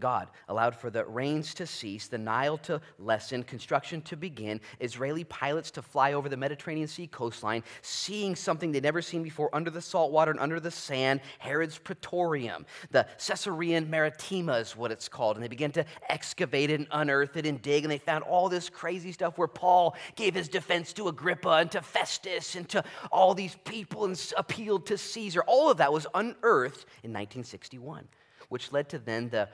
God 0.00 0.28
allowed 0.48 0.74
for 0.74 0.90
the 0.90 1.04
rains 1.04 1.54
to 1.54 1.66
cease, 1.66 2.08
the 2.08 2.18
Nile 2.18 2.58
to 2.58 2.80
lessen, 2.98 3.42
construction 3.42 4.02
to 4.02 4.16
begin, 4.16 4.60
Israeli 4.80 5.24
pilots 5.24 5.70
to 5.72 5.82
fly 5.82 6.14
over 6.14 6.28
the 6.28 6.36
Mediterranean 6.36 6.88
Sea 6.88 7.06
coastline, 7.06 7.62
seeing 7.82 8.34
something 8.34 8.72
they'd 8.72 8.82
never 8.82 9.02
seen 9.02 9.22
before 9.22 9.50
under 9.52 9.70
the 9.70 9.82
salt 9.82 10.10
water 10.10 10.30
and 10.30 10.40
under 10.40 10.58
the 10.58 10.70
sand, 10.70 11.20
Herod's 11.38 11.78
Praetorium. 11.78 12.66
The 12.90 13.06
Caesarea 13.18 13.80
Maritima 13.82 14.54
is 14.54 14.76
what 14.76 14.90
it's 14.90 15.08
called. 15.08 15.36
And 15.36 15.44
they 15.44 15.48
began 15.48 15.72
to 15.72 15.84
excavate 16.08 16.70
it 16.70 16.80
and 16.80 16.88
unearth 16.90 17.36
it 17.36 17.46
and 17.46 17.60
dig, 17.60 17.84
and 17.84 17.92
they 17.92 17.98
found 17.98 18.24
all 18.24 18.48
this 18.48 18.68
crazy 18.68 19.12
stuff 19.12 19.38
where 19.38 19.48
Paul 19.48 19.94
gave 20.16 20.34
his 20.34 20.48
defense 20.48 20.92
to 20.94 21.08
Agrippa 21.08 21.50
and 21.50 21.70
to 21.72 21.82
Festus 21.82 22.56
and 22.56 22.68
to 22.70 22.82
all 23.12 23.34
these 23.34 23.56
people 23.64 24.04
and 24.04 24.32
appealed 24.36 24.86
to 24.86 24.98
Caesar. 24.98 25.42
All 25.46 25.70
of 25.70 25.78
that 25.78 25.92
was 25.92 26.06
unearthed 26.14 26.86
in 27.02 27.12
1961, 27.12 28.08
which 28.48 28.72
led 28.72 28.88
to 28.90 28.98
then 28.98 29.28
the 29.28 29.48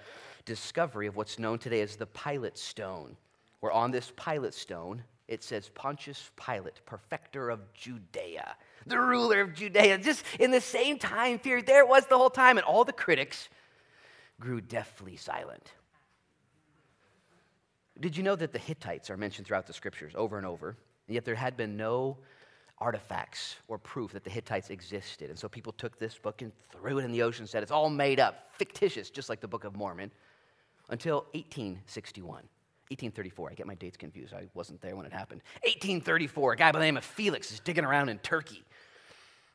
discovery 0.47 1.07
of 1.07 1.16
what's 1.16 1.38
known 1.38 1.59
today 1.59 1.82
as 1.82 1.97
the 1.97 2.07
Pilate 2.07 2.57
Stone, 2.57 3.16
where 3.61 3.72
on 3.72 3.90
this 3.90 4.11
Pilate 4.16 4.55
Stone 4.55 5.03
it 5.28 5.42
says 5.42 5.68
Pontius 5.74 6.30
Pilate, 6.36 6.80
perfecter 6.86 7.51
of 7.51 7.61
Judea, 7.74 8.57
the 8.86 8.99
ruler 8.99 9.42
of 9.42 9.55
Judea. 9.55 9.99
Just 9.99 10.24
in 10.38 10.53
the 10.53 10.61
same 10.61 10.99
time 10.99 11.38
period, 11.38 11.66
there 11.66 11.80
it 11.80 11.88
was 11.88 12.07
the 12.07 12.16
whole 12.16 12.30
time, 12.30 12.57
and 12.57 12.64
all 12.64 12.84
the 12.84 12.92
critics 12.92 13.49
grew 14.40 14.61
deathly 14.61 15.16
silent. 15.16 15.72
Did 17.99 18.16
you 18.16 18.22
know 18.22 18.36
that 18.36 18.53
the 18.53 18.59
Hittites 18.59 19.11
are 19.11 19.16
mentioned 19.16 19.47
throughout 19.47 19.66
the 19.66 19.72
scriptures 19.72 20.12
over 20.14 20.36
and 20.36 20.47
over? 20.47 20.76
And 21.09 21.14
yet 21.14 21.24
there 21.24 21.34
had 21.34 21.57
been 21.57 21.76
no 21.76 22.18
artifacts 22.78 23.57
or 23.68 23.78
proof 23.78 24.12
that 24.12 24.22
the 24.22 24.30
Hittites 24.30 24.70
existed. 24.70 25.30
And 25.30 25.38
so 25.38 25.49
people 25.49 25.72
took 25.72 25.99
this 25.99 26.18
book 26.18 26.42
and 26.42 26.53
threw 26.70 26.99
it 26.99 27.05
in 27.05 27.11
the 27.12 27.22
ocean 27.22 27.44
and 27.44 27.49
said 27.49 27.62
it's 27.62 27.72
all 27.72 27.88
made 27.88 28.20
up, 28.20 28.51
fictitious, 28.53 29.09
just 29.09 29.30
like 29.30 29.40
the 29.40 29.49
Book 29.49 29.64
of 29.64 29.74
Mormon, 29.74 30.11
until 30.89 31.26
1861. 31.32 32.43
1834. 32.89 33.51
I 33.51 33.55
get 33.55 33.66
my 33.66 33.74
dates 33.74 33.97
confused. 33.97 34.32
I 34.32 34.47
wasn't 34.55 34.80
there 34.80 34.95
when 34.95 35.07
it 35.07 35.12
happened. 35.12 35.43
1834. 35.64 36.53
A 36.53 36.57
guy 36.57 36.72
by 36.72 36.78
the 36.78 36.84
name 36.84 36.97
of 36.97 37.05
Felix 37.05 37.51
is 37.51 37.61
digging 37.61 37.84
around 37.84 38.09
in 38.09 38.18
Turkey. 38.18 38.62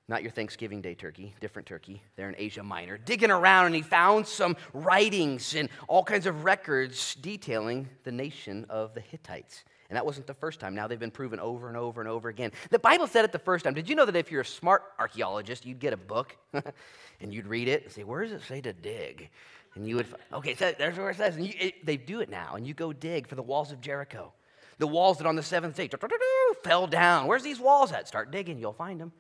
Not 0.08 0.24
your 0.24 0.32
Thanksgiving 0.32 0.82
Day 0.82 0.94
turkey, 0.94 1.34
different 1.40 1.66
turkey. 1.66 2.02
They're 2.18 2.28
in 2.28 2.36
Asia 2.38 2.64
Minor. 2.64 2.98
Digging 2.98 3.32
around, 3.32 3.68
and 3.68 3.76
he 3.76 3.82
found 3.82 4.28
some 4.28 4.58
writings 4.74 5.56
and 5.56 5.70
all 5.88 6.04
kinds 6.04 6.26
of 6.26 6.44
records 6.44 7.16
detailing 7.16 7.88
the 8.04 8.12
nation 8.12 8.66
of 8.70 8.94
the 8.94 9.00
Hittites. 9.00 9.64
And 9.90 9.96
that 9.96 10.06
wasn't 10.06 10.28
the 10.28 10.34
first 10.34 10.60
time. 10.60 10.76
Now 10.76 10.88
they've 10.88 11.00
been 11.00 11.12
proven 11.12 11.40
over 11.40 11.70
and 11.70 11.78
over 11.78 12.02
and 12.02 12.10
over 12.10 12.28
again. 12.30 12.52
The 12.72 12.80
Bible 12.80 13.08
said 13.08 13.24
it 13.24 13.32
the 13.32 13.40
first 13.40 13.64
time. 13.64 13.74
Did 13.74 13.90
you 13.90 13.96
know 13.96 14.06
that 14.06 14.16
if 14.16 14.32
you're 14.32 14.42
a 14.42 14.46
smart 14.46 14.84
archaeologist, 15.00 15.66
you'd 15.66 15.80
get 15.80 15.94
a 15.94 15.98
book 15.98 16.36
and 17.22 17.34
you'd 17.34 17.48
read 17.48 17.68
it 17.68 17.84
and 17.84 17.92
say, 17.92 18.04
Where 18.04 18.24
does 18.24 18.32
it 18.32 18.42
say 18.42 18.60
to 18.62 18.74
dig? 18.74 19.30
And 19.76 19.88
you 19.88 19.96
would, 19.96 20.08
okay, 20.34 20.56
so 20.56 20.74
there's 20.78 20.98
where 20.98 21.10
it 21.10 21.18
says. 21.18 21.36
And 21.38 21.46
you, 21.46 21.54
it, 21.60 21.86
they 21.86 21.98
do 21.98 22.20
it 22.20 22.30
now. 22.30 22.56
And 22.56 22.68
you 22.68 22.74
go 22.74 22.92
dig 22.92 23.28
for 23.28 23.36
the 23.36 23.44
walls 23.44 23.72
of 23.72 23.80
Jericho. 23.82 24.34
The 24.80 24.88
walls 24.88 25.20
that 25.20 25.28
on 25.28 25.36
the 25.36 25.44
seventh 25.44 25.76
day 25.76 25.90
fell 26.64 26.88
down. 26.88 27.28
Where's 27.28 27.44
these 27.44 27.60
walls 27.60 27.92
at? 27.92 28.08
Start 28.08 28.32
digging, 28.32 28.60
you'll 28.60 28.74
find 28.74 29.00
them. 29.00 29.12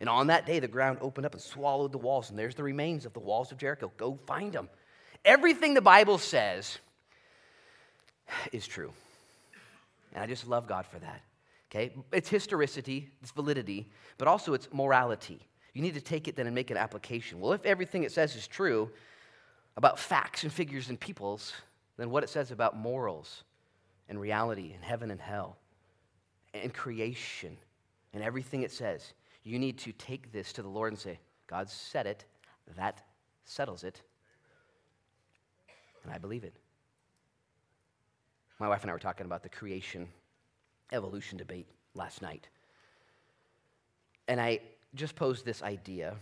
And 0.00 0.08
on 0.08 0.28
that 0.28 0.46
day, 0.46 0.60
the 0.60 0.68
ground 0.68 0.98
opened 1.02 1.26
up 1.26 1.34
and 1.34 1.42
swallowed 1.42 1.92
the 1.92 1.98
walls. 1.98 2.30
And 2.30 2.38
there's 2.38 2.54
the 2.54 2.62
remains 2.62 3.04
of 3.04 3.12
the 3.12 3.20
walls 3.20 3.52
of 3.52 3.58
Jericho. 3.58 3.92
Go 3.96 4.18
find 4.26 4.52
them. 4.52 4.68
Everything 5.24 5.74
the 5.74 5.82
Bible 5.82 6.16
says 6.16 6.78
is 8.50 8.66
true. 8.66 8.92
And 10.14 10.24
I 10.24 10.26
just 10.26 10.46
love 10.48 10.66
God 10.66 10.86
for 10.86 10.98
that. 10.98 11.20
Okay? 11.70 11.92
It's 12.12 12.28
historicity, 12.28 13.10
it's 13.22 13.30
validity, 13.30 13.88
but 14.18 14.26
also 14.26 14.54
it's 14.54 14.68
morality. 14.72 15.46
You 15.74 15.82
need 15.82 15.94
to 15.94 16.00
take 16.00 16.26
it 16.26 16.34
then 16.34 16.46
and 16.46 16.54
make 16.54 16.70
an 16.70 16.76
application. 16.76 17.38
Well, 17.38 17.52
if 17.52 17.64
everything 17.64 18.02
it 18.02 18.10
says 18.10 18.34
is 18.34 18.48
true 18.48 18.90
about 19.80 19.98
facts 19.98 20.42
and 20.42 20.52
figures 20.52 20.90
and 20.90 21.00
peoples, 21.00 21.54
than 21.96 22.10
what 22.10 22.22
it 22.22 22.28
says 22.28 22.50
about 22.50 22.76
morals 22.76 23.44
and 24.10 24.20
reality 24.20 24.74
and 24.74 24.84
heaven 24.84 25.10
and 25.10 25.18
hell 25.18 25.56
and 26.52 26.74
creation 26.74 27.56
and 28.12 28.22
everything 28.22 28.62
it 28.62 28.70
says, 28.70 29.14
you 29.42 29.58
need 29.58 29.78
to 29.78 29.90
take 29.92 30.30
this 30.32 30.52
to 30.52 30.60
the 30.60 30.68
Lord 30.68 30.92
and 30.92 30.98
say, 30.98 31.18
God 31.46 31.70
said 31.70 32.06
it, 32.06 32.26
that 32.76 33.00
settles 33.44 33.82
it, 33.82 34.02
and 36.04 36.12
I 36.12 36.18
believe 36.18 36.44
it. 36.44 36.52
My 38.58 38.68
wife 38.68 38.82
and 38.82 38.90
I 38.90 38.92
were 38.92 38.98
talking 38.98 39.24
about 39.24 39.42
the 39.42 39.48
creation 39.48 40.06
evolution 40.92 41.38
debate 41.38 41.68
last 41.94 42.20
night. 42.20 42.48
And 44.28 44.38
I 44.38 44.60
just 44.94 45.16
posed 45.16 45.46
this 45.46 45.62
idea. 45.62 46.16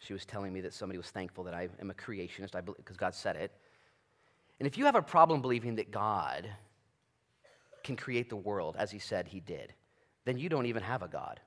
She 0.00 0.12
was 0.12 0.24
telling 0.24 0.52
me 0.52 0.62
that 0.62 0.72
somebody 0.72 0.96
was 0.96 1.10
thankful 1.10 1.44
that 1.44 1.54
I 1.54 1.68
am 1.80 1.90
a 1.90 1.94
creationist 1.94 2.52
because 2.76 2.96
God 2.96 3.14
said 3.14 3.36
it. 3.36 3.52
And 4.58 4.66
if 4.66 4.76
you 4.76 4.86
have 4.86 4.94
a 4.94 5.02
problem 5.02 5.42
believing 5.42 5.76
that 5.76 5.90
God 5.90 6.48
can 7.84 7.96
create 7.96 8.28
the 8.28 8.36
world 8.36 8.76
as 8.78 8.90
he 8.90 8.98
said 8.98 9.28
he 9.28 9.40
did, 9.40 9.72
then 10.24 10.38
you 10.38 10.48
don't 10.48 10.66
even 10.66 10.82
have 10.82 11.02
a 11.02 11.08
God. 11.08 11.40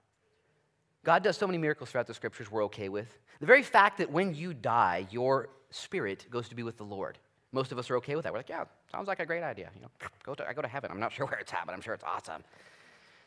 God 1.04 1.24
does 1.24 1.36
so 1.36 1.48
many 1.48 1.58
miracles 1.58 1.92
throughout 1.92 2.08
the 2.08 2.14
scriptures 2.14 2.50
we're 2.50 2.64
okay 2.66 2.90
with. 2.90 3.18
The 3.40 3.46
very 3.46 3.64
fact 3.64 3.98
that 3.98 4.12
when 4.12 4.34
you 4.34 4.54
die, 4.54 5.08
your 5.12 5.50
spirit 5.70 6.28
goes 6.30 6.48
to 6.50 6.56
be 6.56 6.64
with 6.64 6.78
the 6.78 6.86
Lord. 6.86 7.18
Most 7.52 7.72
of 7.72 7.78
us 7.78 7.90
are 7.90 7.98
okay 7.98 8.16
with 8.16 8.24
that. 8.24 8.34
We're 8.34 8.40
like, 8.40 8.50
yeah, 8.50 8.66
sounds 8.92 9.08
like 9.08 9.20
a 9.20 9.26
great 9.26 9.44
idea. 9.44 9.70
You 9.76 9.82
know, 9.82 9.90
go 10.24 10.34
to, 10.36 10.48
I 10.48 10.54
go 10.54 10.62
to 10.62 10.68
heaven. 10.68 10.92
I'm 10.92 11.00
not 11.00 11.12
sure 11.12 11.26
where 11.26 11.40
it's 11.40 11.54
at, 11.54 11.66
but 11.66 11.74
I'm 11.74 11.82
sure 11.82 11.94
it's 11.94 12.04
awesome. 12.04 12.44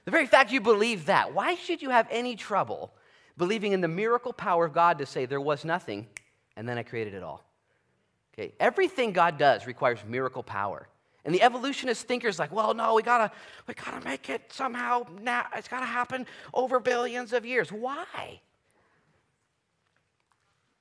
The 0.04 0.10
very 0.10 0.26
fact 0.26 0.52
you 0.52 0.60
believe 0.60 1.06
that, 1.06 1.34
why 1.34 1.56
should 1.56 1.82
you 1.82 1.90
have 1.90 2.06
any 2.10 2.36
trouble 2.36 2.92
believing 3.36 3.72
in 3.72 3.80
the 3.80 3.88
miracle 3.88 4.32
power 4.32 4.64
of 4.64 4.72
God 4.72 4.98
to 4.98 5.06
say 5.06 5.26
there 5.26 5.40
was 5.40 5.64
nothing 5.64 6.06
and 6.56 6.68
then 6.68 6.78
I 6.78 6.82
created 6.82 7.14
it 7.14 7.22
all? 7.22 7.44
Okay, 8.34 8.52
everything 8.60 9.12
God 9.12 9.38
does 9.38 9.66
requires 9.66 9.98
miracle 10.06 10.42
power. 10.42 10.88
And 11.24 11.34
the 11.34 11.42
evolutionist 11.42 12.06
thinker's 12.06 12.38
like, 12.38 12.52
well, 12.52 12.72
no, 12.72 12.94
we 12.94 13.02
gotta, 13.02 13.32
we 13.66 13.74
gotta 13.74 14.04
make 14.04 14.30
it 14.30 14.52
somehow 14.52 15.06
now. 15.22 15.46
It's 15.56 15.68
gotta 15.68 15.86
happen 15.86 16.26
over 16.54 16.78
billions 16.78 17.32
of 17.32 17.44
years. 17.44 17.72
Why? 17.72 18.40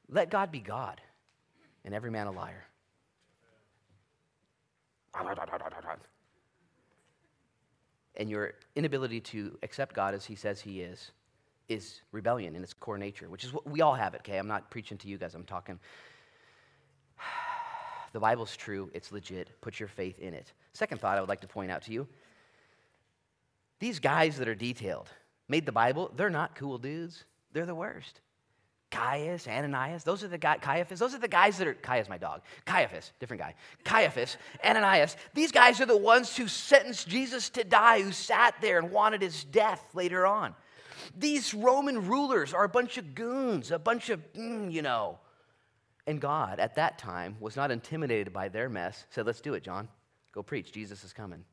Let 0.07 0.29
God 0.29 0.51
be 0.51 0.59
God 0.59 1.01
and 1.83 1.95
every 1.95 2.11
man 2.11 2.27
a 2.27 2.31
liar. 2.31 2.65
And 8.17 8.29
your 8.29 8.53
inability 8.75 9.21
to 9.21 9.57
accept 9.63 9.95
God 9.95 10.13
as 10.13 10.25
He 10.25 10.35
says 10.35 10.61
He 10.61 10.81
is, 10.81 11.11
is 11.67 12.01
rebellion 12.11 12.55
in 12.55 12.63
its 12.63 12.73
core 12.73 12.97
nature, 12.97 13.29
which 13.29 13.43
is 13.43 13.53
what 13.53 13.69
we 13.69 13.81
all 13.81 13.95
have 13.95 14.13
it, 14.13 14.21
okay? 14.21 14.37
I'm 14.37 14.47
not 14.47 14.69
preaching 14.69 14.97
to 14.99 15.07
you 15.07 15.17
guys, 15.17 15.35
I'm 15.35 15.43
talking. 15.43 15.79
The 18.13 18.21
Bible's 18.21 18.55
true, 18.55 18.89
it's 18.93 19.11
legit. 19.11 19.49
Put 19.59 19.77
your 19.77 19.89
faith 19.89 20.19
in 20.19 20.33
it. 20.33 20.53
Second 20.71 21.01
thought 21.01 21.17
I 21.17 21.19
would 21.19 21.27
like 21.27 21.41
to 21.41 21.47
point 21.47 21.69
out 21.69 21.81
to 21.81 21.91
you 21.91 22.07
these 23.79 23.99
guys 23.99 24.37
that 24.37 24.47
are 24.47 24.55
detailed 24.55 25.09
made 25.47 25.65
the 25.65 25.71
Bible, 25.71 26.11
they're 26.15 26.29
not 26.29 26.55
cool 26.55 26.77
dudes, 26.77 27.25
they're 27.53 27.65
the 27.65 27.75
worst. 27.75 28.21
Caius, 28.91 29.47
Ananias, 29.47 30.03
those 30.03 30.23
are 30.23 30.27
the 30.27 30.37
guys, 30.37 30.59
Caiaphas, 30.61 30.99
those 30.99 31.13
are 31.13 31.19
the 31.19 31.27
guys 31.27 31.57
that 31.57 31.67
are, 31.67 31.73
Caius, 31.73 32.07
my 32.07 32.17
dog. 32.17 32.41
Caiaphas, 32.65 33.11
different 33.19 33.41
guy. 33.41 33.53
Caiaphas, 33.83 34.37
Ananias, 34.63 35.17
these 35.33 35.51
guys 35.51 35.81
are 35.81 35.85
the 35.85 35.97
ones 35.97 36.35
who 36.35 36.47
sentenced 36.47 37.07
Jesus 37.07 37.49
to 37.51 37.63
die, 37.63 38.01
who 38.01 38.11
sat 38.11 38.55
there 38.61 38.79
and 38.79 38.91
wanted 38.91 39.21
his 39.21 39.43
death 39.43 39.83
later 39.93 40.25
on. 40.25 40.55
These 41.17 41.53
Roman 41.53 42.07
rulers 42.07 42.53
are 42.53 42.63
a 42.63 42.69
bunch 42.69 42.97
of 42.97 43.15
goons, 43.15 43.71
a 43.71 43.79
bunch 43.79 44.09
of, 44.09 44.21
mm, 44.33 44.71
you 44.71 44.81
know. 44.81 45.19
And 46.07 46.21
God, 46.21 46.59
at 46.59 46.75
that 46.75 46.97
time, 46.97 47.37
was 47.39 47.55
not 47.55 47.71
intimidated 47.71 48.31
by 48.31 48.49
their 48.49 48.69
mess, 48.69 49.05
said, 49.09 49.25
Let's 49.25 49.41
do 49.41 49.53
it, 49.55 49.63
John. 49.63 49.87
Go 50.31 50.43
preach. 50.43 50.71
Jesus 50.71 51.03
is 51.03 51.13
coming. 51.13 51.43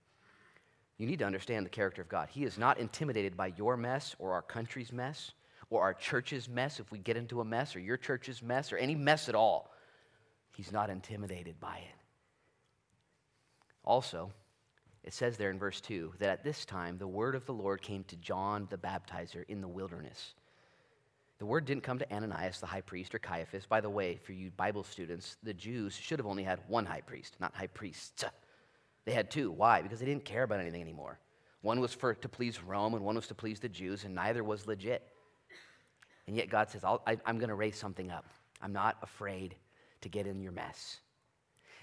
You 0.99 1.07
need 1.07 1.21
to 1.21 1.25
understand 1.25 1.65
the 1.65 1.71
character 1.71 2.03
of 2.03 2.09
God. 2.09 2.29
He 2.31 2.45
is 2.45 2.59
not 2.59 2.79
intimidated 2.79 3.37
by 3.37 3.55
your 3.57 3.77
mess 3.77 4.15
or 4.19 4.33
our 4.33 4.43
country's 4.43 4.93
mess 4.93 5.33
or 5.73 5.83
our 5.83 5.95
church's 5.95 6.49
mess, 6.49 6.81
if 6.81 6.93
we 6.93 6.99
get 6.99 7.17
into 7.17 7.41
a 7.41 7.45
mess, 7.45 7.75
or 7.75 7.81
your 7.81 7.97
church's 7.97 8.43
mess, 8.43 8.73
or 8.73 8.77
any 8.77 8.95
mess 8.95 9.31
at 9.31 9.35
all, 9.35 9.73
he's 10.55 10.71
not 10.71 10.91
intimidated 10.91 11.59
by 11.59 11.79
it. 11.79 11.99
Also, 13.83 14.31
it 15.05 15.13
says 15.13 15.37
there 15.37 15.51
in 15.51 15.59
verse 15.59 15.81
2 15.81 16.15
that 16.19 16.31
at 16.31 16.45
this 16.45 16.65
time 16.65 16.99
the 16.99 17.07
word 17.07 17.35
of 17.35 17.47
the 17.47 17.53
Lord 17.53 17.83
came 17.83 18.05
to 18.05 18.17
John 18.17 18.67
the 18.71 18.79
baptizer 18.79 19.45
in 19.49 19.61
the 19.61 19.69
wilderness. 19.69 20.35
The 21.39 21.47
word 21.47 21.65
didn't 21.65 21.83
come 21.83 21.99
to 21.99 22.15
Ananias, 22.15 22.61
the 22.61 22.67
high 22.67 22.83
priest, 22.83 23.15
or 23.15 23.19
Caiaphas. 23.19 23.67
By 23.67 23.81
the 23.81 23.91
way, 23.91 24.17
for 24.17 24.33
you 24.33 24.53
Bible 24.53 24.85
students, 24.85 25.39
the 25.43 25.53
Jews 25.53 25.97
should 25.97 26.21
have 26.21 26.27
only 26.27 26.45
had 26.45 26.61
one 26.69 26.87
high 26.87 27.01
priest, 27.01 27.37
not 27.41 27.53
high 27.53 27.67
priests. 27.67 28.25
They 29.05 29.13
had 29.13 29.29
two. 29.29 29.51
Why? 29.51 29.83
Because 29.83 29.99
they 29.99 30.07
didn't 30.07 30.25
care 30.25 30.45
about 30.45 30.61
anything 30.61 30.83
anymore. 30.83 31.19
One 31.63 31.81
was 31.81 31.93
for 31.93 32.15
to 32.15 32.29
please 32.29 32.63
Rome, 32.63 32.95
and 32.95 33.05
one 33.05 33.17
was 33.17 33.27
to 33.27 33.35
please 33.35 33.59
the 33.59 33.69
Jews, 33.69 34.05
and 34.05 34.15
neither 34.15 34.45
was 34.45 34.69
legit. 34.69 35.03
And 36.29 36.37
yet 36.37 36.49
God 36.49 36.71
says, 36.71 36.85
I, 36.85 37.19
am 37.27 37.39
going 37.39 37.49
to 37.49 37.57
raise 37.57 37.77
something 37.77 38.13
up. 38.13 38.27
I'm 38.61 38.73
not 38.73 38.99
afraid 39.03 39.57
to 40.03 40.09
get 40.09 40.29
in 40.29 40.41
your 40.41 40.53
mess. 40.53 41.01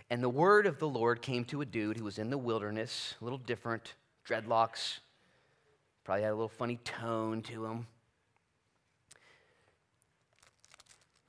And 0.10 0.24
the 0.24 0.30
word 0.30 0.66
of 0.66 0.80
the 0.80 0.88
Lord 0.88 1.22
came 1.22 1.46
to 1.46 1.62
a 1.62 1.66
dude 1.66 1.98
who 1.98 2.04
was 2.04 2.18
in 2.18 2.32
the 2.32 2.38
wilderness, 2.38 3.14
a 3.22 3.24
little 3.24 3.38
different, 3.38 3.94
dreadlocks, 4.28 5.00
probably 6.04 6.24
had 6.24 6.32
a 6.32 6.36
little 6.36 6.50
funny 6.50 6.78
tone 6.78 7.44
to 7.44 7.66
him. 7.66 7.86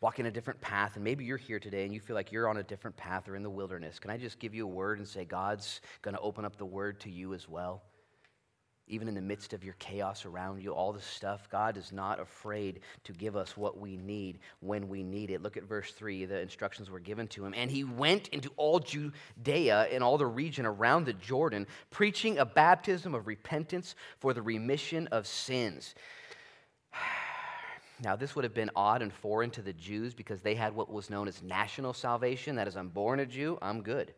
Walking 0.01 0.25
a 0.25 0.31
different 0.31 0.63
path, 0.63 0.95
and 0.95 1.05
maybe 1.05 1.27
you're 1.27 1.37
here 1.37 1.61
today 1.61 1.85
and 1.85 1.93
you 1.93 2.01
feel 2.01 2.17
like 2.17 2.33
you're 2.33 2.49
on 2.49 2.57
a 2.57 2.63
different 2.63 2.97
path 2.97 3.29
or 3.29 3.37
in 3.37 3.43
the 3.43 3.51
wilderness. 3.51 3.99
Can 3.99 4.11
I 4.11 4.17
just 4.17 4.39
give 4.39 4.55
you 4.55 4.65
a 4.65 4.71
word 4.71 4.99
and 4.99 5.07
say 5.07 5.27
God's 5.27 5.83
going 6.01 6.15
to 6.15 6.21
open 6.23 6.47
up 6.47 6.57
the 6.57 6.65
word 6.65 7.01
to 7.01 7.11
you 7.11 7.35
as 7.35 7.47
well? 7.47 7.83
Even 8.91 9.09
in 9.09 9.15
the 9.15 9.21
midst 9.21 9.53
of 9.53 9.65
your 9.65 9.75
chaos 9.79 10.27
around 10.27 10.61
you, 10.61 10.73
all 10.73 10.93
the 10.93 11.01
stuff, 11.01 11.49
God 11.49 11.77
is 11.77 11.93
not 11.93 12.19
afraid 12.19 12.81
to 13.05 13.13
give 13.13 13.37
us 13.37 13.57
what 13.57 13.79
we 13.79 13.97
need 13.97 14.41
when 14.61 14.89
we 14.89 15.03
need 15.03 15.31
it. 15.31 15.43
Look 15.43 15.57
at 15.57 15.63
verse 15.65 15.93
3. 15.93 16.25
The 16.25 16.41
instructions 16.41 16.91
were 16.91 17.01
given 17.01 17.29
to 17.29 17.45
him. 17.45 17.55
And 17.57 17.71
he 17.71 17.85
went 17.85 18.29
into 18.29 18.51
all 18.57 18.81
Judea 18.81 19.89
and 19.93 20.03
all 20.03 20.19
the 20.19 20.27
region 20.27 20.67
around 20.67 21.07
the 21.07 21.13
Jordan, 21.13 21.67
preaching 21.91 22.39
a 22.39 22.45
baptism 22.45 23.15
of 23.15 23.27
repentance 23.27 23.95
for 24.19 24.35
the 24.35 24.43
remission 24.43 25.07
of 25.09 25.27
sins. 25.27 25.95
Now, 28.03 28.17
this 28.17 28.35
would 28.35 28.45
have 28.45 28.55
been 28.55 28.71
odd 28.75 29.03
and 29.03 29.13
foreign 29.13 29.51
to 29.51 29.61
the 29.61 29.75
Jews 29.75 30.15
because 30.15 30.41
they 30.41 30.55
had 30.55 30.75
what 30.75 30.91
was 30.91 31.11
known 31.11 31.29
as 31.29 31.43
national 31.43 31.93
salvation. 31.93 32.57
That 32.57 32.67
is, 32.67 32.75
I'm 32.75 32.89
born 32.89 33.21
a 33.21 33.27
Jew, 33.27 33.59
I'm 33.61 33.83
good. 33.83 34.15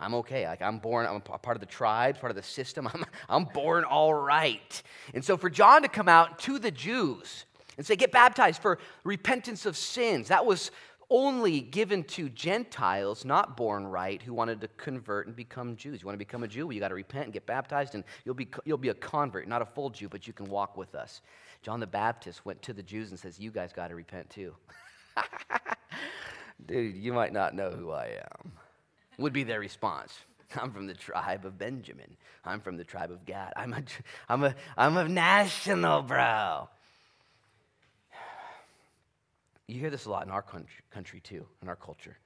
I'm 0.00 0.14
okay. 0.14 0.46
Like 0.46 0.62
I'm 0.62 0.78
born, 0.78 1.06
I'm 1.06 1.16
a 1.16 1.20
part 1.20 1.56
of 1.56 1.60
the 1.60 1.66
tribe, 1.66 2.18
part 2.18 2.30
of 2.30 2.36
the 2.36 2.42
system. 2.42 2.88
I'm, 2.94 3.04
I'm 3.28 3.44
born 3.44 3.84
all 3.84 4.14
right. 4.14 4.82
And 5.14 5.24
so 5.24 5.36
for 5.36 5.50
John 5.50 5.82
to 5.82 5.88
come 5.88 6.08
out 6.08 6.38
to 6.40 6.58
the 6.58 6.70
Jews 6.70 7.44
and 7.76 7.86
say, 7.86 7.96
get 7.96 8.12
baptized 8.12 8.60
for 8.60 8.78
repentance 9.04 9.66
of 9.66 9.76
sins, 9.76 10.28
that 10.28 10.44
was 10.44 10.70
only 11.10 11.60
given 11.60 12.04
to 12.04 12.28
Gentiles 12.28 13.24
not 13.24 13.56
born 13.56 13.84
right 13.86 14.22
who 14.22 14.32
wanted 14.32 14.60
to 14.60 14.68
convert 14.76 15.26
and 15.26 15.34
become 15.34 15.76
Jews. 15.76 16.00
You 16.00 16.06
want 16.06 16.14
to 16.14 16.18
become 16.18 16.44
a 16.44 16.48
Jew? 16.48 16.66
Well, 16.66 16.72
you 16.72 16.80
got 16.80 16.88
to 16.88 16.94
repent 16.94 17.24
and 17.24 17.32
get 17.32 17.46
baptized, 17.46 17.96
and 17.96 18.04
you'll 18.24 18.36
be, 18.36 18.48
you'll 18.64 18.78
be 18.78 18.90
a 18.90 18.94
convert, 18.94 19.48
not 19.48 19.60
a 19.60 19.66
full 19.66 19.90
Jew, 19.90 20.08
but 20.08 20.26
you 20.26 20.32
can 20.32 20.46
walk 20.46 20.76
with 20.76 20.94
us. 20.94 21.20
John 21.62 21.80
the 21.80 21.86
Baptist 21.86 22.46
went 22.46 22.62
to 22.62 22.72
the 22.72 22.82
Jews 22.82 23.10
and 23.10 23.18
says, 23.18 23.38
You 23.38 23.50
guys 23.50 23.72
got 23.72 23.88
to 23.88 23.94
repent 23.94 24.30
too. 24.30 24.54
Dude, 26.66 26.96
you 26.96 27.12
might 27.12 27.32
not 27.32 27.54
know 27.54 27.70
who 27.70 27.90
I 27.90 28.18
am, 28.22 28.52
would 29.20 29.32
be 29.32 29.44
their 29.44 29.60
response. 29.60 30.12
I'm 30.60 30.72
from 30.72 30.86
the 30.86 30.94
tribe 30.94 31.44
of 31.44 31.58
Benjamin. 31.58 32.16
I'm 32.44 32.60
from 32.60 32.76
the 32.76 32.84
tribe 32.84 33.10
of 33.10 33.24
Gad. 33.24 33.52
I'm 33.56 33.72
a, 33.72 33.82
I'm 34.28 34.44
a, 34.44 34.54
I'm 34.76 34.96
a 34.96 35.08
national, 35.08 36.02
bro. 36.02 36.68
You 39.66 39.78
hear 39.78 39.90
this 39.90 40.06
a 40.06 40.10
lot 40.10 40.26
in 40.26 40.32
our 40.32 40.42
country, 40.42 40.82
country 40.90 41.20
too, 41.20 41.46
in 41.62 41.68
our 41.68 41.76
culture. 41.76 42.16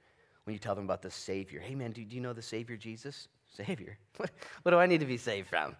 When 0.45 0.53
you 0.53 0.59
tell 0.59 0.75
them 0.75 0.85
about 0.85 1.01
the 1.01 1.11
Savior. 1.11 1.59
Hey, 1.59 1.75
man, 1.75 1.91
do, 1.91 2.03
do 2.03 2.15
you 2.15 2.21
know 2.21 2.33
the 2.33 2.41
Savior, 2.41 2.77
Jesus? 2.77 3.27
Savior? 3.51 3.97
What, 4.17 4.31
what 4.63 4.71
do 4.71 4.77
I 4.77 4.85
need 4.85 5.01
to 5.01 5.05
be 5.05 5.17
saved 5.17 5.49
from? 5.49 5.75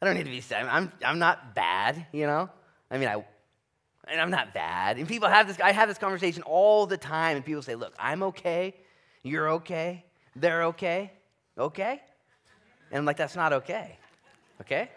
I 0.00 0.06
don't 0.06 0.16
need 0.16 0.24
to 0.24 0.30
be 0.30 0.40
saved. 0.40 0.66
I'm, 0.66 0.90
I'm 1.04 1.18
not 1.18 1.54
bad, 1.54 2.06
you 2.12 2.26
know? 2.26 2.48
I 2.90 2.98
mean, 2.98 3.08
I, 3.08 3.24
and 4.08 4.20
I'm 4.20 4.30
not 4.30 4.54
bad. 4.54 4.96
And 4.96 5.06
people 5.06 5.28
have 5.28 5.46
this, 5.46 5.60
I 5.60 5.72
have 5.72 5.88
this 5.88 5.98
conversation 5.98 6.42
all 6.42 6.86
the 6.86 6.96
time, 6.96 7.36
and 7.36 7.44
people 7.44 7.62
say, 7.62 7.74
look, 7.74 7.94
I'm 7.98 8.22
okay, 8.22 8.74
you're 9.22 9.50
okay, 9.50 10.05
they're 10.36 10.64
okay, 10.64 11.10
okay? 11.58 12.00
And 12.90 12.98
I'm 12.98 13.04
like, 13.04 13.16
that's 13.16 13.34
not 13.34 13.52
okay, 13.52 13.98
okay? 14.60 14.90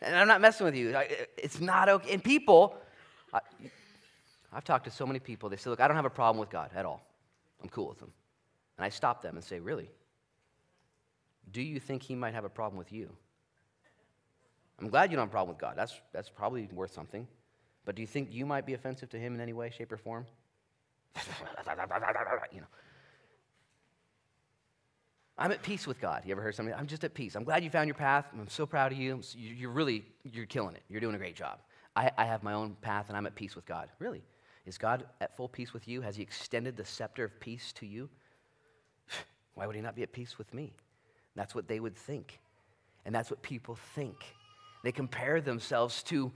And 0.00 0.14
I'm 0.14 0.28
not 0.28 0.40
messing 0.40 0.64
with 0.64 0.76
you. 0.76 0.96
It's 1.36 1.60
not 1.60 1.88
okay. 1.88 2.12
And 2.12 2.22
people, 2.22 2.76
I, 3.32 3.40
I've 4.52 4.64
talked 4.64 4.84
to 4.84 4.90
so 4.90 5.06
many 5.06 5.18
people, 5.18 5.48
they 5.48 5.56
say, 5.56 5.70
look, 5.70 5.80
I 5.80 5.88
don't 5.88 5.96
have 5.96 6.04
a 6.04 6.10
problem 6.10 6.38
with 6.38 6.50
God 6.50 6.70
at 6.74 6.84
all. 6.84 7.02
I'm 7.62 7.68
cool 7.68 7.88
with 7.88 8.00
him. 8.00 8.12
And 8.76 8.84
I 8.84 8.90
stop 8.90 9.22
them 9.22 9.34
and 9.34 9.44
say, 9.44 9.58
really? 9.58 9.90
Do 11.50 11.62
you 11.62 11.80
think 11.80 12.02
he 12.02 12.14
might 12.14 12.34
have 12.34 12.44
a 12.44 12.48
problem 12.48 12.78
with 12.78 12.92
you? 12.92 13.10
I'm 14.78 14.88
glad 14.88 15.10
you 15.10 15.16
don't 15.16 15.24
have 15.24 15.30
a 15.30 15.32
problem 15.32 15.56
with 15.56 15.60
God. 15.60 15.74
That's, 15.76 16.00
that's 16.12 16.28
probably 16.28 16.68
worth 16.72 16.92
something. 16.92 17.26
But 17.84 17.96
do 17.96 18.02
you 18.02 18.06
think 18.06 18.28
you 18.30 18.46
might 18.46 18.66
be 18.66 18.74
offensive 18.74 19.08
to 19.10 19.18
him 19.18 19.34
in 19.34 19.40
any 19.40 19.54
way, 19.54 19.70
shape, 19.76 19.90
or 19.90 19.96
form? 19.96 20.26
you 22.52 22.60
know. 22.60 22.66
I'm 25.38 25.52
at 25.52 25.62
peace 25.62 25.86
with 25.86 26.00
God. 26.00 26.22
You 26.26 26.32
ever 26.32 26.42
heard 26.42 26.56
something? 26.56 26.74
I'm 26.74 26.88
just 26.88 27.04
at 27.04 27.14
peace. 27.14 27.36
I'm 27.36 27.44
glad 27.44 27.62
you 27.62 27.70
found 27.70 27.86
your 27.86 27.94
path. 27.94 28.26
I'm 28.32 28.48
so 28.48 28.66
proud 28.66 28.90
of 28.90 28.98
you. 28.98 29.20
You're 29.36 29.70
really, 29.70 30.04
you're 30.24 30.46
killing 30.46 30.74
it. 30.74 30.82
You're 30.88 31.00
doing 31.00 31.14
a 31.14 31.18
great 31.18 31.36
job. 31.36 31.60
I, 31.94 32.10
I 32.18 32.24
have 32.24 32.42
my 32.42 32.54
own 32.54 32.76
path 32.80 33.08
and 33.08 33.16
I'm 33.16 33.24
at 33.26 33.36
peace 33.36 33.54
with 33.54 33.64
God. 33.64 33.88
Really? 34.00 34.24
Is 34.66 34.78
God 34.78 35.04
at 35.20 35.36
full 35.36 35.48
peace 35.48 35.72
with 35.72 35.86
you? 35.86 36.00
Has 36.00 36.16
he 36.16 36.22
extended 36.22 36.76
the 36.76 36.84
scepter 36.84 37.24
of 37.24 37.38
peace 37.38 37.72
to 37.74 37.86
you? 37.86 38.10
Why 39.54 39.66
would 39.66 39.76
he 39.76 39.80
not 39.80 39.94
be 39.94 40.02
at 40.02 40.12
peace 40.12 40.38
with 40.38 40.52
me? 40.52 40.74
That's 41.36 41.54
what 41.54 41.68
they 41.68 41.78
would 41.78 41.96
think. 41.96 42.40
And 43.06 43.14
that's 43.14 43.30
what 43.30 43.40
people 43.40 43.76
think. 43.94 44.16
They 44.82 44.92
compare 44.92 45.40
themselves 45.40 46.02
to 46.04 46.32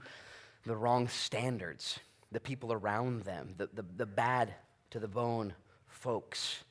the 0.65 0.75
wrong 0.75 1.09
standards, 1.09 1.99
the 2.31 2.39
people 2.39 2.71
around 2.71 3.23
them, 3.23 3.53
the, 3.57 3.69
the, 3.73 3.85
the 3.97 4.05
bad 4.05 4.53
to 4.91 4.99
the 4.99 5.07
bone 5.09 5.53
folks. 5.87 6.63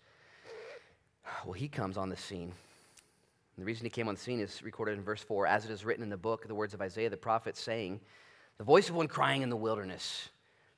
Well, 1.45 1.53
he 1.53 1.69
comes 1.69 1.97
on 1.97 2.09
the 2.09 2.17
scene. 2.17 2.53
And 3.57 3.63
the 3.63 3.65
reason 3.65 3.85
he 3.85 3.91
came 3.91 4.09
on 4.09 4.15
the 4.15 4.21
scene 4.21 4.41
is 4.41 4.63
recorded 4.63 4.97
in 4.99 5.05
verse 5.05 5.23
4 5.23 5.47
as 5.47 5.65
it 5.65 5.71
is 5.71 5.85
written 5.85 6.03
in 6.03 6.09
the 6.09 6.17
book, 6.17 6.47
the 6.47 6.55
words 6.55 6.75
of 6.75 6.81
Isaiah 6.81 7.11
the 7.11 7.17
prophet 7.17 7.57
saying, 7.57 8.01
The 8.59 8.65
voice 8.65 8.89
of 8.89 8.95
one 8.95 9.09
crying 9.09 9.43
in 9.43 9.51
the 9.51 9.57
wilderness. 9.57 10.29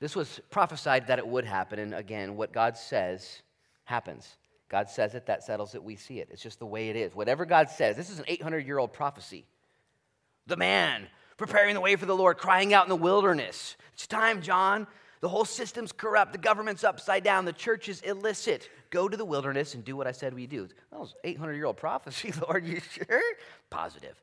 This 0.01 0.17
was 0.17 0.41
prophesied 0.51 1.07
that 1.07 1.19
it 1.19 1.27
would 1.27 1.45
happen. 1.45 1.79
And 1.79 1.95
again, 1.95 2.37
what 2.37 2.53
God 2.53 2.77
says 2.77 3.43
happens. 3.85 4.37
God 4.69 4.91
says 4.91 5.15
it, 5.15 5.27
that 5.27 5.45
settles 5.45 5.75
it, 5.75 5.85
we 5.85 5.97
see 5.97 6.19
it. 6.19 6.29
It's 6.33 6.43
just 6.43 6.59
the 6.59 6.67
way 6.67 6.89
it 6.89 6.97
is. 6.97 7.15
Whatever 7.15 7.45
God 7.45 7.71
says, 7.71 7.97
this 7.97 8.11
is 8.11 8.19
an 8.19 8.25
800 8.27 8.67
year 8.67 8.79
old 8.79 8.93
prophecy. 8.93 9.45
The 10.47 10.57
man 10.57 11.07
preparing 11.37 11.75
the 11.75 11.81
way 11.81 11.97
for 11.97 12.07
the 12.07 12.17
Lord, 12.17 12.39
crying 12.39 12.73
out 12.73 12.85
in 12.85 12.89
the 12.89 12.97
wilderness. 12.97 13.77
It's 13.93 14.07
time, 14.07 14.43
John. 14.43 14.87
The 15.21 15.29
whole 15.29 15.45
system's 15.45 15.93
corrupt. 15.93 16.33
The 16.33 16.39
government's 16.39 16.85
upside 16.85 17.25
down. 17.25 17.45
The 17.45 17.53
church 17.53 17.89
is 17.89 18.01
illicit. 18.03 18.69
Go 18.95 19.09
to 19.09 19.17
the 19.17 19.25
wilderness 19.25 19.75
and 19.75 19.85
do 19.85 19.97
what 19.97 20.07
I 20.07 20.13
said 20.13 20.35
we 20.35 20.47
do. 20.47 20.69
That 20.93 21.01
was 21.01 21.17
800 21.25 21.55
year 21.55 21.65
old 21.65 21.77
prophecy, 21.77 22.33
Lord. 22.49 22.65
You 22.65 22.79
sure? 22.79 23.23
Positive. 23.69 24.15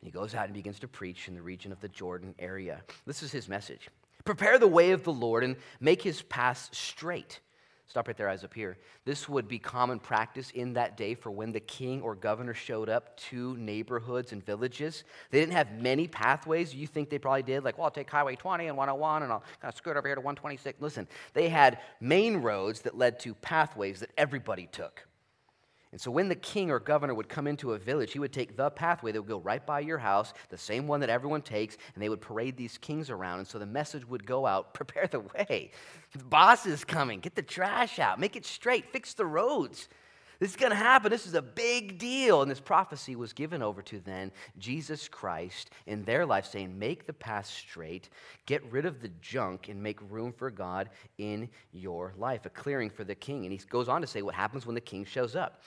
And 0.00 0.06
he 0.06 0.10
goes 0.10 0.34
out 0.34 0.46
and 0.46 0.54
begins 0.54 0.78
to 0.78 0.88
preach 0.88 1.28
in 1.28 1.34
the 1.34 1.42
region 1.42 1.72
of 1.72 1.80
the 1.80 1.90
Jordan 1.90 2.34
area. 2.38 2.80
This 3.06 3.22
is 3.22 3.30
his 3.30 3.50
message 3.50 3.90
Prepare 4.24 4.58
the 4.58 4.66
way 4.66 4.92
of 4.92 5.04
the 5.04 5.12
Lord 5.12 5.44
and 5.44 5.56
make 5.78 6.00
his 6.00 6.22
path 6.22 6.70
straight. 6.72 7.40
Stop 7.88 8.06
right 8.06 8.16
there, 8.18 8.28
eyes 8.28 8.44
up 8.44 8.52
here. 8.52 8.76
This 9.06 9.30
would 9.30 9.48
be 9.48 9.58
common 9.58 9.98
practice 9.98 10.50
in 10.50 10.74
that 10.74 10.98
day 10.98 11.14
for 11.14 11.30
when 11.30 11.52
the 11.52 11.60
king 11.60 12.02
or 12.02 12.14
governor 12.14 12.52
showed 12.52 12.90
up 12.90 13.16
to 13.16 13.56
neighborhoods 13.56 14.32
and 14.32 14.44
villages. 14.44 15.04
They 15.30 15.40
didn't 15.40 15.54
have 15.54 15.72
many 15.72 16.06
pathways. 16.06 16.74
You 16.74 16.86
think 16.86 17.08
they 17.08 17.18
probably 17.18 17.44
did, 17.44 17.64
like, 17.64 17.78
well, 17.78 17.86
I'll 17.86 17.90
take 17.90 18.10
Highway 18.10 18.36
20 18.36 18.66
and 18.66 18.76
101 18.76 19.22
and 19.22 19.32
I'll 19.32 19.42
kind 19.62 19.72
of 19.72 19.74
skirt 19.74 19.96
over 19.96 20.06
here 20.06 20.16
to 20.16 20.20
126. 20.20 20.82
Listen, 20.82 21.08
they 21.32 21.48
had 21.48 21.78
main 21.98 22.36
roads 22.36 22.82
that 22.82 22.96
led 22.96 23.18
to 23.20 23.32
pathways 23.32 24.00
that 24.00 24.10
everybody 24.18 24.68
took. 24.70 25.07
And 25.90 26.00
so 26.00 26.10
when 26.10 26.28
the 26.28 26.34
king 26.34 26.70
or 26.70 26.78
governor 26.78 27.14
would 27.14 27.28
come 27.28 27.46
into 27.46 27.72
a 27.72 27.78
village, 27.78 28.12
he 28.12 28.18
would 28.18 28.32
take 28.32 28.56
the 28.56 28.70
pathway 28.70 29.10
that 29.12 29.22
would 29.22 29.28
go 29.28 29.40
right 29.40 29.64
by 29.64 29.80
your 29.80 29.98
house, 29.98 30.34
the 30.50 30.58
same 30.58 30.86
one 30.86 31.00
that 31.00 31.08
everyone 31.08 31.40
takes, 31.40 31.78
and 31.94 32.02
they 32.02 32.10
would 32.10 32.20
parade 32.20 32.56
these 32.56 32.76
kings 32.76 33.08
around. 33.08 33.38
And 33.38 33.48
so 33.48 33.58
the 33.58 33.66
message 33.66 34.06
would 34.06 34.26
go 34.26 34.46
out 34.46 34.74
prepare 34.78 35.06
the 35.06 35.20
way. 35.20 35.70
The 36.12 36.24
boss 36.24 36.66
is 36.66 36.84
coming. 36.84 37.20
Get 37.20 37.34
the 37.34 37.42
trash 37.42 37.98
out. 37.98 38.20
Make 38.20 38.36
it 38.36 38.44
straight. 38.44 38.92
Fix 38.92 39.14
the 39.14 39.26
roads. 39.26 39.88
This 40.40 40.50
is 40.50 40.56
going 40.56 40.70
to 40.70 40.76
happen. 40.76 41.10
This 41.10 41.26
is 41.26 41.34
a 41.34 41.42
big 41.42 41.98
deal. 41.98 42.42
And 42.42 42.50
this 42.50 42.60
prophecy 42.60 43.16
was 43.16 43.32
given 43.32 43.60
over 43.60 43.82
to 43.82 43.98
then 44.00 44.30
Jesus 44.56 45.08
Christ 45.08 45.70
in 45.86 46.04
their 46.04 46.24
life, 46.24 46.46
saying, 46.46 46.78
Make 46.78 47.06
the 47.06 47.12
path 47.12 47.46
straight, 47.46 48.08
get 48.46 48.64
rid 48.70 48.86
of 48.86 49.00
the 49.00 49.10
junk, 49.20 49.68
and 49.68 49.82
make 49.82 49.98
room 50.08 50.32
for 50.32 50.50
God 50.50 50.90
in 51.18 51.48
your 51.72 52.14
life, 52.16 52.46
a 52.46 52.50
clearing 52.50 52.90
for 52.90 53.02
the 53.02 53.16
king. 53.16 53.44
And 53.44 53.52
he 53.52 53.58
goes 53.68 53.88
on 53.88 54.00
to 54.00 54.06
say 54.06 54.22
what 54.22 54.36
happens 54.36 54.64
when 54.64 54.76
the 54.76 54.80
king 54.80 55.04
shows 55.04 55.34
up. 55.34 55.62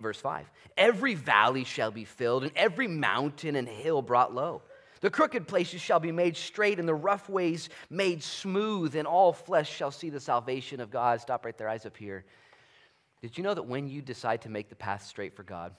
Verse 0.00 0.20
5 0.20 0.50
Every 0.78 1.14
valley 1.14 1.64
shall 1.64 1.90
be 1.90 2.04
filled, 2.04 2.44
and 2.44 2.52
every 2.56 2.88
mountain 2.88 3.56
and 3.56 3.68
hill 3.68 4.00
brought 4.00 4.34
low. 4.34 4.62
The 5.02 5.10
crooked 5.10 5.46
places 5.46 5.82
shall 5.82 6.00
be 6.00 6.12
made 6.12 6.34
straight, 6.34 6.78
and 6.78 6.88
the 6.88 6.94
rough 6.94 7.28
ways 7.28 7.68
made 7.90 8.22
smooth, 8.22 8.96
and 8.96 9.06
all 9.06 9.34
flesh 9.34 9.70
shall 9.70 9.90
see 9.90 10.08
the 10.08 10.18
salvation 10.18 10.80
of 10.80 10.90
God. 10.90 11.20
Stop 11.20 11.44
right 11.44 11.56
there, 11.58 11.68
eyes 11.68 11.84
up 11.84 11.94
here. 11.94 12.24
Did 13.24 13.38
you 13.38 13.42
know 13.42 13.54
that 13.54 13.62
when 13.62 13.88
you 13.88 14.02
decide 14.02 14.42
to 14.42 14.50
make 14.50 14.68
the 14.68 14.76
path 14.76 15.02
straight 15.02 15.34
for 15.34 15.44
God, 15.44 15.72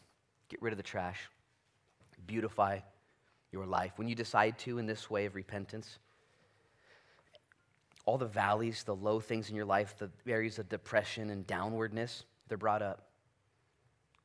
get 0.49 0.59
rid 0.63 0.73
of 0.73 0.77
the 0.77 0.83
trash, 0.83 1.29
beautify 2.25 2.79
your 3.51 3.67
life, 3.67 3.91
when 3.97 4.07
you 4.07 4.15
decide 4.15 4.57
to 4.57 4.79
in 4.79 4.87
this 4.87 5.11
way 5.11 5.27
of 5.27 5.35
repentance, 5.35 5.99
all 8.03 8.17
the 8.17 8.25
valleys, 8.25 8.81
the 8.81 8.95
low 8.95 9.19
things 9.19 9.51
in 9.51 9.55
your 9.55 9.63
life, 9.65 9.95
the 9.99 10.09
areas 10.25 10.57
of 10.57 10.67
depression 10.69 11.29
and 11.29 11.45
downwardness, 11.45 12.23
they're 12.47 12.57
brought 12.57 12.81
up. 12.81 13.09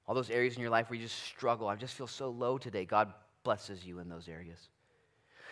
All 0.07 0.15
those 0.15 0.31
areas 0.31 0.55
in 0.55 0.63
your 0.63 0.71
life 0.71 0.89
where 0.89 0.99
you 0.99 1.05
just 1.05 1.23
struggle, 1.23 1.69
I 1.69 1.77
just 1.77 1.93
feel 1.93 2.07
so 2.07 2.31
low 2.31 2.57
today, 2.57 2.87
God 2.87 3.13
blesses 3.45 3.85
you 3.85 3.99
in 3.99 4.09
those 4.09 4.31
areas. 4.31 4.71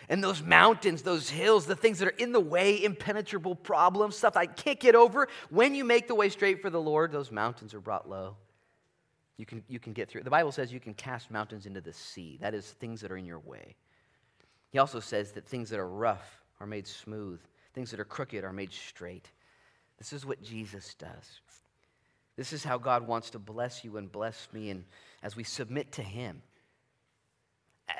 And 0.07 0.23
those 0.23 0.41
mountains, 0.41 1.01
those 1.01 1.29
hills, 1.29 1.65
the 1.65 1.75
things 1.75 1.99
that 1.99 2.07
are 2.07 2.17
in 2.17 2.31
the 2.31 2.39
way, 2.39 2.83
impenetrable 2.83 3.55
problems, 3.55 4.15
stuff 4.15 4.37
I 4.37 4.45
can't 4.45 4.79
get 4.79 4.95
over, 4.95 5.27
when 5.49 5.75
you 5.75 5.83
make 5.83 6.07
the 6.07 6.15
way 6.15 6.29
straight 6.29 6.61
for 6.61 6.69
the 6.69 6.81
Lord, 6.81 7.11
those 7.11 7.31
mountains 7.31 7.73
are 7.73 7.81
brought 7.81 8.09
low. 8.09 8.37
You 9.37 9.45
can, 9.45 9.63
you 9.67 9.79
can 9.79 9.93
get 9.93 10.09
through. 10.09 10.23
The 10.23 10.29
Bible 10.29 10.51
says 10.51 10.71
you 10.71 10.79
can 10.79 10.93
cast 10.93 11.31
mountains 11.31 11.65
into 11.65 11.81
the 11.81 11.93
sea. 11.93 12.37
That 12.41 12.53
is 12.53 12.71
things 12.71 13.01
that 13.01 13.11
are 13.11 13.17
in 13.17 13.25
your 13.25 13.39
way. 13.39 13.75
He 14.69 14.79
also 14.79 14.99
says 14.99 15.31
that 15.31 15.45
things 15.45 15.69
that 15.69 15.79
are 15.79 15.87
rough 15.87 16.43
are 16.59 16.67
made 16.67 16.87
smooth, 16.87 17.39
things 17.73 17.91
that 17.91 17.99
are 17.99 18.05
crooked 18.05 18.43
are 18.43 18.53
made 18.53 18.73
straight. 18.73 19.29
This 19.97 20.13
is 20.13 20.25
what 20.25 20.43
Jesus 20.43 20.93
does. 20.93 21.41
This 22.35 22.53
is 22.53 22.63
how 22.63 22.77
God 22.77 23.07
wants 23.07 23.31
to 23.31 23.39
bless 23.39 23.83
you 23.83 23.97
and 23.97 24.09
bless 24.09 24.47
me, 24.53 24.69
and 24.69 24.85
as 25.23 25.35
we 25.35 25.43
submit 25.43 25.91
to 25.93 26.01
Him 26.01 26.41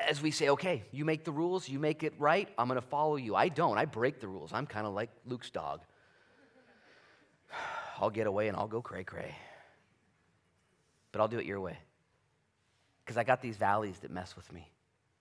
as 0.08 0.22
we 0.22 0.32
say, 0.32 0.50
okay, 0.50 0.84
you 0.92 1.06
make 1.06 1.24
the 1.24 1.32
rules, 1.32 1.68
you 1.68 1.80
make 1.80 2.04
it 2.04 2.14
right, 2.20 2.50
I'm 2.58 2.68
going 2.68 2.80
to 2.80 2.86
follow 2.86 3.16
you. 3.16 3.36
I 3.36 3.50
don't. 3.50 3.78
I 3.78 3.86
break 3.86 4.20
the 4.20 4.28
rules. 4.28 4.52
I'm 4.54 4.66
kind 4.66 4.86
of 4.86 4.94
like 4.94 5.10
Luke's 5.26 5.50
dog. 5.50 5.82
I'll 8.00 8.10
get 8.10 8.28
away 8.28 8.48
and 8.48 8.58
I'll 8.58 8.68
go 8.68 8.82
cray 8.82 9.04
cray. 9.04 9.36
But 11.12 11.22
I'll 11.22 11.28
do 11.28 11.40
it 11.40 11.46
your 11.46 11.60
way. 11.60 11.78
Because 13.04 13.18
I 13.18 13.24
got 13.24 13.42
these 13.42 13.58
valleys 13.58 13.98
that 14.00 14.12
mess 14.12 14.36
with 14.36 14.52
me. 14.54 14.70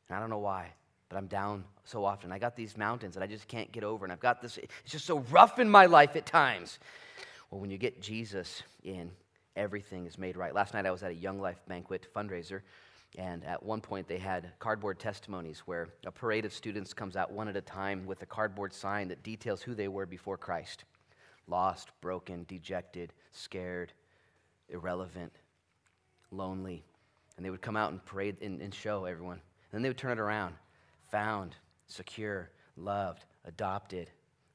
And 0.08 0.16
I 0.16 0.20
don't 0.20 0.30
know 0.30 0.38
why, 0.38 0.72
but 1.08 1.16
I'm 1.16 1.26
down 1.26 1.64
so 1.84 2.04
often. 2.04 2.32
I 2.32 2.38
got 2.38 2.56
these 2.56 2.76
mountains 2.76 3.14
that 3.14 3.22
I 3.22 3.26
just 3.26 3.48
can't 3.48 3.70
get 3.72 3.84
over. 3.84 4.04
And 4.04 4.12
I've 4.12 4.20
got 4.20 4.42
this, 4.42 4.58
it's 4.58 4.92
just 4.92 5.06
so 5.06 5.20
rough 5.30 5.58
in 5.58 5.68
my 5.68 5.86
life 5.86 6.16
at 6.16 6.26
times. 6.26 6.78
Well, 7.50 7.60
when 7.60 7.70
you 7.70 7.78
get 7.78 8.02
Jesus 8.02 8.62
in, 8.84 9.10
everything 9.56 10.06
is 10.06 10.18
made 10.18 10.36
right. 10.36 10.54
Last 10.54 10.74
night 10.74 10.84
I 10.84 10.90
was 10.90 11.02
at 11.02 11.10
a 11.10 11.14
Young 11.14 11.40
Life 11.40 11.60
banquet 11.66 12.06
fundraiser 12.14 12.60
and 13.16 13.44
at 13.44 13.62
one 13.62 13.80
point, 13.80 14.06
they 14.06 14.18
had 14.18 14.52
cardboard 14.59 14.98
testimonies 14.98 15.61
where 15.61 15.88
a 16.04 16.12
parade 16.12 16.44
of 16.44 16.52
students 16.52 16.92
comes 16.92 17.16
out 17.16 17.32
one 17.32 17.48
at 17.48 17.56
a 17.56 17.61
time 17.61 18.06
with 18.06 18.22
a 18.22 18.26
cardboard 18.26 18.72
sign 18.72 19.09
that 19.09 19.22
details 19.22 19.62
who 19.62 19.74
they 19.74 19.88
were 19.88 20.06
before 20.06 20.36
Christ 20.36 20.84
lost, 21.48 21.90
broken, 22.00 22.44
dejected, 22.46 23.12
scared, 23.32 23.92
irrelevant, 24.68 25.32
lonely. 26.30 26.84
And 27.36 27.46
they 27.46 27.50
would 27.50 27.62
come 27.62 27.76
out 27.76 27.90
and 27.90 28.04
parade 28.04 28.36
and, 28.42 28.61
and 28.61 28.74
show 28.74 29.06
everyone. 29.06 29.38
And 29.38 29.72
then 29.72 29.82
they 29.82 29.88
would 29.88 29.98
turn 29.98 30.12
it 30.12 30.20
around 30.20 30.54
found, 31.11 31.56
secure, 31.86 32.50
loved, 32.76 33.24
adopted, 33.46 34.11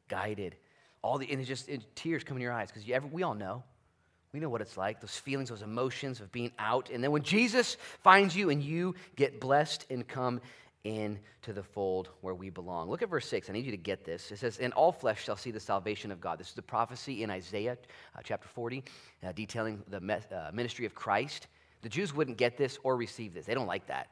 guided. 0.08 0.56
All 1.02 1.18
the, 1.18 1.30
and 1.32 1.44
just 1.44 1.68
tears 1.96 2.24
come 2.24 2.38
in 2.38 2.44
your 2.44 2.52
eyes 2.52 2.70
because 2.72 2.88
we 3.12 3.24
all 3.24 3.34
know. 3.34 3.64
We 4.34 4.40
know 4.40 4.50
what 4.50 4.62
it's 4.62 4.78
like, 4.78 5.00
those 5.00 5.16
feelings, 5.16 5.50
those 5.50 5.62
emotions 5.62 6.20
of 6.20 6.32
being 6.32 6.52
out. 6.58 6.90
And 6.90 7.04
then 7.04 7.12
when 7.12 7.22
Jesus 7.22 7.78
finds 8.02 8.36
you 8.36 8.50
and 8.50 8.64
you 8.64 8.96
get 9.16 9.40
blessed 9.40 9.86
and 9.92 10.08
come 10.08 10.42
into 10.84 11.54
the 11.54 11.64
fold 11.64 12.10
where 12.22 12.34
we 12.34 12.50
belong. 12.50 12.90
Look 12.90 13.02
at 13.02 13.10
verse 13.10 13.28
6. 13.28 13.50
I 13.50 13.54
need 13.54 13.66
you 13.66 13.72
to 13.72 13.78
get 13.78 14.04
this. 14.04 14.32
It 14.32 14.40
says, 14.40 14.58
And 14.58 14.74
all 14.74 14.92
flesh 14.92 15.24
shall 15.24 15.38
see 15.38 15.52
the 15.52 15.60
salvation 15.60 16.12
of 16.12 16.20
God. 16.20 16.40
This 16.40 16.50
is 16.50 16.54
the 16.54 16.62
prophecy 16.62 17.24
in 17.24 17.30
Isaiah 17.30 17.78
uh, 18.18 18.22
chapter 18.24 18.48
40, 18.50 18.84
uh, 19.24 19.32
detailing 19.32 19.82
the 19.88 20.02
me- 20.02 20.16
uh, 20.16 20.52
ministry 20.54 20.86
of 20.86 20.94
Christ. 20.94 21.48
The 21.84 21.90
Jews 21.90 22.14
wouldn't 22.14 22.38
get 22.38 22.58
this 22.58 22.80
or 22.84 22.98
receive 22.98 23.34
this. 23.34 23.46
They 23.46 23.54
don't 23.54 23.68
like 23.68 23.88
that. 23.88 24.10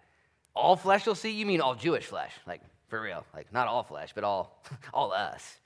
All 0.56 0.76
flesh 0.76 1.06
will 1.06 1.16
see? 1.16 1.32
You 1.32 1.46
mean 1.46 1.62
all 1.62 1.76
Jewish 1.76 2.06
flesh? 2.06 2.34
Like, 2.48 2.62
for 2.88 3.02
real. 3.02 3.26
Like, 3.34 3.52
not 3.52 3.68
all 3.68 3.84
flesh, 3.84 4.12
but 4.14 4.24
all, 4.24 4.64
all 4.94 5.12
us. 5.12 5.58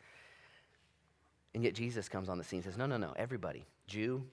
And 1.54 1.64
yet 1.64 1.74
Jesus 1.74 2.10
comes 2.10 2.30
on 2.30 2.38
the 2.38 2.44
scene 2.44 2.58
and 2.58 2.66
says, 2.66 2.78
No, 2.78 2.86
no, 2.86 2.98
no, 2.98 3.14
everybody, 3.16 3.66
Jew, 3.88 4.24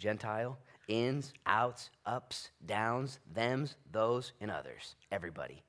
Gentile, 0.00 0.58
ins, 0.88 1.32
outs, 1.46 1.90
ups, 2.04 2.50
downs, 2.66 3.20
thems, 3.34 3.76
those, 3.92 4.32
and 4.40 4.50
others. 4.50 4.96
Everybody. 5.12 5.62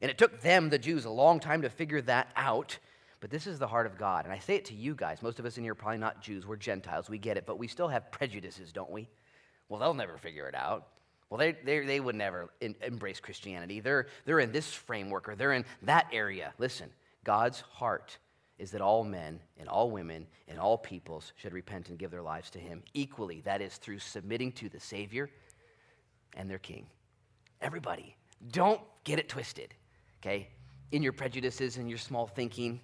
And 0.00 0.10
it 0.10 0.18
took 0.18 0.40
them, 0.40 0.70
the 0.70 0.78
Jews, 0.78 1.06
a 1.06 1.10
long 1.10 1.40
time 1.40 1.62
to 1.62 1.70
figure 1.70 2.00
that 2.02 2.28
out. 2.36 2.78
But 3.20 3.30
this 3.30 3.46
is 3.46 3.58
the 3.58 3.66
heart 3.66 3.86
of 3.86 3.98
God. 3.98 4.24
And 4.24 4.32
I 4.32 4.38
say 4.38 4.54
it 4.54 4.66
to 4.66 4.74
you 4.74 4.94
guys. 4.94 5.22
Most 5.22 5.38
of 5.38 5.44
us 5.44 5.58
in 5.58 5.64
here 5.64 5.72
are 5.72 5.74
probably 5.74 5.98
not 5.98 6.22
Jews. 6.22 6.46
We're 6.46 6.56
Gentiles. 6.56 7.10
We 7.10 7.18
get 7.18 7.36
it. 7.36 7.44
But 7.46 7.58
we 7.58 7.66
still 7.66 7.88
have 7.88 8.10
prejudices, 8.12 8.72
don't 8.72 8.90
we? 8.90 9.08
Well, 9.68 9.80
they'll 9.80 9.94
never 9.94 10.16
figure 10.16 10.46
it 10.46 10.54
out. 10.54 10.88
Well, 11.28 11.38
they, 11.38 11.52
they, 11.52 11.80
they 11.80 12.00
would 12.00 12.16
never 12.16 12.50
in, 12.60 12.74
embrace 12.82 13.20
Christianity. 13.20 13.80
They're, 13.80 14.06
they're 14.24 14.40
in 14.40 14.52
this 14.52 14.72
framework 14.72 15.28
or 15.28 15.36
they're 15.36 15.52
in 15.52 15.64
that 15.82 16.06
area. 16.12 16.52
Listen, 16.58 16.90
God's 17.24 17.60
heart 17.60 18.18
is 18.60 18.70
that 18.72 18.82
all 18.82 19.02
men 19.02 19.40
and 19.58 19.68
all 19.68 19.90
women 19.90 20.26
and 20.46 20.60
all 20.60 20.76
peoples 20.76 21.32
should 21.36 21.54
repent 21.54 21.88
and 21.88 21.98
give 21.98 22.10
their 22.10 22.22
lives 22.22 22.50
to 22.50 22.58
him 22.58 22.82
equally. 22.92 23.40
That 23.40 23.62
is 23.62 23.76
through 23.78 24.00
submitting 24.00 24.52
to 24.52 24.68
the 24.68 24.78
Savior 24.78 25.30
and 26.36 26.48
their 26.48 26.58
King. 26.58 26.86
Everybody, 27.62 28.14
don't 28.52 28.80
get 29.04 29.18
it 29.18 29.30
twisted, 29.30 29.74
okay? 30.20 30.48
In 30.92 31.02
your 31.02 31.14
prejudices 31.14 31.78
and 31.78 31.88
your 31.88 31.98
small 31.98 32.26
thinking. 32.26 32.80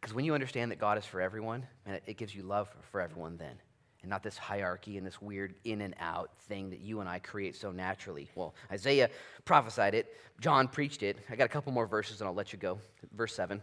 Because 0.00 0.12
when 0.12 0.24
you 0.24 0.34
understand 0.34 0.72
that 0.72 0.80
God 0.80 0.98
is 0.98 1.04
for 1.04 1.20
everyone, 1.20 1.64
man, 1.86 2.00
it 2.04 2.16
gives 2.16 2.34
you 2.34 2.42
love 2.42 2.68
for 2.90 3.00
everyone 3.00 3.36
then. 3.36 3.54
And 4.02 4.10
not 4.10 4.24
this 4.24 4.36
hierarchy 4.36 4.98
and 4.98 5.06
this 5.06 5.22
weird 5.22 5.54
in 5.64 5.80
and 5.80 5.94
out 6.00 6.36
thing 6.48 6.70
that 6.70 6.80
you 6.80 7.00
and 7.00 7.08
I 7.08 7.20
create 7.20 7.54
so 7.54 7.70
naturally. 7.70 8.28
Well, 8.34 8.54
Isaiah 8.70 9.10
prophesied 9.44 9.94
it, 9.94 10.12
John 10.40 10.66
preached 10.66 11.04
it. 11.04 11.18
I 11.30 11.36
got 11.36 11.44
a 11.44 11.48
couple 11.48 11.72
more 11.72 11.86
verses 11.86 12.20
and 12.20 12.26
I'll 12.26 12.34
let 12.34 12.52
you 12.52 12.58
go. 12.58 12.80
Verse 13.14 13.32
7. 13.34 13.62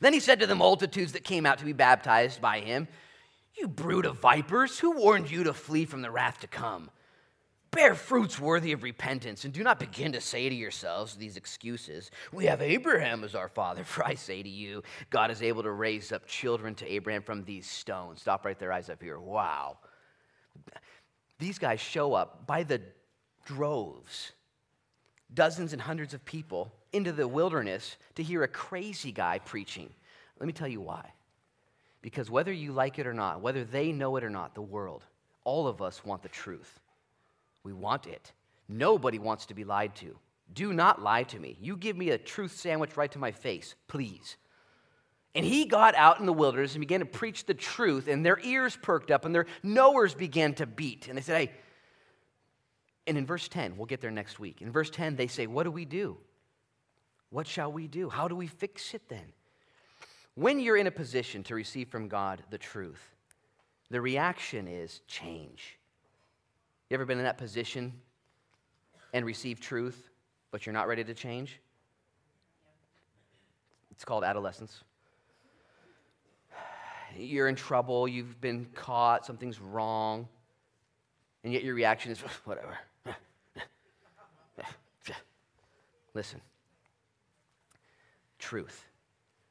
Then 0.00 0.12
he 0.12 0.20
said 0.20 0.40
to 0.40 0.46
the 0.46 0.54
multitudes 0.54 1.12
that 1.12 1.24
came 1.24 1.46
out 1.46 1.58
to 1.58 1.64
be 1.64 1.72
baptized 1.72 2.40
by 2.40 2.60
him, 2.60 2.88
You 3.54 3.68
brood 3.68 4.06
of 4.06 4.20
vipers, 4.20 4.78
who 4.78 4.92
warned 4.92 5.30
you 5.30 5.44
to 5.44 5.52
flee 5.52 5.84
from 5.84 6.02
the 6.02 6.10
wrath 6.10 6.40
to 6.40 6.46
come? 6.46 6.90
Bear 7.70 7.94
fruits 7.94 8.40
worthy 8.40 8.72
of 8.72 8.82
repentance, 8.82 9.44
and 9.44 9.52
do 9.52 9.62
not 9.62 9.78
begin 9.78 10.12
to 10.12 10.22
say 10.22 10.48
to 10.48 10.54
yourselves 10.54 11.16
these 11.16 11.36
excuses 11.36 12.10
We 12.32 12.46
have 12.46 12.62
Abraham 12.62 13.24
as 13.24 13.34
our 13.34 13.48
father. 13.48 13.84
For 13.84 14.06
I 14.06 14.14
say 14.14 14.42
to 14.42 14.48
you, 14.48 14.82
God 15.10 15.30
is 15.30 15.42
able 15.42 15.62
to 15.64 15.70
raise 15.70 16.10
up 16.10 16.26
children 16.26 16.74
to 16.76 16.90
Abraham 16.90 17.22
from 17.22 17.44
these 17.44 17.66
stones. 17.66 18.22
Stop 18.22 18.46
right 18.46 18.58
there, 18.58 18.72
eyes 18.72 18.88
up 18.88 19.02
here. 19.02 19.18
Wow. 19.18 19.78
These 21.38 21.58
guys 21.58 21.78
show 21.78 22.14
up 22.14 22.46
by 22.46 22.62
the 22.62 22.80
droves, 23.44 24.32
dozens 25.32 25.72
and 25.72 25.82
hundreds 25.82 26.14
of 26.14 26.24
people 26.24 26.72
into 26.92 27.12
the 27.12 27.28
wilderness 27.28 27.96
to 28.14 28.22
hear 28.22 28.42
a 28.42 28.48
crazy 28.48 29.12
guy 29.12 29.38
preaching. 29.38 29.90
Let 30.38 30.46
me 30.46 30.52
tell 30.52 30.68
you 30.68 30.80
why. 30.80 31.12
Because 32.00 32.30
whether 32.30 32.52
you 32.52 32.72
like 32.72 32.98
it 32.98 33.06
or 33.06 33.14
not, 33.14 33.40
whether 33.40 33.64
they 33.64 33.92
know 33.92 34.16
it 34.16 34.24
or 34.24 34.30
not, 34.30 34.54
the 34.54 34.62
world, 34.62 35.04
all 35.44 35.66
of 35.66 35.82
us 35.82 36.04
want 36.04 36.22
the 36.22 36.28
truth. 36.28 36.80
We 37.64 37.72
want 37.72 38.06
it. 38.06 38.32
Nobody 38.68 39.18
wants 39.18 39.46
to 39.46 39.54
be 39.54 39.64
lied 39.64 39.94
to. 39.96 40.16
Do 40.52 40.72
not 40.72 41.02
lie 41.02 41.24
to 41.24 41.38
me. 41.38 41.56
You 41.60 41.76
give 41.76 41.96
me 41.96 42.10
a 42.10 42.18
truth 42.18 42.52
sandwich 42.52 42.96
right 42.96 43.10
to 43.12 43.18
my 43.18 43.32
face, 43.32 43.74
please. 43.88 44.36
And 45.34 45.44
he 45.44 45.66
got 45.66 45.94
out 45.94 46.20
in 46.20 46.26
the 46.26 46.32
wilderness 46.32 46.74
and 46.74 46.80
began 46.80 47.00
to 47.00 47.06
preach 47.06 47.44
the 47.44 47.54
truth, 47.54 48.08
and 48.08 48.24
their 48.24 48.40
ears 48.40 48.78
perked 48.80 49.10
up 49.10 49.24
and 49.24 49.34
their 49.34 49.46
knowers 49.62 50.14
began 50.14 50.54
to 50.54 50.66
beat. 50.66 51.08
And 51.08 51.18
they 51.18 51.22
said, 51.22 51.36
Hey, 51.36 51.52
and 53.06 53.16
in 53.16 53.26
verse 53.26 53.48
10, 53.48 53.76
we'll 53.76 53.86
get 53.86 54.00
there 54.00 54.10
next 54.10 54.38
week. 54.38 54.62
In 54.62 54.70
verse 54.70 54.90
10, 54.90 55.16
they 55.16 55.26
say, 55.26 55.46
What 55.46 55.64
do 55.64 55.70
we 55.70 55.84
do? 55.84 56.18
What 57.30 57.46
shall 57.46 57.70
we 57.70 57.88
do? 57.88 58.08
How 58.08 58.28
do 58.28 58.34
we 58.34 58.46
fix 58.46 58.94
it 58.94 59.08
then? 59.08 59.32
When 60.34 60.60
you're 60.60 60.76
in 60.76 60.86
a 60.86 60.90
position 60.90 61.42
to 61.44 61.54
receive 61.54 61.88
from 61.88 62.08
God 62.08 62.42
the 62.50 62.58
truth, 62.58 63.14
the 63.90 64.00
reaction 64.00 64.68
is 64.68 65.00
change. 65.08 65.78
You 66.88 66.94
ever 66.94 67.04
been 67.04 67.18
in 67.18 67.24
that 67.24 67.38
position 67.38 67.92
and 69.12 69.26
received 69.26 69.62
truth, 69.62 70.10
but 70.50 70.64
you're 70.64 70.72
not 70.72 70.88
ready 70.88 71.04
to 71.04 71.14
change? 71.14 71.60
It's 73.90 74.04
called 74.04 74.24
adolescence. 74.24 74.84
You're 77.16 77.48
in 77.48 77.56
trouble, 77.56 78.06
you've 78.06 78.40
been 78.40 78.66
caught, 78.74 79.26
something's 79.26 79.60
wrong, 79.60 80.28
and 81.42 81.52
yet 81.52 81.64
your 81.64 81.74
reaction 81.74 82.12
is 82.12 82.20
whatever. 82.44 82.78
Listen, 86.14 86.40
truth 88.38 88.84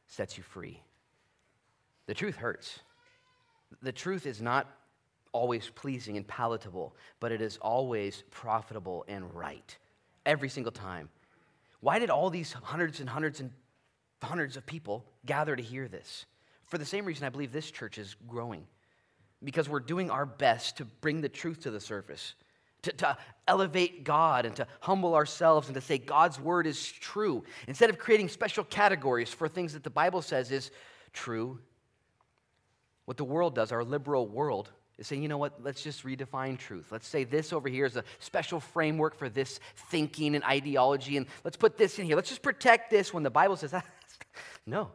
sets 0.07 0.37
you 0.37 0.43
free. 0.43 0.81
The 2.05 2.13
truth 2.13 2.37
hurts. 2.37 2.79
The 3.81 3.91
truth 3.91 4.25
is 4.25 4.41
not 4.41 4.67
always 5.33 5.69
pleasing 5.69 6.17
and 6.17 6.27
palatable, 6.27 6.95
but 7.19 7.31
it 7.31 7.41
is 7.41 7.57
always 7.57 8.23
profitable 8.31 9.05
and 9.07 9.33
right. 9.35 9.77
Every 10.25 10.49
single 10.49 10.71
time. 10.71 11.09
Why 11.79 11.99
did 11.99 12.09
all 12.09 12.29
these 12.29 12.53
hundreds 12.53 12.99
and 12.99 13.09
hundreds 13.09 13.39
and 13.39 13.51
hundreds 14.23 14.57
of 14.57 14.65
people 14.65 15.05
gather 15.25 15.55
to 15.55 15.61
hear 15.61 15.87
this? 15.87 16.25
For 16.65 16.77
the 16.77 16.85
same 16.85 17.05
reason 17.05 17.25
I 17.25 17.29
believe 17.29 17.51
this 17.51 17.69
church 17.69 17.97
is 17.97 18.15
growing. 18.27 18.65
Because 19.43 19.69
we're 19.69 19.79
doing 19.79 20.09
our 20.09 20.25
best 20.25 20.77
to 20.77 20.85
bring 20.85 21.21
the 21.21 21.29
truth 21.29 21.61
to 21.61 21.71
the 21.71 21.79
surface 21.79 22.33
to, 22.83 22.91
to 22.93 23.17
elevate 23.47 24.03
God 24.03 24.45
and 24.45 24.55
to 24.57 24.67
humble 24.79 25.15
ourselves 25.15 25.67
and 25.67 25.75
to 25.75 25.81
say 25.81 25.97
God's 25.97 26.39
word 26.39 26.67
is 26.67 26.91
true. 26.91 27.43
Instead 27.67 27.89
of 27.89 27.97
creating 27.97 28.29
special 28.29 28.63
categories 28.63 29.29
for 29.29 29.47
things 29.47 29.73
that 29.73 29.83
the 29.83 29.89
Bible 29.89 30.21
says 30.21 30.51
is 30.51 30.71
true, 31.13 31.59
what 33.05 33.17
the 33.17 33.23
world 33.23 33.55
does, 33.55 33.71
our 33.71 33.83
liberal 33.83 34.27
world, 34.27 34.69
is 34.97 35.07
saying, 35.07 35.21
you 35.21 35.29
know 35.29 35.37
what, 35.37 35.63
let's 35.63 35.83
just 35.83 36.03
redefine 36.03 36.57
truth. 36.57 36.87
Let's 36.91 37.07
say 37.07 37.23
this 37.23 37.53
over 37.53 37.69
here 37.69 37.85
is 37.85 37.95
a 37.95 38.03
special 38.19 38.59
framework 38.59 39.15
for 39.15 39.29
this 39.29 39.59
thinking 39.89 40.35
and 40.35 40.43
ideology, 40.43 41.17
and 41.17 41.27
let's 41.43 41.57
put 41.57 41.77
this 41.77 41.99
in 41.99 42.05
here. 42.05 42.15
Let's 42.15 42.29
just 42.29 42.41
protect 42.41 42.89
this 42.89 43.13
when 43.13 43.23
the 43.23 43.29
Bible 43.29 43.55
says, 43.55 43.73
no, 44.65 44.89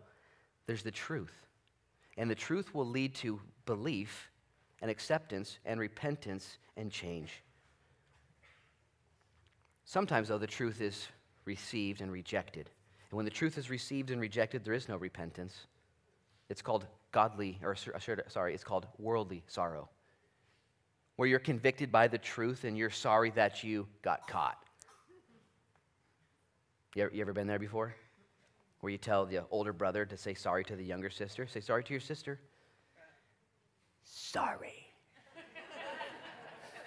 there's 0.66 0.82
the 0.82 0.90
truth. 0.90 1.32
And 2.18 2.30
the 2.30 2.34
truth 2.34 2.74
will 2.74 2.86
lead 2.86 3.14
to 3.16 3.40
belief 3.64 4.30
and 4.82 4.90
acceptance 4.90 5.58
and 5.64 5.78
repentance 5.78 6.58
and 6.76 6.90
change. 6.90 7.42
Sometimes, 9.84 10.28
though, 10.28 10.38
the 10.38 10.46
truth 10.46 10.80
is 10.80 11.08
received 11.44 12.00
and 12.00 12.12
rejected. 12.12 12.70
And 13.10 13.16
when 13.16 13.24
the 13.24 13.30
truth 13.30 13.58
is 13.58 13.68
received 13.68 14.10
and 14.10 14.20
rejected, 14.20 14.64
there 14.64 14.74
is 14.74 14.88
no 14.88 14.96
repentance. 14.96 15.66
It's 16.48 16.62
called 16.62 16.86
godly, 17.12 17.58
or 17.62 17.76
sorry, 17.76 18.54
it's 18.54 18.64
called 18.64 18.86
worldly 18.98 19.42
sorrow, 19.46 19.88
where 21.16 21.28
you're 21.28 21.38
convicted 21.38 21.92
by 21.92 22.08
the 22.08 22.18
truth 22.18 22.64
and 22.64 22.76
you're 22.76 22.90
sorry 22.90 23.30
that 23.30 23.62
you 23.62 23.86
got 24.02 24.26
caught. 24.26 24.58
You 26.94 27.04
ever, 27.04 27.14
you 27.14 27.22
ever 27.22 27.32
been 27.32 27.46
there 27.46 27.58
before? 27.58 27.94
Where 28.80 28.90
you 28.90 28.98
tell 28.98 29.24
the 29.24 29.44
older 29.50 29.72
brother 29.72 30.04
to 30.04 30.16
say 30.16 30.34
sorry 30.34 30.64
to 30.64 30.76
the 30.76 30.84
younger 30.84 31.10
sister? 31.10 31.46
Say 31.46 31.60
sorry 31.60 31.84
to 31.84 31.92
your 31.92 32.00
sister. 32.00 32.40
Sorry. 34.04 34.88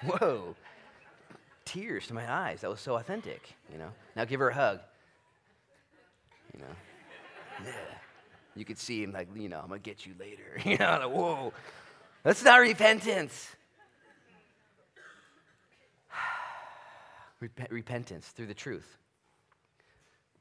Whoa 0.05 0.55
tears 1.65 2.07
to 2.07 2.13
my 2.13 2.31
eyes. 2.31 2.61
That 2.61 2.69
was 2.69 2.79
so 2.79 2.95
authentic, 2.95 3.55
you 3.71 3.77
know. 3.77 3.89
Now 4.15 4.25
give 4.25 4.39
her 4.39 4.49
a 4.49 4.53
hug. 4.53 4.79
You 6.53 6.61
know. 6.61 6.75
Yeah. 7.65 7.71
You 8.55 8.63
could 8.63 8.77
see 8.77 9.03
him 9.03 9.11
like, 9.11 9.27
you 9.35 9.49
know, 9.49 9.59
I'm 9.59 9.67
gonna 9.67 9.79
get 9.79 10.05
you 10.05 10.13
later. 10.19 10.59
you 10.63 10.77
know, 10.77 10.99
like, 11.01 11.11
whoa. 11.11 11.53
That's 12.23 12.43
not 12.43 12.61
repentance. 12.61 13.55
Rep- 17.41 17.71
repentance 17.71 18.27
through 18.27 18.47
the 18.47 18.53
truth. 18.53 18.97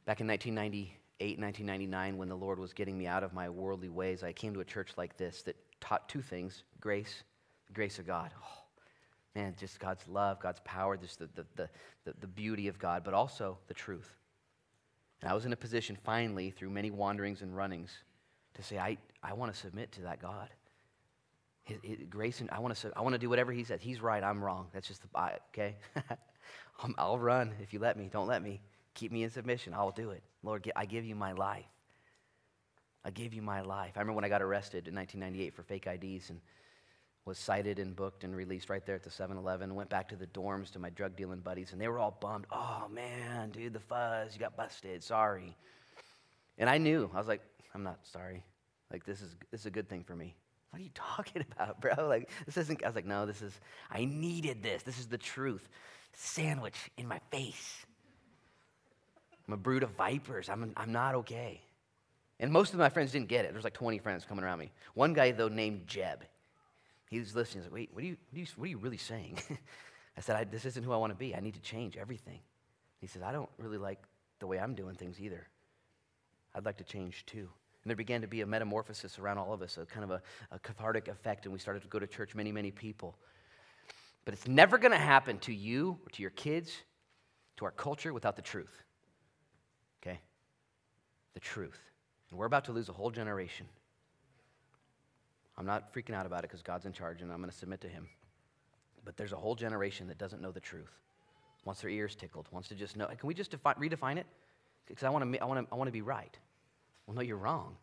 Back 0.06 0.20
in 0.20 0.26
1998, 0.26 1.38
1999, 1.38 2.16
when 2.18 2.28
the 2.28 2.36
Lord 2.36 2.58
was 2.58 2.72
getting 2.72 2.96
me 2.96 3.06
out 3.06 3.24
of 3.24 3.32
my 3.32 3.48
worldly 3.48 3.88
ways, 3.88 4.22
I 4.22 4.32
came 4.32 4.54
to 4.54 4.60
a 4.60 4.64
church 4.64 4.92
like 4.96 5.16
this 5.16 5.42
that 5.42 5.56
taught 5.80 6.08
two 6.08 6.22
things 6.22 6.62
grace, 6.80 7.24
the 7.66 7.72
grace 7.72 7.98
of 7.98 8.06
God. 8.06 8.30
Oh, 8.42 8.63
man, 9.34 9.54
just 9.58 9.80
God's 9.80 10.06
love, 10.08 10.40
God's 10.40 10.60
power, 10.64 10.96
just 10.96 11.18
the, 11.18 11.28
the, 11.34 11.44
the, 11.56 12.14
the, 12.20 12.26
beauty 12.26 12.68
of 12.68 12.78
God, 12.78 13.02
but 13.04 13.14
also 13.14 13.58
the 13.66 13.74
truth. 13.74 14.08
And 15.20 15.30
I 15.30 15.34
was 15.34 15.44
in 15.44 15.52
a 15.52 15.56
position 15.56 15.96
finally, 16.04 16.50
through 16.50 16.70
many 16.70 16.90
wanderings 16.90 17.42
and 17.42 17.56
runnings, 17.56 17.90
to 18.54 18.62
say, 18.62 18.78
I, 18.78 18.98
I 19.22 19.32
want 19.32 19.52
to 19.52 19.58
submit 19.58 19.92
to 19.92 20.02
that 20.02 20.22
God. 20.22 20.48
His, 21.64 21.78
his 21.82 21.98
grace 22.08 22.40
and 22.40 22.50
I 22.50 22.58
want 22.60 22.76
to 22.76 22.92
I 22.94 23.00
want 23.00 23.14
to 23.14 23.18
do 23.18 23.30
whatever 23.30 23.50
he 23.50 23.64
says. 23.64 23.80
He's 23.80 24.02
right, 24.02 24.22
I'm 24.22 24.44
wrong. 24.44 24.66
That's 24.74 24.86
just 24.86 25.00
the 25.00 25.30
okay. 25.48 25.76
I'll 26.98 27.18
run 27.18 27.54
if 27.62 27.72
you 27.72 27.78
let 27.78 27.96
me. 27.96 28.10
Don't 28.12 28.26
let 28.26 28.42
me. 28.42 28.60
Keep 28.92 29.12
me 29.12 29.22
in 29.22 29.30
submission. 29.30 29.72
I'll 29.72 29.90
do 29.90 30.10
it. 30.10 30.22
Lord, 30.42 30.70
I 30.76 30.84
give 30.84 31.06
you 31.06 31.14
my 31.14 31.32
life. 31.32 31.64
I 33.02 33.10
give 33.10 33.32
you 33.32 33.40
my 33.40 33.62
life. 33.62 33.92
I 33.96 34.00
remember 34.00 34.16
when 34.16 34.24
I 34.24 34.28
got 34.28 34.42
arrested 34.42 34.88
in 34.88 34.94
1998 34.94 35.54
for 35.54 35.62
fake 35.62 35.86
IDs 35.86 36.30
and 36.30 36.40
was 37.24 37.38
cited 37.38 37.78
and 37.78 37.96
booked 37.96 38.24
and 38.24 38.36
released 38.36 38.68
right 38.68 38.84
there 38.84 38.94
at 38.94 39.02
the 39.02 39.10
7-Eleven. 39.10 39.74
Went 39.74 39.88
back 39.88 40.08
to 40.10 40.16
the 40.16 40.26
dorms 40.26 40.70
to 40.72 40.78
my 40.78 40.90
drug 40.90 41.16
dealing 41.16 41.40
buddies, 41.40 41.72
and 41.72 41.80
they 41.80 41.88
were 41.88 41.98
all 41.98 42.16
bummed. 42.20 42.46
Oh 42.50 42.86
man, 42.90 43.50
dude, 43.50 43.72
the 43.72 43.80
fuzz, 43.80 44.34
you 44.34 44.40
got 44.40 44.56
busted. 44.56 45.02
Sorry. 45.02 45.56
And 46.58 46.68
I 46.68 46.78
knew. 46.78 47.10
I 47.14 47.18
was 47.18 47.28
like, 47.28 47.42
I'm 47.74 47.82
not 47.82 47.98
sorry. 48.02 48.44
Like 48.92 49.04
this 49.04 49.20
is 49.22 49.34
this 49.50 49.60
is 49.60 49.66
a 49.66 49.70
good 49.70 49.88
thing 49.88 50.04
for 50.04 50.14
me. 50.14 50.36
What 50.70 50.80
are 50.80 50.84
you 50.84 50.90
talking 50.94 51.44
about, 51.52 51.80
bro? 51.80 52.06
Like 52.06 52.30
this 52.46 52.56
isn't. 52.56 52.84
I 52.84 52.86
was 52.86 52.94
like, 52.94 53.06
no, 53.06 53.26
this 53.26 53.42
is. 53.42 53.58
I 53.90 54.04
needed 54.04 54.62
this. 54.62 54.82
This 54.82 54.98
is 54.98 55.06
the 55.06 55.18
truth. 55.18 55.68
Sandwich 56.12 56.76
in 56.96 57.08
my 57.08 57.18
face. 57.30 57.86
I'm 59.46 59.54
a 59.54 59.56
brood 59.56 59.82
of 59.82 59.90
vipers. 59.90 60.48
I'm, 60.48 60.72
I'm 60.76 60.92
not 60.92 61.14
okay. 61.16 61.60
And 62.40 62.50
most 62.50 62.72
of 62.72 62.78
my 62.78 62.88
friends 62.88 63.12
didn't 63.12 63.28
get 63.28 63.44
it. 63.44 63.52
There's 63.52 63.64
like 63.64 63.74
20 63.74 63.98
friends 63.98 64.24
coming 64.24 64.44
around 64.44 64.58
me. 64.58 64.72
One 64.94 65.12
guy, 65.12 65.32
though, 65.32 65.48
named 65.48 65.86
Jeb, 65.86 66.24
he 67.10 67.18
was 67.18 67.34
listening. 67.34 67.62
He's 67.62 67.70
like, 67.70 67.74
wait, 67.74 67.90
what 67.92 68.02
are 68.02 68.06
you, 68.06 68.16
what 68.30 68.36
are 68.36 68.40
you, 68.40 68.46
what 68.56 68.64
are 68.64 68.70
you 68.70 68.78
really 68.78 68.96
saying? 68.96 69.38
I 70.16 70.20
said, 70.20 70.36
I, 70.36 70.44
this 70.44 70.64
isn't 70.64 70.84
who 70.84 70.92
I 70.92 70.96
want 70.96 71.12
to 71.12 71.18
be. 71.18 71.34
I 71.34 71.40
need 71.40 71.54
to 71.54 71.60
change 71.60 71.96
everything. 71.96 72.40
He 73.00 73.06
says, 73.06 73.22
I 73.22 73.32
don't 73.32 73.50
really 73.58 73.78
like 73.78 74.02
the 74.38 74.46
way 74.46 74.58
I'm 74.58 74.74
doing 74.74 74.94
things 74.94 75.20
either. 75.20 75.46
I'd 76.54 76.64
like 76.64 76.78
to 76.78 76.84
change 76.84 77.26
too. 77.26 77.48
And 77.82 77.90
there 77.90 77.96
began 77.96 78.22
to 78.22 78.26
be 78.26 78.40
a 78.40 78.46
metamorphosis 78.46 79.18
around 79.18 79.38
all 79.38 79.52
of 79.52 79.60
us, 79.60 79.76
a 79.76 79.84
kind 79.84 80.04
of 80.04 80.10
a, 80.10 80.22
a 80.52 80.58
cathartic 80.60 81.08
effect, 81.08 81.44
and 81.44 81.52
we 81.52 81.58
started 81.58 81.82
to 81.82 81.88
go 81.88 81.98
to 81.98 82.06
church, 82.06 82.34
many, 82.34 82.50
many 82.50 82.70
people. 82.70 83.16
But 84.24 84.32
it's 84.32 84.48
never 84.48 84.78
going 84.78 84.92
to 84.92 84.98
happen 84.98 85.38
to 85.40 85.52
you 85.52 85.98
or 86.06 86.10
to 86.12 86.22
your 86.22 86.30
kids, 86.30 86.72
to 87.58 87.66
our 87.66 87.70
culture, 87.70 88.14
without 88.14 88.36
the 88.36 88.42
truth. 88.42 88.82
Okay? 90.02 90.18
The 91.34 91.40
truth. 91.40 91.80
And 92.30 92.38
we're 92.38 92.46
about 92.46 92.64
to 92.66 92.72
lose 92.72 92.88
a 92.88 92.92
whole 92.92 93.10
generation. 93.10 93.66
I'm 95.56 95.66
not 95.66 95.92
freaking 95.92 96.14
out 96.14 96.26
about 96.26 96.40
it 96.40 96.50
because 96.50 96.62
God's 96.62 96.86
in 96.86 96.92
charge 96.92 97.22
and 97.22 97.30
I'm 97.30 97.38
going 97.38 97.50
to 97.50 97.56
submit 97.56 97.80
to 97.82 97.88
Him. 97.88 98.08
But 99.04 99.16
there's 99.16 99.32
a 99.32 99.36
whole 99.36 99.54
generation 99.54 100.08
that 100.08 100.18
doesn't 100.18 100.42
know 100.42 100.50
the 100.50 100.60
truth, 100.60 100.90
wants 101.64 101.82
their 101.82 101.90
ears 101.90 102.14
tickled, 102.14 102.48
wants 102.50 102.68
to 102.68 102.74
just 102.74 102.96
know. 102.96 103.06
Can 103.06 103.26
we 103.26 103.34
just 103.34 103.50
defi- 103.50 103.78
redefine 103.78 104.16
it? 104.16 104.26
Because 104.86 105.04
I 105.04 105.10
want 105.10 105.30
to 105.30 105.42
I 105.42 105.44
wanna, 105.44 105.66
I 105.70 105.74
wanna 105.76 105.90
be 105.90 106.02
right. 106.02 106.36
Well, 107.06 107.14
no, 107.14 107.22
you're 107.22 107.36
wrong. 107.36 107.76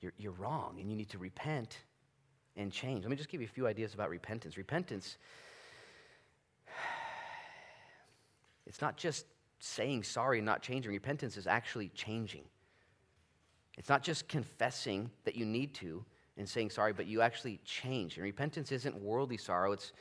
You're, 0.00 0.12
you're 0.18 0.32
wrong, 0.32 0.78
and 0.80 0.90
you 0.90 0.96
need 0.96 1.10
to 1.10 1.18
repent 1.18 1.78
and 2.56 2.72
change. 2.72 3.04
Let 3.04 3.10
me 3.10 3.16
just 3.16 3.28
give 3.28 3.40
you 3.40 3.46
a 3.46 3.50
few 3.50 3.66
ideas 3.66 3.94
about 3.94 4.10
repentance. 4.10 4.56
Repentance, 4.56 5.16
it's 8.66 8.80
not 8.80 8.96
just 8.96 9.26
saying 9.60 10.02
sorry 10.02 10.38
and 10.38 10.46
not 10.46 10.60
changing. 10.60 10.90
Repentance 10.90 11.36
is 11.36 11.46
actually 11.46 11.88
changing. 11.90 12.42
It's 13.78 13.88
not 13.88 14.02
just 14.02 14.28
confessing 14.28 15.10
that 15.24 15.34
you 15.34 15.46
need 15.46 15.74
to 15.76 16.04
and 16.36 16.48
saying 16.48 16.70
sorry, 16.70 16.92
but 16.92 17.06
you 17.06 17.20
actually 17.22 17.60
change. 17.64 18.16
And 18.16 18.24
repentance 18.24 18.72
isn't 18.72 18.94
worldly 19.00 19.36
sorrow, 19.36 19.72
it's 19.72 19.92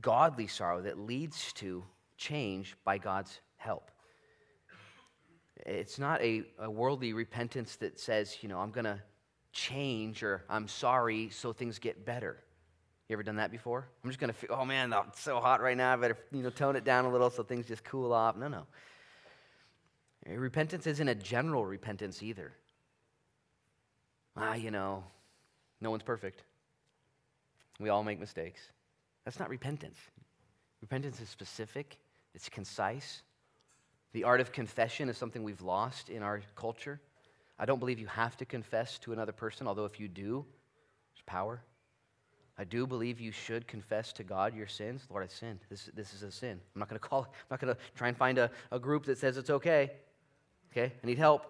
godly 0.00 0.46
sorrow 0.46 0.82
that 0.82 0.98
leads 0.98 1.52
to 1.54 1.84
change 2.16 2.76
by 2.84 2.98
God's 2.98 3.40
help. 3.56 3.90
It's 5.64 5.98
not 5.98 6.20
a, 6.22 6.44
a 6.58 6.70
worldly 6.70 7.12
repentance 7.12 7.76
that 7.76 7.98
says, 8.00 8.38
you 8.40 8.48
know, 8.48 8.58
I'm 8.58 8.70
going 8.70 8.84
to 8.84 9.00
change 9.52 10.22
or 10.22 10.44
I'm 10.48 10.66
sorry 10.66 11.28
so 11.30 11.52
things 11.52 11.78
get 11.78 12.04
better. 12.04 12.42
You 13.08 13.14
ever 13.14 13.22
done 13.22 13.36
that 13.36 13.50
before? 13.50 13.86
I'm 14.02 14.10
just 14.10 14.18
going 14.18 14.32
to 14.32 14.34
feel, 14.34 14.56
oh 14.58 14.64
man, 14.64 14.92
it's 15.08 15.20
so 15.20 15.38
hot 15.38 15.60
right 15.60 15.76
now. 15.76 15.92
I 15.92 15.96
better, 15.96 16.16
you 16.32 16.42
know, 16.42 16.50
tone 16.50 16.76
it 16.76 16.84
down 16.84 17.04
a 17.04 17.12
little 17.12 17.30
so 17.30 17.42
things 17.42 17.66
just 17.66 17.84
cool 17.84 18.12
off. 18.12 18.36
No, 18.36 18.48
no. 18.48 18.66
Repentance 20.26 20.86
isn't 20.86 21.08
a 21.08 21.14
general 21.14 21.64
repentance 21.64 22.22
either. 22.22 22.52
Ah, 24.36 24.54
you 24.54 24.70
know, 24.70 25.04
no 25.80 25.90
one's 25.90 26.02
perfect. 26.02 26.42
We 27.78 27.88
all 27.88 28.04
make 28.04 28.18
mistakes. 28.18 28.60
That's 29.24 29.38
not 29.38 29.48
repentance. 29.48 29.98
Repentance 30.80 31.20
is 31.20 31.28
specific, 31.28 31.96
it's 32.34 32.48
concise. 32.48 33.22
The 34.12 34.24
art 34.24 34.40
of 34.40 34.52
confession 34.52 35.08
is 35.08 35.16
something 35.16 35.42
we've 35.42 35.62
lost 35.62 36.10
in 36.10 36.22
our 36.22 36.42
culture. 36.54 37.00
I 37.58 37.64
don't 37.64 37.78
believe 37.78 37.98
you 37.98 38.08
have 38.08 38.36
to 38.38 38.44
confess 38.44 38.98
to 39.00 39.12
another 39.12 39.32
person, 39.32 39.66
although 39.66 39.86
if 39.86 39.98
you 39.98 40.08
do, 40.08 40.44
there's 41.14 41.22
power. 41.24 41.62
I 42.58 42.64
do 42.64 42.86
believe 42.86 43.20
you 43.20 43.32
should 43.32 43.66
confess 43.66 44.12
to 44.14 44.24
God 44.24 44.54
your 44.54 44.66
sins. 44.66 45.06
Lord, 45.08 45.24
I 45.24 45.28
sinned. 45.28 45.60
This, 45.70 45.88
this 45.94 46.12
is 46.12 46.22
a 46.22 46.30
sin. 46.30 46.60
I'm 46.74 46.78
not 46.78 46.88
going 46.88 46.98
to 47.00 47.08
call, 47.08 47.22
I'm 47.22 47.46
not 47.50 47.60
going 47.60 47.74
to 47.74 47.80
try 47.94 48.08
and 48.08 48.16
find 48.16 48.38
a, 48.38 48.50
a 48.70 48.78
group 48.78 49.06
that 49.06 49.18
says 49.18 49.36
it's 49.36 49.50
okay. 49.50 49.92
Okay? 50.70 50.92
I 51.02 51.06
need 51.06 51.18
help. 51.18 51.46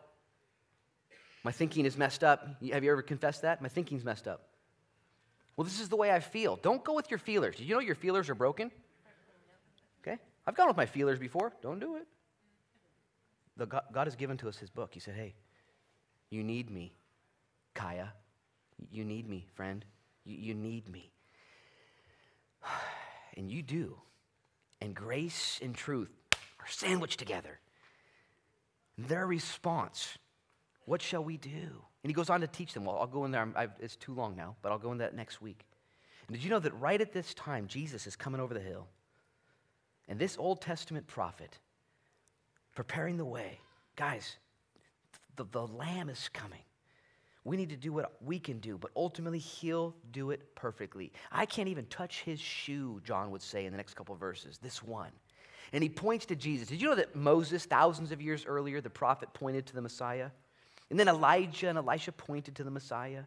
My 1.44 1.52
thinking 1.52 1.86
is 1.86 1.96
messed 1.96 2.22
up. 2.22 2.46
Have 2.72 2.84
you 2.84 2.92
ever 2.92 3.02
confessed 3.02 3.42
that? 3.42 3.60
My 3.60 3.68
thinking's 3.68 4.04
messed 4.04 4.28
up. 4.28 4.48
Well, 5.56 5.64
this 5.64 5.80
is 5.80 5.88
the 5.88 5.96
way 5.96 6.10
I 6.10 6.20
feel. 6.20 6.56
Don't 6.56 6.82
go 6.82 6.94
with 6.94 7.10
your 7.10 7.18
feelers. 7.18 7.56
Did 7.56 7.66
you 7.66 7.74
know 7.74 7.80
your 7.80 7.94
feelers 7.94 8.30
are 8.30 8.34
broken? 8.34 8.70
Okay? 10.02 10.18
I've 10.46 10.54
gone 10.54 10.68
with 10.68 10.76
my 10.76 10.86
feelers 10.86 11.18
before. 11.18 11.52
Don't 11.62 11.78
do 11.78 11.96
it. 11.96 12.06
The 13.56 13.66
God, 13.66 13.82
God 13.92 14.06
has 14.06 14.16
given 14.16 14.38
to 14.38 14.48
us 14.48 14.56
his 14.56 14.70
book. 14.70 14.94
He 14.94 15.00
said, 15.00 15.14
hey, 15.14 15.34
you 16.30 16.42
need 16.42 16.70
me, 16.70 16.94
Kaya. 17.74 18.12
You 18.90 19.04
need 19.04 19.28
me, 19.28 19.46
friend. 19.54 19.84
You, 20.24 20.36
you 20.36 20.54
need 20.54 20.88
me. 20.88 21.10
And 23.34 23.50
you 23.50 23.62
do. 23.62 23.96
And 24.82 24.94
grace 24.94 25.58
and 25.62 25.74
truth 25.74 26.10
are 26.60 26.68
sandwiched 26.68 27.18
together. 27.18 27.58
Their 28.98 29.26
response 29.26 30.18
what 30.86 31.02
shall 31.02 31.22
we 31.22 31.36
do? 31.36 31.50
And 31.50 32.10
he 32.10 32.12
goes 32.12 32.30
on 32.30 32.40
to 32.40 32.46
teach 32.46 32.74
them. 32.74 32.84
Well, 32.84 32.98
I'll 32.98 33.06
go 33.06 33.24
in 33.24 33.30
there. 33.30 33.48
I've, 33.54 33.70
it's 33.78 33.96
too 33.96 34.14
long 34.14 34.36
now, 34.36 34.56
but 34.62 34.72
I'll 34.72 34.78
go 34.78 34.92
in 34.92 34.98
that 34.98 35.14
next 35.14 35.40
week. 35.40 35.64
And 36.26 36.36
did 36.36 36.44
you 36.44 36.50
know 36.50 36.58
that 36.58 36.72
right 36.80 37.00
at 37.00 37.12
this 37.12 37.34
time, 37.34 37.66
Jesus 37.66 38.06
is 38.06 38.16
coming 38.16 38.40
over 38.40 38.54
the 38.54 38.60
hill? 38.60 38.86
And 40.08 40.18
this 40.18 40.36
Old 40.38 40.60
Testament 40.60 41.06
prophet, 41.06 41.58
preparing 42.74 43.16
the 43.16 43.24
way, 43.24 43.58
guys, 43.96 44.36
the, 45.36 45.44
the 45.50 45.66
Lamb 45.66 46.08
is 46.08 46.28
coming. 46.32 46.58
We 47.44 47.56
need 47.56 47.70
to 47.70 47.76
do 47.76 47.92
what 47.92 48.12
we 48.24 48.38
can 48.38 48.58
do, 48.58 48.78
but 48.78 48.90
ultimately, 48.96 49.38
He'll 49.38 49.94
do 50.12 50.30
it 50.30 50.54
perfectly. 50.54 51.12
I 51.30 51.46
can't 51.46 51.68
even 51.68 51.86
touch 51.86 52.22
His 52.22 52.40
shoe, 52.40 53.00
John 53.04 53.30
would 53.30 53.42
say 53.42 53.64
in 53.64 53.72
the 53.72 53.76
next 53.76 53.94
couple 53.94 54.14
verses, 54.14 54.58
this 54.58 54.82
one. 54.82 55.10
And 55.72 55.82
he 55.82 55.88
points 55.88 56.26
to 56.26 56.36
Jesus. 56.36 56.68
Did 56.68 56.82
you 56.82 56.88
know 56.88 56.94
that 56.96 57.16
Moses, 57.16 57.64
thousands 57.64 58.12
of 58.12 58.20
years 58.20 58.44
earlier, 58.46 58.80
the 58.80 58.90
prophet 58.90 59.32
pointed 59.32 59.66
to 59.66 59.74
the 59.74 59.80
Messiah? 59.80 60.30
And 60.92 61.00
then 61.00 61.08
Elijah 61.08 61.70
and 61.70 61.78
Elisha 61.78 62.12
pointed 62.12 62.56
to 62.56 62.64
the 62.64 62.70
Messiah. 62.70 63.22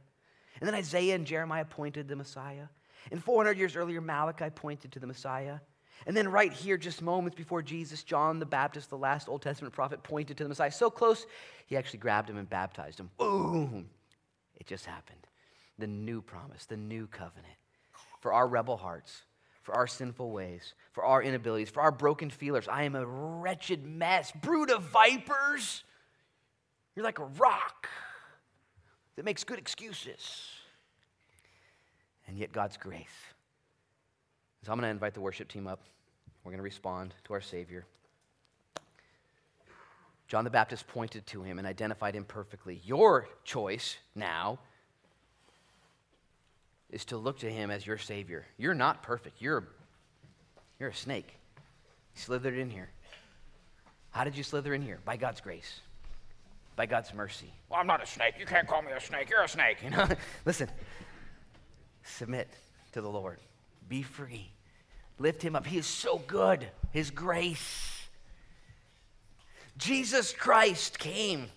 And 0.59 0.67
then 0.67 0.75
Isaiah 0.75 1.15
and 1.15 1.25
Jeremiah 1.25 1.65
pointed 1.65 2.03
to 2.03 2.09
the 2.09 2.15
Messiah. 2.15 2.67
And 3.11 3.23
400 3.23 3.57
years 3.57 3.75
earlier, 3.75 4.01
Malachi 4.01 4.51
pointed 4.51 4.91
to 4.91 4.99
the 4.99 5.07
Messiah. 5.07 5.57
And 6.05 6.15
then, 6.15 6.27
right 6.27 6.53
here, 6.53 6.77
just 6.77 7.01
moments 7.01 7.35
before 7.35 7.63
Jesus, 7.63 8.03
John 8.03 8.37
the 8.37 8.45
Baptist, 8.45 8.91
the 8.91 8.99
last 8.99 9.27
Old 9.27 9.41
Testament 9.41 9.73
prophet, 9.73 10.03
pointed 10.03 10.37
to 10.37 10.43
the 10.43 10.49
Messiah. 10.49 10.69
So 10.69 10.91
close, 10.91 11.25
he 11.65 11.75
actually 11.75 11.97
grabbed 11.97 12.29
him 12.29 12.37
and 12.37 12.47
baptized 12.47 12.99
him. 12.99 13.09
Boom! 13.17 13.89
It 14.57 14.67
just 14.67 14.85
happened. 14.85 15.25
The 15.79 15.87
new 15.87 16.21
promise, 16.21 16.65
the 16.65 16.77
new 16.77 17.07
covenant 17.07 17.55
for 18.19 18.31
our 18.31 18.47
rebel 18.47 18.77
hearts, 18.77 19.23
for 19.63 19.73
our 19.73 19.87
sinful 19.87 20.29
ways, 20.29 20.75
for 20.91 21.03
our 21.03 21.23
inabilities, 21.23 21.71
for 21.71 21.81
our 21.81 21.91
broken 21.91 22.29
feelers. 22.29 22.67
I 22.67 22.83
am 22.83 22.93
a 22.93 23.03
wretched 23.07 23.83
mess, 23.83 24.31
brood 24.31 24.69
of 24.69 24.83
vipers. 24.83 25.83
You're 26.95 27.05
like 27.05 27.19
a 27.19 27.25
rock 27.25 27.89
that 29.15 29.25
makes 29.25 29.43
good 29.43 29.59
excuses. 29.59 30.49
And 32.27 32.37
yet, 32.37 32.51
God's 32.51 32.77
grace. 32.77 33.05
So 34.65 34.71
I'm 34.71 34.79
going 34.79 34.87
to 34.87 34.91
invite 34.91 35.13
the 35.13 35.21
worship 35.21 35.47
team 35.47 35.67
up. 35.67 35.81
We're 36.43 36.51
going 36.51 36.59
to 36.59 36.63
respond 36.63 37.13
to 37.25 37.33
our 37.33 37.41
Savior. 37.41 37.85
John 40.27 40.43
the 40.43 40.49
Baptist 40.49 40.87
pointed 40.87 41.27
to 41.27 41.43
him 41.43 41.59
and 41.59 41.67
identified 41.67 42.15
him 42.15 42.23
perfectly. 42.23 42.81
Your 42.83 43.27
choice 43.43 43.97
now 44.15 44.57
is 46.89 47.05
to 47.05 47.17
look 47.17 47.39
to 47.39 47.51
him 47.51 47.69
as 47.69 47.85
your 47.85 47.99
Savior. 47.99 48.45
You're 48.57 48.73
not 48.73 49.03
perfect. 49.03 49.41
You're, 49.41 49.67
you're 50.79 50.89
a 50.89 50.95
snake. 50.95 51.35
Slithered 52.15 52.57
in 52.57 52.69
here. 52.69 52.89
How 54.09 54.23
did 54.23 54.35
you 54.35 54.43
slither 54.43 54.73
in 54.73 54.81
here? 54.81 54.99
By 55.05 55.17
God's 55.17 55.41
grace 55.41 55.81
by 56.75 56.85
God's 56.85 57.13
mercy. 57.13 57.51
Well, 57.69 57.79
I'm 57.79 57.87
not 57.87 58.03
a 58.03 58.05
snake. 58.05 58.35
You 58.39 58.45
can't 58.45 58.67
call 58.67 58.81
me 58.81 58.91
a 58.91 58.99
snake. 58.99 59.29
You're 59.29 59.43
a 59.43 59.49
snake. 59.49 59.77
You 59.83 59.91
know? 59.91 60.07
Listen, 60.45 60.69
submit 62.03 62.49
to 62.91 63.01
the 63.01 63.09
Lord. 63.09 63.39
Be 63.87 64.01
free. 64.01 64.51
Lift 65.19 65.41
him 65.41 65.55
up. 65.55 65.65
He 65.65 65.77
is 65.77 65.85
so 65.85 66.17
good. 66.27 66.67
His 66.91 67.11
grace. 67.11 68.07
Jesus 69.77 70.33
Christ 70.33 70.99
came 70.99 71.47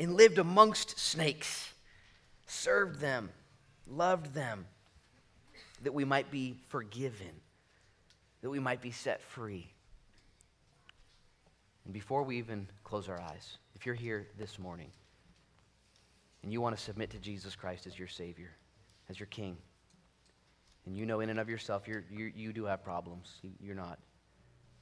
and 0.00 0.14
lived 0.14 0.38
amongst 0.38 0.98
snakes, 0.98 1.72
served 2.46 3.00
them, 3.00 3.30
loved 3.86 4.34
them, 4.34 4.66
that 5.82 5.94
we 5.94 6.04
might 6.04 6.30
be 6.30 6.56
forgiven, 6.68 7.30
that 8.42 8.50
we 8.50 8.58
might 8.58 8.80
be 8.80 8.90
set 8.90 9.22
free. 9.22 9.68
And 11.84 11.94
before 11.94 12.22
we 12.22 12.38
even 12.38 12.68
close 12.84 13.08
our 13.08 13.20
eyes, 13.20 13.58
if 13.78 13.86
you're 13.86 13.94
here 13.94 14.26
this 14.36 14.58
morning 14.58 14.90
and 16.42 16.52
you 16.52 16.60
want 16.60 16.76
to 16.76 16.82
submit 16.82 17.10
to 17.10 17.18
Jesus 17.18 17.54
Christ 17.54 17.86
as 17.86 17.96
your 17.96 18.08
Savior, 18.08 18.50
as 19.08 19.20
your 19.20 19.28
King, 19.28 19.56
and 20.84 20.96
you 20.96 21.06
know 21.06 21.20
in 21.20 21.30
and 21.30 21.38
of 21.38 21.48
yourself 21.48 21.86
you 21.86 22.02
you 22.10 22.52
do 22.52 22.64
have 22.64 22.82
problems, 22.82 23.40
you're 23.60 23.76
not. 23.76 23.98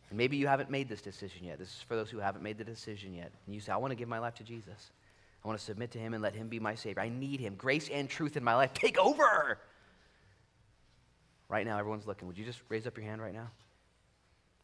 And 0.09 0.16
maybe 0.16 0.36
you 0.36 0.47
haven't 0.47 0.70
made 0.70 0.88
this 0.88 1.03
decision 1.03 1.44
yet. 1.44 1.59
This 1.59 1.68
is 1.68 1.82
for 1.86 1.97
those 1.97 2.11
who 2.11 2.18
haven't 2.18 2.42
made 2.42 2.59
the 2.59 2.64
decision 2.64 3.12
yet. 3.12 3.32
And 3.44 3.55
you 3.55 3.61
say, 3.61 3.72
I 3.72 3.76
want 3.76 3.90
to 3.90 3.97
give 3.97 4.09
my 4.09 4.20
life 4.20 4.34
to 4.36 4.44
Jesus. 4.44 4.92
I 5.44 5.49
want 5.49 5.59
to 5.59 5.64
submit 5.64 5.90
to 5.92 5.99
him 5.99 6.14
and 6.14 6.22
let 6.22 6.34
him 6.34 6.49
be 6.49 6.61
my 6.61 6.76
Savior. 6.76 7.03
I 7.03 7.09
need 7.09 7.40
him. 7.40 7.55
Grace 7.57 7.88
and 7.88 8.09
truth 8.09 8.36
in 8.36 8.44
my 8.44 8.55
life. 8.55 8.72
Take 8.72 8.99
over. 8.99 9.59
Right 11.49 11.66
now, 11.66 11.76
everyone's 11.78 12.07
looking. 12.07 12.28
Would 12.28 12.38
you 12.38 12.44
just 12.44 12.61
raise 12.68 12.86
up 12.86 12.97
your 12.97 13.07
hand 13.07 13.20
right 13.20 13.34
now? 13.34 13.51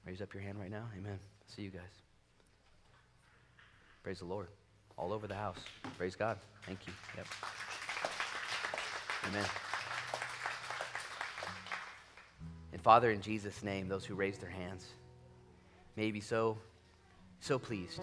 Raise 0.06 0.22
up 0.22 0.32
your 0.32 0.42
hand 0.42 0.60
right 0.60 0.70
now. 0.70 0.84
Amen. 0.96 1.18
See 1.46 1.62
you 1.62 1.70
guys. 1.70 2.01
Praise 4.02 4.18
the 4.18 4.24
Lord. 4.24 4.48
All 4.96 5.12
over 5.12 5.26
the 5.26 5.34
house. 5.34 5.58
Praise 5.96 6.16
God. 6.16 6.38
Thank 6.66 6.86
you. 6.86 6.92
Yep. 7.16 7.26
Amen. 9.28 9.44
And 12.72 12.82
Father, 12.82 13.10
in 13.10 13.20
Jesus' 13.20 13.62
name, 13.62 13.88
those 13.88 14.04
who 14.04 14.14
raise 14.14 14.38
their 14.38 14.50
hands, 14.50 14.86
may 15.96 16.10
be 16.10 16.20
so, 16.20 16.58
so 17.40 17.58
pleased 17.58 18.00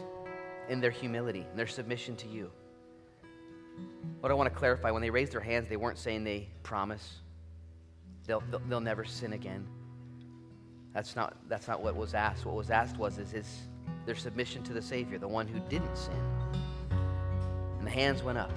in 0.69 0.79
their 0.79 0.91
humility 0.91 1.45
and 1.49 1.57
their 1.57 1.67
submission 1.67 2.15
to 2.17 2.27
you. 2.27 2.51
What 4.19 4.31
I 4.31 4.35
want 4.35 4.51
to 4.51 4.57
clarify 4.57 4.91
when 4.91 5.01
they 5.01 5.09
raised 5.09 5.33
their 5.33 5.41
hands, 5.41 5.67
they 5.67 5.77
weren't 5.77 5.97
saying 5.97 6.23
they 6.23 6.47
promise 6.63 7.17
they'll, 8.27 8.43
they'll, 8.51 8.61
they'll 8.69 8.81
never 8.81 9.03
sin 9.03 9.33
again. 9.33 9.67
That's 10.93 11.15
not, 11.15 11.35
that's 11.47 11.67
not 11.67 11.81
what 11.81 11.95
was 11.95 12.13
asked. 12.13 12.45
What 12.45 12.55
was 12.55 12.69
asked 12.69 12.97
was 12.97 13.17
is 13.17 13.31
his, 13.31 13.57
their 14.05 14.15
submission 14.15 14.63
to 14.63 14.73
the 14.73 14.81
Savior, 14.81 15.17
the 15.17 15.27
one 15.27 15.47
who 15.47 15.59
didn't 15.69 15.95
sin. 15.95 16.21
And 17.77 17.85
the 17.85 17.91
hands 17.91 18.23
went 18.23 18.37
up. 18.37 18.51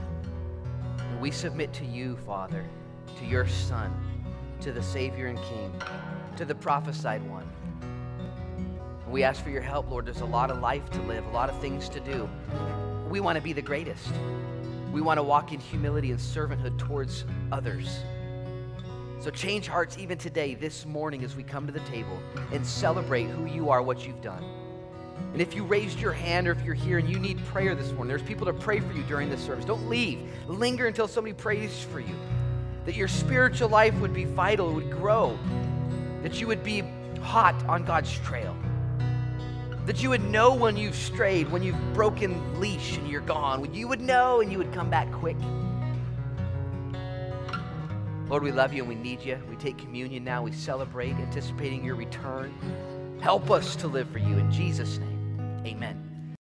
And 0.99 1.21
we 1.21 1.31
submit 1.31 1.73
to 1.75 1.85
you, 1.85 2.17
Father, 2.27 2.65
to 3.19 3.25
your 3.25 3.47
Son, 3.47 3.93
to 4.61 4.73
the 4.73 4.83
Savior 4.83 5.27
and 5.27 5.39
King, 5.43 5.73
to 6.37 6.45
the 6.45 6.55
prophesied 6.55 7.23
one. 7.29 7.49
And 9.05 9.13
we 9.13 9.23
ask 9.23 9.43
for 9.43 9.51
your 9.51 9.63
help, 9.63 9.91
Lord. 9.91 10.07
There's 10.07 10.23
a 10.23 10.27
lot 10.27 10.51
of 10.51 10.61
life 10.61 10.89
to 10.91 11.03
live, 11.03 11.27
a 11.27 11.31
lot 11.31 11.51
of 11.51 11.61
things 11.61 11.89
to 11.91 12.01
do. 12.01 12.29
We 13.11 13.21
want 13.21 13.37
to 13.37 13.43
be 13.43 13.53
the 13.53 13.63
greatest. 13.63 14.09
We 14.93 15.01
want 15.01 15.19
to 15.19 15.23
walk 15.23 15.53
in 15.53 15.61
humility 15.61 16.11
and 16.11 16.21
servanthood 16.21 16.79
towards 16.79 17.25
others. 17.51 18.01
So 19.21 19.31
change 19.31 19.69
hearts 19.69 19.99
even 19.99 20.19
today, 20.19 20.55
this 20.55 20.85
morning, 20.85 21.23
as 21.23 21.37
we 21.37 21.43
come 21.43 21.67
to 21.67 21.73
the 21.73 21.81
table 21.81 22.19
and 22.53 22.67
celebrate 22.67 23.27
who 23.27 23.47
you 23.47 23.71
are, 23.71 23.81
what 23.81 24.07
you've 24.07 24.21
done. 24.21 24.45
And 25.33 25.41
if 25.41 25.55
you 25.55 25.65
raised 25.65 25.99
your 25.99 26.13
hand 26.13 26.47
or 26.47 26.53
if 26.53 26.63
you're 26.63 26.75
here 26.75 26.99
and 26.99 27.09
you 27.09 27.19
need 27.19 27.43
prayer 27.47 27.75
this 27.75 27.91
morning, 27.93 28.09
there's 28.09 28.23
people 28.23 28.47
to 28.47 28.53
pray 28.53 28.81
for 28.81 28.93
you 28.93 29.03
during 29.05 29.31
this 29.31 29.41
service. 29.41 29.65
Don't 29.65 29.89
leave. 29.89 30.21
Linger 30.47 30.87
until 30.87 31.09
somebody 31.09 31.33
prays 31.33 31.87
for 31.91 32.01
you. 32.01 32.15
That 32.85 32.97
your 32.97 33.09
spiritual 33.09 33.69
life 33.69 33.95
would 34.01 34.13
be 34.13 34.25
vital, 34.25 34.71
it 34.71 34.75
would 34.75 34.91
grow. 34.91 35.39
That 36.23 36.41
you 36.41 36.47
would 36.47 36.63
be 36.63 36.83
hot 37.21 37.55
on 37.67 37.85
God's 37.85 38.13
trail. 38.19 38.57
That 39.87 40.03
you 40.03 40.11
would 40.11 40.23
know 40.23 40.55
when 40.55 40.77
you've 40.77 40.95
strayed, 40.95 41.51
when 41.51 41.63
you've 41.63 41.95
broken 41.95 42.61
leash 42.61 42.99
and 42.99 43.09
you're 43.09 43.21
gone. 43.21 43.73
You 43.75 43.89
would 43.89 44.01
know 44.01 44.41
and 44.41 44.53
you 44.53 44.59
would 44.59 44.73
come 44.73 44.91
back 44.91 45.11
quick. 45.13 45.37
Lord, 48.29 48.45
we 48.45 48.53
love 48.53 48.73
you 48.73 48.83
and 48.83 48.89
we 48.89 48.95
need 48.95 49.23
you. 49.23 49.39
We 49.51 49.57
take 49.57 49.77
communion 49.77 50.25
now. 50.25 50.43
We 50.43 50.53
celebrate, 50.53 51.15
anticipating 51.17 51.85
your 51.85 51.97
return. 51.97 52.55
Help 53.21 53.51
us 53.51 53.77
to 53.77 53.89
live 53.89 54.09
for 54.09 54.19
you. 54.19 54.39
In 54.39 54.51
Jesus' 54.51 54.99
name, 54.99 55.12
amen. 55.67 56.12